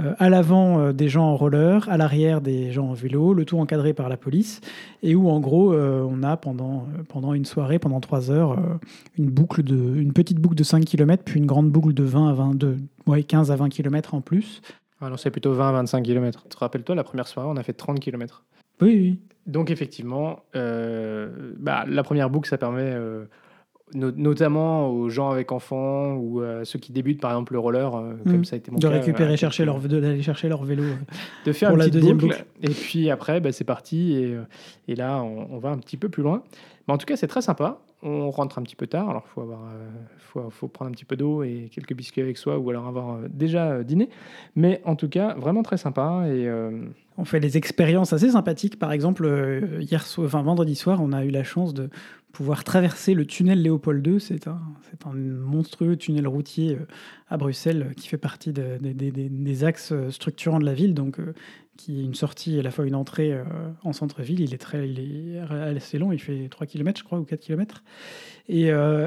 euh, 0.00 0.14
à 0.18 0.30
l'avant 0.30 0.80
euh, 0.80 0.92
des 0.92 1.08
gens 1.08 1.24
en 1.24 1.36
roller, 1.36 1.86
à 1.90 1.98
l'arrière 1.98 2.40
des 2.40 2.72
gens 2.72 2.88
en 2.88 2.94
vélo, 2.94 3.34
le 3.34 3.44
tout 3.44 3.58
encadré 3.58 3.92
par 3.92 4.08
la 4.08 4.16
police, 4.16 4.62
et 5.02 5.14
où 5.14 5.28
en 5.28 5.40
gros 5.40 5.74
on 5.74 6.22
a 6.22 6.36
pendant 6.36 6.86
pendant 7.08 7.34
une 7.34 7.44
soirée, 7.44 7.78
pendant 7.78 8.00
trois 8.00 8.30
heures, 8.30 8.58
une 9.18 9.28
boucle 9.28 9.62
de, 9.62 9.76
une 9.76 10.12
petite 10.12 10.38
boucle 10.38 10.56
de 10.56 10.64
5 10.64 10.84
km, 10.84 11.22
puis 11.24 11.38
une 11.38 11.46
grande 11.46 11.70
boucle 11.70 11.92
de 11.92 12.04
20 12.04 12.28
à 12.28 12.32
20, 12.32 12.64
ouais, 13.06 13.22
15 13.22 13.50
à 13.50 13.56
20 13.56 13.68
km 13.68 14.14
en 14.14 14.20
plus. 14.20 14.62
Ah 15.00 15.10
c'est 15.18 15.30
plutôt 15.30 15.54
20-25 15.54 16.02
km. 16.02 16.42
Tu 16.44 16.48
te 16.48 16.56
rappelles-toi, 16.56 16.94
la 16.94 17.04
première 17.04 17.26
soirée, 17.28 17.48
on 17.50 17.56
a 17.56 17.62
fait 17.62 17.74
30 17.74 18.00
km. 18.00 18.42
Oui, 18.80 18.94
oui. 18.96 19.18
Donc 19.46 19.70
effectivement, 19.70 20.40
euh, 20.56 21.52
bah, 21.58 21.84
la 21.86 22.02
première 22.02 22.30
boucle, 22.30 22.48
ça 22.48 22.56
permet 22.58 22.80
euh, 22.82 23.24
no- 23.94 24.10
notamment 24.10 24.88
aux 24.88 25.10
gens 25.10 25.30
avec 25.30 25.52
enfants 25.52 26.14
ou 26.14 26.40
à 26.40 26.64
ceux 26.64 26.78
qui 26.78 26.92
débutent 26.92 27.20
par 27.20 27.30
exemple 27.32 27.52
le 27.52 27.58
roller, 27.58 27.94
euh, 27.94 28.14
Mm. 28.24 28.30
comme 28.30 28.44
ça 28.46 28.56
a 28.56 28.58
été 28.58 28.70
mon 28.70 28.78
De 28.78 28.88
cas, 28.88 28.94
récupérer, 28.94 29.34
euh, 29.34 29.36
chercher 29.36 29.64
leur, 29.66 29.78
de- 29.80 30.00
d'aller 30.00 30.22
chercher 30.22 30.48
leur 30.48 30.64
vélo. 30.64 30.82
euh. 30.84 30.94
de 31.44 31.52
faire 31.52 31.68
pour 31.68 31.76
une 31.76 31.84
la 31.84 31.90
deuxième 31.90 32.16
boucle, 32.16 32.32
boucle. 32.36 32.46
Et 32.62 32.70
puis 32.74 33.10
après, 33.10 33.40
bah, 33.40 33.52
c'est 33.52 33.64
parti. 33.64 34.14
Et, 34.14 34.34
euh, 34.34 34.42
et 34.88 34.94
là, 34.94 35.22
on, 35.22 35.48
on 35.50 35.58
va 35.58 35.68
un 35.70 35.78
petit 35.78 35.96
peu 35.98 36.08
plus 36.08 36.22
loin. 36.22 36.42
Mais 36.88 36.94
en 36.94 36.98
tout 36.98 37.06
cas, 37.06 37.16
c'est 37.16 37.26
très 37.28 37.42
sympa. 37.42 37.80
On 38.06 38.30
rentre 38.30 38.58
un 38.58 38.62
petit 38.62 38.76
peu 38.76 38.86
tard. 38.86 39.08
Alors, 39.08 39.24
il 39.26 39.30
faut, 39.30 39.40
avoir, 39.40 39.60
euh, 39.64 39.88
faut, 40.18 40.50
faut 40.50 40.68
prendre 40.68 40.90
un 40.90 40.92
petit 40.92 41.06
peu 41.06 41.16
d'eau 41.16 41.42
et 41.42 41.70
quelques 41.72 41.94
biscuits 41.94 42.20
avec 42.20 42.36
soi 42.36 42.58
ou 42.58 42.68
alors 42.70 42.86
avoir 42.86 43.14
euh, 43.14 43.28
déjà 43.30 43.70
euh, 43.70 43.82
dîné. 43.82 44.10
Mais 44.56 44.82
en 44.84 44.94
tout 44.94 45.08
cas, 45.08 45.34
vraiment 45.34 45.62
très 45.62 45.78
sympa. 45.78 46.24
Et 46.28 46.48
On 47.16 47.24
fait 47.24 47.40
des 47.40 47.56
expériences 47.56 48.12
assez 48.12 48.30
sympathiques. 48.30 48.78
Par 48.78 48.92
exemple, 48.92 49.26
hier, 49.80 50.04
so- 50.06 50.24
enfin 50.24 50.42
vendredi 50.42 50.74
soir, 50.74 51.00
on 51.02 51.12
a 51.12 51.24
eu 51.24 51.30
la 51.30 51.44
chance 51.44 51.72
de 51.72 51.88
pouvoir 52.34 52.64
traverser 52.64 53.14
le 53.14 53.24
tunnel 53.24 53.62
Léopold 53.62 54.06
II. 54.06 54.20
C'est 54.20 54.46
un, 54.48 54.60
un 55.06 55.14
monstrueux 55.14 55.96
tunnel 55.96 56.26
routier 56.28 56.74
euh, 56.74 56.86
à 57.28 57.36
Bruxelles 57.38 57.86
euh, 57.88 57.94
qui 57.94 58.08
fait 58.08 58.18
partie 58.18 58.52
de- 58.52 58.76
de- 58.80 58.92
des- 58.92 59.64
axes 59.64 59.92
euh, 59.92 60.10
structurants 60.10 60.58
de 60.58 60.64
la 60.66 60.74
ville, 60.74 60.92
donc 60.94 61.18
qui 61.76 62.00
est 62.00 62.04
une 62.04 62.14
sortie 62.14 62.56
et 62.56 62.60
à 62.60 62.62
la 62.62 62.70
fois 62.70 62.86
une 62.86 62.94
entrée 62.94 63.36
en 63.82 63.92
centre-ville. 63.92 64.40
Il 64.40 64.54
est 64.54 64.58
très, 64.58 64.88
il 64.88 65.34
est 65.36 65.38
assez 65.76 65.98
long. 65.98 66.12
Il 66.12 66.20
fait 66.20 66.48
3 66.48 66.66
km, 66.68 67.00
je 67.00 67.04
crois, 67.04 67.18
ou 67.18 67.24
4 67.24 67.40
km. 67.40 67.82
Et, 68.48 68.66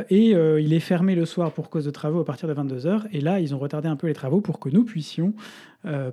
et 0.09 0.31
il 0.31 0.73
est 0.73 0.79
fermé 0.81 1.15
le 1.15 1.25
soir 1.25 1.53
pour 1.53 1.69
cause 1.69 1.85
de 1.85 1.91
travaux 1.91 2.19
à 2.19 2.25
partir 2.25 2.49
de 2.49 2.53
22h. 2.53 3.03
Et 3.13 3.21
là, 3.21 3.39
ils 3.39 3.55
ont 3.55 3.57
retardé 3.57 3.87
un 3.87 3.95
peu 3.95 4.07
les 4.07 4.13
travaux 4.13 4.41
pour 4.41 4.59
que 4.59 4.67
nous 4.67 4.83
puissions 4.83 5.33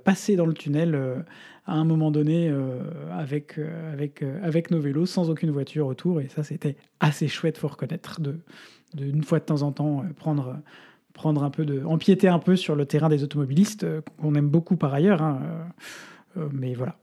passer 0.04 0.36
dans 0.36 0.46
le 0.46 0.54
tunnel 0.54 1.24
à 1.66 1.74
un 1.74 1.84
moment 1.84 2.10
donné 2.10 2.48
euh, 2.48 2.78
avec, 3.12 3.58
euh, 3.58 3.92
avec, 3.92 4.22
euh, 4.22 4.38
avec 4.42 4.70
nos 4.70 4.80
vélos, 4.80 5.06
sans 5.06 5.30
aucune 5.30 5.50
voiture 5.50 5.86
autour. 5.86 6.20
Et 6.20 6.28
ça, 6.28 6.42
c'était 6.42 6.76
assez 7.00 7.26
chouette, 7.28 7.56
faut 7.56 7.68
reconnaître, 7.68 8.20
de, 8.20 8.38
de 8.94 9.06
une 9.06 9.22
fois 9.22 9.38
de 9.38 9.44
temps 9.44 9.62
en 9.62 9.72
temps 9.72 10.04
prendre, 10.16 10.56
prendre 11.14 11.42
un 11.42 11.50
peu 11.50 11.64
de, 11.64 11.82
empiéter 11.84 12.28
un 12.28 12.38
peu 12.38 12.56
sur 12.56 12.76
le 12.76 12.84
terrain 12.84 13.08
des 13.08 13.24
automobilistes, 13.24 13.86
qu'on 14.20 14.34
aime 14.34 14.48
beaucoup 14.48 14.76
par 14.76 14.92
ailleurs. 14.92 15.22
hein, 15.22 15.40
mais 16.52 16.74
voilà. 16.74 16.96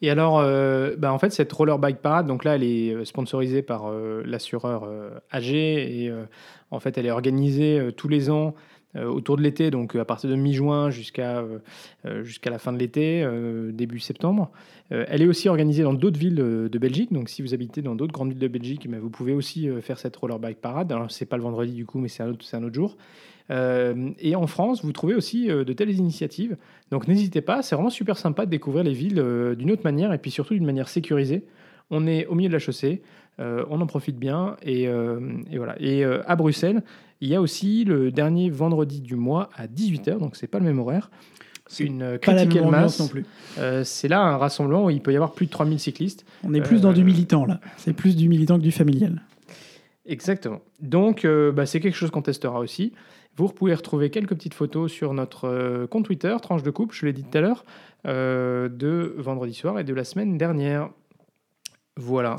Et 0.00 0.10
alors, 0.10 0.38
euh, 0.38 0.94
bah, 0.96 1.12
en 1.12 1.18
fait, 1.18 1.30
cette 1.30 1.52
roller 1.52 1.78
bike 1.78 1.98
parade, 1.98 2.28
donc 2.28 2.44
là, 2.44 2.54
elle 2.54 2.62
est 2.62 3.04
sponsorisée 3.04 3.62
par 3.62 3.90
l'assureur 4.24 4.88
AG 5.32 5.52
et 5.52 6.12
en 6.70 6.78
fait, 6.78 6.96
elle 6.98 7.06
est 7.06 7.10
organisée 7.10 7.90
tous 7.96 8.06
les 8.06 8.30
ans 8.30 8.54
autour 8.96 9.36
de 9.36 9.42
l'été, 9.42 9.70
donc 9.70 9.94
euh, 9.94 10.00
à 10.00 10.04
partir 10.04 10.30
de 10.30 10.34
mi-juin 10.34 10.90
jusqu'à 10.90 11.38
euh, 11.38 11.58
euh, 12.06 12.24
la 12.46 12.58
fin 12.58 12.72
de 12.72 12.78
l'été, 12.78 13.22
euh, 13.22 13.70
début 13.72 13.98
septembre. 13.98 14.50
Euh, 14.92 15.04
elle 15.08 15.22
est 15.22 15.26
aussi 15.26 15.48
organisée 15.48 15.82
dans 15.82 15.92
d'autres 15.92 16.18
villes 16.18 16.40
euh, 16.40 16.68
de 16.68 16.78
Belgique, 16.78 17.12
donc 17.12 17.28
si 17.28 17.42
vous 17.42 17.52
habitez 17.52 17.82
dans 17.82 17.94
d'autres 17.94 18.12
grandes 18.12 18.30
villes 18.30 18.38
de 18.38 18.48
Belgique, 18.48 18.88
bah, 18.88 18.98
vous 19.00 19.10
pouvez 19.10 19.34
aussi 19.34 19.68
euh, 19.68 19.82
faire 19.82 19.98
cette 19.98 20.16
roller 20.16 20.38
bike 20.38 20.60
parade. 20.60 20.90
Alors, 20.90 21.10
c'est 21.10 21.26
pas 21.26 21.36
le 21.36 21.42
vendredi 21.42 21.72
du 21.72 21.84
coup, 21.84 21.98
mais 21.98 22.08
c'est 22.08 22.22
un 22.22 22.30
autre, 22.30 22.46
un 22.54 22.62
autre 22.64 22.74
jour. 22.74 22.96
Euh, 23.50 24.10
et 24.18 24.36
en 24.36 24.46
France, 24.46 24.84
vous 24.84 24.92
trouvez 24.92 25.14
aussi 25.14 25.50
euh, 25.50 25.64
de 25.64 25.72
telles 25.72 25.90
initiatives. 25.90 26.56
Donc 26.90 27.08
n'hésitez 27.08 27.40
pas, 27.40 27.62
c'est 27.62 27.74
vraiment 27.74 27.90
super 27.90 28.16
sympa 28.16 28.46
de 28.46 28.50
découvrir 28.50 28.84
les 28.84 28.92
villes 28.92 29.20
euh, 29.20 29.54
d'une 29.54 29.70
autre 29.70 29.84
manière 29.84 30.12
et 30.12 30.18
puis 30.18 30.30
surtout 30.30 30.54
d'une 30.54 30.66
manière 30.66 30.88
sécurisée. 30.88 31.44
On 31.90 32.06
est 32.06 32.26
au 32.26 32.34
milieu 32.34 32.48
de 32.48 32.52
la 32.52 32.58
chaussée, 32.58 33.00
euh, 33.00 33.27
on 33.38 33.80
en 33.80 33.86
profite 33.86 34.16
bien 34.18 34.56
et, 34.62 34.88
euh, 34.88 35.20
et 35.50 35.58
voilà. 35.58 35.76
Et 35.80 36.04
euh, 36.04 36.22
à 36.26 36.36
Bruxelles, 36.36 36.82
il 37.20 37.28
y 37.28 37.34
a 37.34 37.40
aussi 37.40 37.84
le 37.84 38.10
dernier 38.10 38.50
vendredi 38.50 39.00
du 39.00 39.16
mois 39.16 39.48
à 39.56 39.66
18h, 39.66 40.18
donc 40.18 40.36
c'est 40.36 40.46
pas 40.46 40.58
le 40.58 40.64
même 40.64 40.78
horaire. 40.78 41.10
C'est 41.66 41.84
une 41.84 42.02
euh, 42.02 42.18
Pas 42.18 42.32
la 42.32 42.38
critical 42.46 42.64
même 42.64 42.74
ambiance 42.74 42.98
mass. 42.98 43.00
non 43.00 43.08
plus. 43.08 43.26
Euh, 43.58 43.84
c'est 43.84 44.08
là 44.08 44.20
un 44.22 44.36
rassemblement 44.38 44.86
où 44.86 44.90
il 44.90 45.02
peut 45.02 45.12
y 45.12 45.16
avoir 45.16 45.32
plus 45.32 45.46
de 45.46 45.50
3000 45.50 45.78
cyclistes. 45.78 46.24
On 46.42 46.54
est 46.54 46.62
plus 46.62 46.80
dans 46.80 46.90
Euh, 46.90 46.94
du 46.94 47.04
militant 47.04 47.44
là. 47.44 47.60
C'est 47.76 47.92
plus 47.92 48.16
du 48.16 48.28
militant 48.28 48.56
que 48.56 48.62
du 48.62 48.72
familial. 48.72 49.22
Exactement. 50.06 50.60
Donc, 50.80 51.24
euh, 51.26 51.52
bah, 51.52 51.66
c'est 51.66 51.80
quelque 51.80 51.94
chose 51.96 52.10
qu'on 52.10 52.22
testera 52.22 52.58
aussi. 52.60 52.92
Vous 53.36 53.48
pouvez 53.48 53.74
retrouver 53.74 54.08
quelques 54.10 54.34
petites 54.34 54.54
photos 54.54 54.90
sur 54.90 55.12
notre 55.12 55.44
euh, 55.46 55.86
compte 55.86 56.06
Twitter, 56.06 56.34
Tranche 56.40 56.62
de 56.62 56.70
Coupe, 56.70 56.92
je 56.94 57.04
l'ai 57.04 57.12
dit 57.12 57.22
tout 57.24 57.36
à 57.36 57.40
l'heure, 57.42 57.64
euh, 58.06 58.68
de 58.70 59.14
vendredi 59.18 59.52
soir 59.52 59.78
et 59.78 59.84
de 59.84 59.92
la 59.92 60.04
semaine 60.04 60.38
dernière. 60.38 60.88
Voilà. 61.96 62.36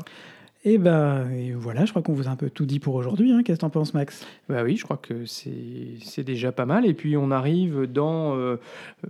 Et 0.62 0.76
ben 0.76 1.30
et 1.30 1.52
voilà, 1.52 1.86
je 1.86 1.90
crois 1.90 2.02
qu'on 2.02 2.12
vous 2.12 2.28
a 2.28 2.30
un 2.30 2.36
peu 2.36 2.50
tout 2.50 2.66
dit 2.66 2.80
pour 2.80 2.94
aujourd'hui. 2.94 3.32
hein. 3.32 3.42
Qu'est-ce 3.42 3.56
que 3.56 3.60
t'en 3.62 3.70
penses, 3.70 3.94
Max? 3.94 4.26
Bah 4.50 4.62
oui, 4.62 4.76
je 4.76 4.84
crois 4.84 4.98
que 4.98 5.24
c'est 5.24 6.22
déjà 6.22 6.52
pas 6.52 6.66
mal. 6.66 6.84
Et 6.84 6.92
puis, 6.92 7.16
on 7.16 7.30
arrive 7.30 7.84
dans 7.90 8.36
euh, 8.36 8.56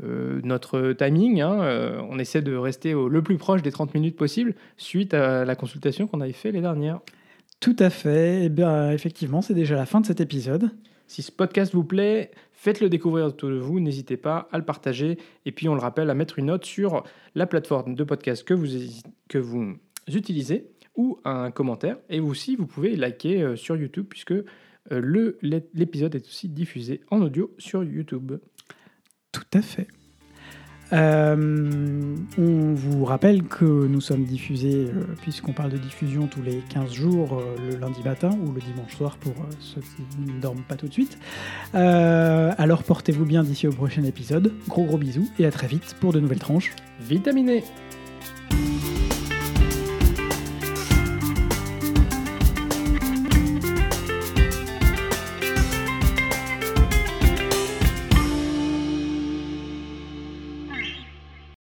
euh, 0.04 0.40
notre 0.44 0.92
timing. 0.92 1.40
hein. 1.40 1.60
Euh, 1.62 2.00
on 2.08 2.20
essaie 2.20 2.40
de 2.42 2.54
rester 2.54 2.94
au- 2.94 3.08
le 3.08 3.20
plus 3.22 3.36
proche 3.36 3.62
des 3.62 3.72
30 3.72 3.94
minutes 3.94 4.14
possible 4.16 4.54
suite 4.76 5.12
à 5.12 5.44
la 5.44 5.56
consultation 5.56 6.06
qu'on 6.06 6.20
avait 6.20 6.32
fait 6.32 6.52
les 6.52 6.60
dernières. 6.60 7.00
Tout 7.58 7.76
à 7.80 7.90
fait. 7.90 8.44
Et 8.44 8.48
bien 8.48 8.92
effectivement, 8.92 9.42
c'est 9.42 9.54
déjà 9.54 9.74
la 9.74 9.86
fin 9.86 10.00
de 10.00 10.06
cet 10.06 10.20
épisode. 10.20 10.70
Si 11.08 11.22
ce 11.22 11.32
podcast 11.32 11.74
vous 11.74 11.82
plaît, 11.82 12.30
faites-le 12.52 12.88
découvrir 12.88 13.26
autour 13.26 13.48
de 13.50 13.58
vous, 13.58 13.80
n'hésitez 13.80 14.16
pas 14.16 14.48
à 14.52 14.58
le 14.58 14.64
partager 14.64 15.18
et 15.44 15.50
puis 15.50 15.68
on 15.68 15.74
le 15.74 15.80
rappelle 15.80 16.08
à 16.10 16.14
mettre 16.14 16.38
une 16.38 16.46
note 16.46 16.64
sur 16.64 17.02
la 17.34 17.46
plateforme 17.48 17.96
de 17.96 18.04
podcast 18.04 18.44
que 18.44 18.54
vous, 18.54 18.68
que 19.28 19.38
vous 19.38 19.74
utilisez 20.14 20.66
ou 21.00 21.18
un 21.24 21.50
commentaire. 21.50 21.96
Et 22.10 22.20
aussi, 22.20 22.56
vous 22.56 22.66
pouvez 22.66 22.94
liker 22.96 23.42
euh, 23.42 23.56
sur 23.56 23.76
YouTube 23.76 24.06
puisque 24.08 24.32
euh, 24.32 24.44
le- 24.90 25.38
l'épisode 25.74 26.14
est 26.14 26.26
aussi 26.26 26.48
diffusé 26.48 27.00
en 27.10 27.20
audio 27.22 27.50
sur 27.58 27.82
YouTube. 27.82 28.32
Tout 29.32 29.44
à 29.54 29.62
fait. 29.62 29.86
Euh, 30.92 32.16
on 32.36 32.74
vous 32.74 33.04
rappelle 33.04 33.44
que 33.44 33.64
nous 33.64 34.00
sommes 34.00 34.24
diffusés, 34.24 34.86
euh, 34.92 35.04
puisqu'on 35.22 35.52
parle 35.52 35.70
de 35.70 35.76
diffusion 35.78 36.26
tous 36.26 36.42
les 36.42 36.58
15 36.68 36.92
jours, 36.92 37.38
euh, 37.38 37.54
le 37.70 37.76
lundi 37.78 38.02
matin 38.04 38.30
ou 38.44 38.50
le 38.52 38.60
dimanche 38.60 38.96
soir 38.96 39.16
pour 39.18 39.32
ceux 39.60 39.80
qui 39.82 40.02
ne 40.32 40.40
dorment 40.40 40.64
pas 40.68 40.74
tout 40.74 40.88
de 40.88 40.92
suite. 40.92 41.16
Alors 41.72 42.82
portez-vous 42.82 43.24
bien 43.24 43.44
d'ici 43.44 43.68
au 43.68 43.72
prochain 43.72 44.02
épisode. 44.02 44.52
Gros 44.68 44.84
gros 44.84 44.98
bisous 44.98 45.28
et 45.38 45.46
à 45.46 45.52
très 45.52 45.68
vite 45.68 45.94
pour 46.00 46.12
de 46.12 46.18
nouvelles 46.18 46.40
tranches. 46.40 46.72
Vitaminé 47.00 47.62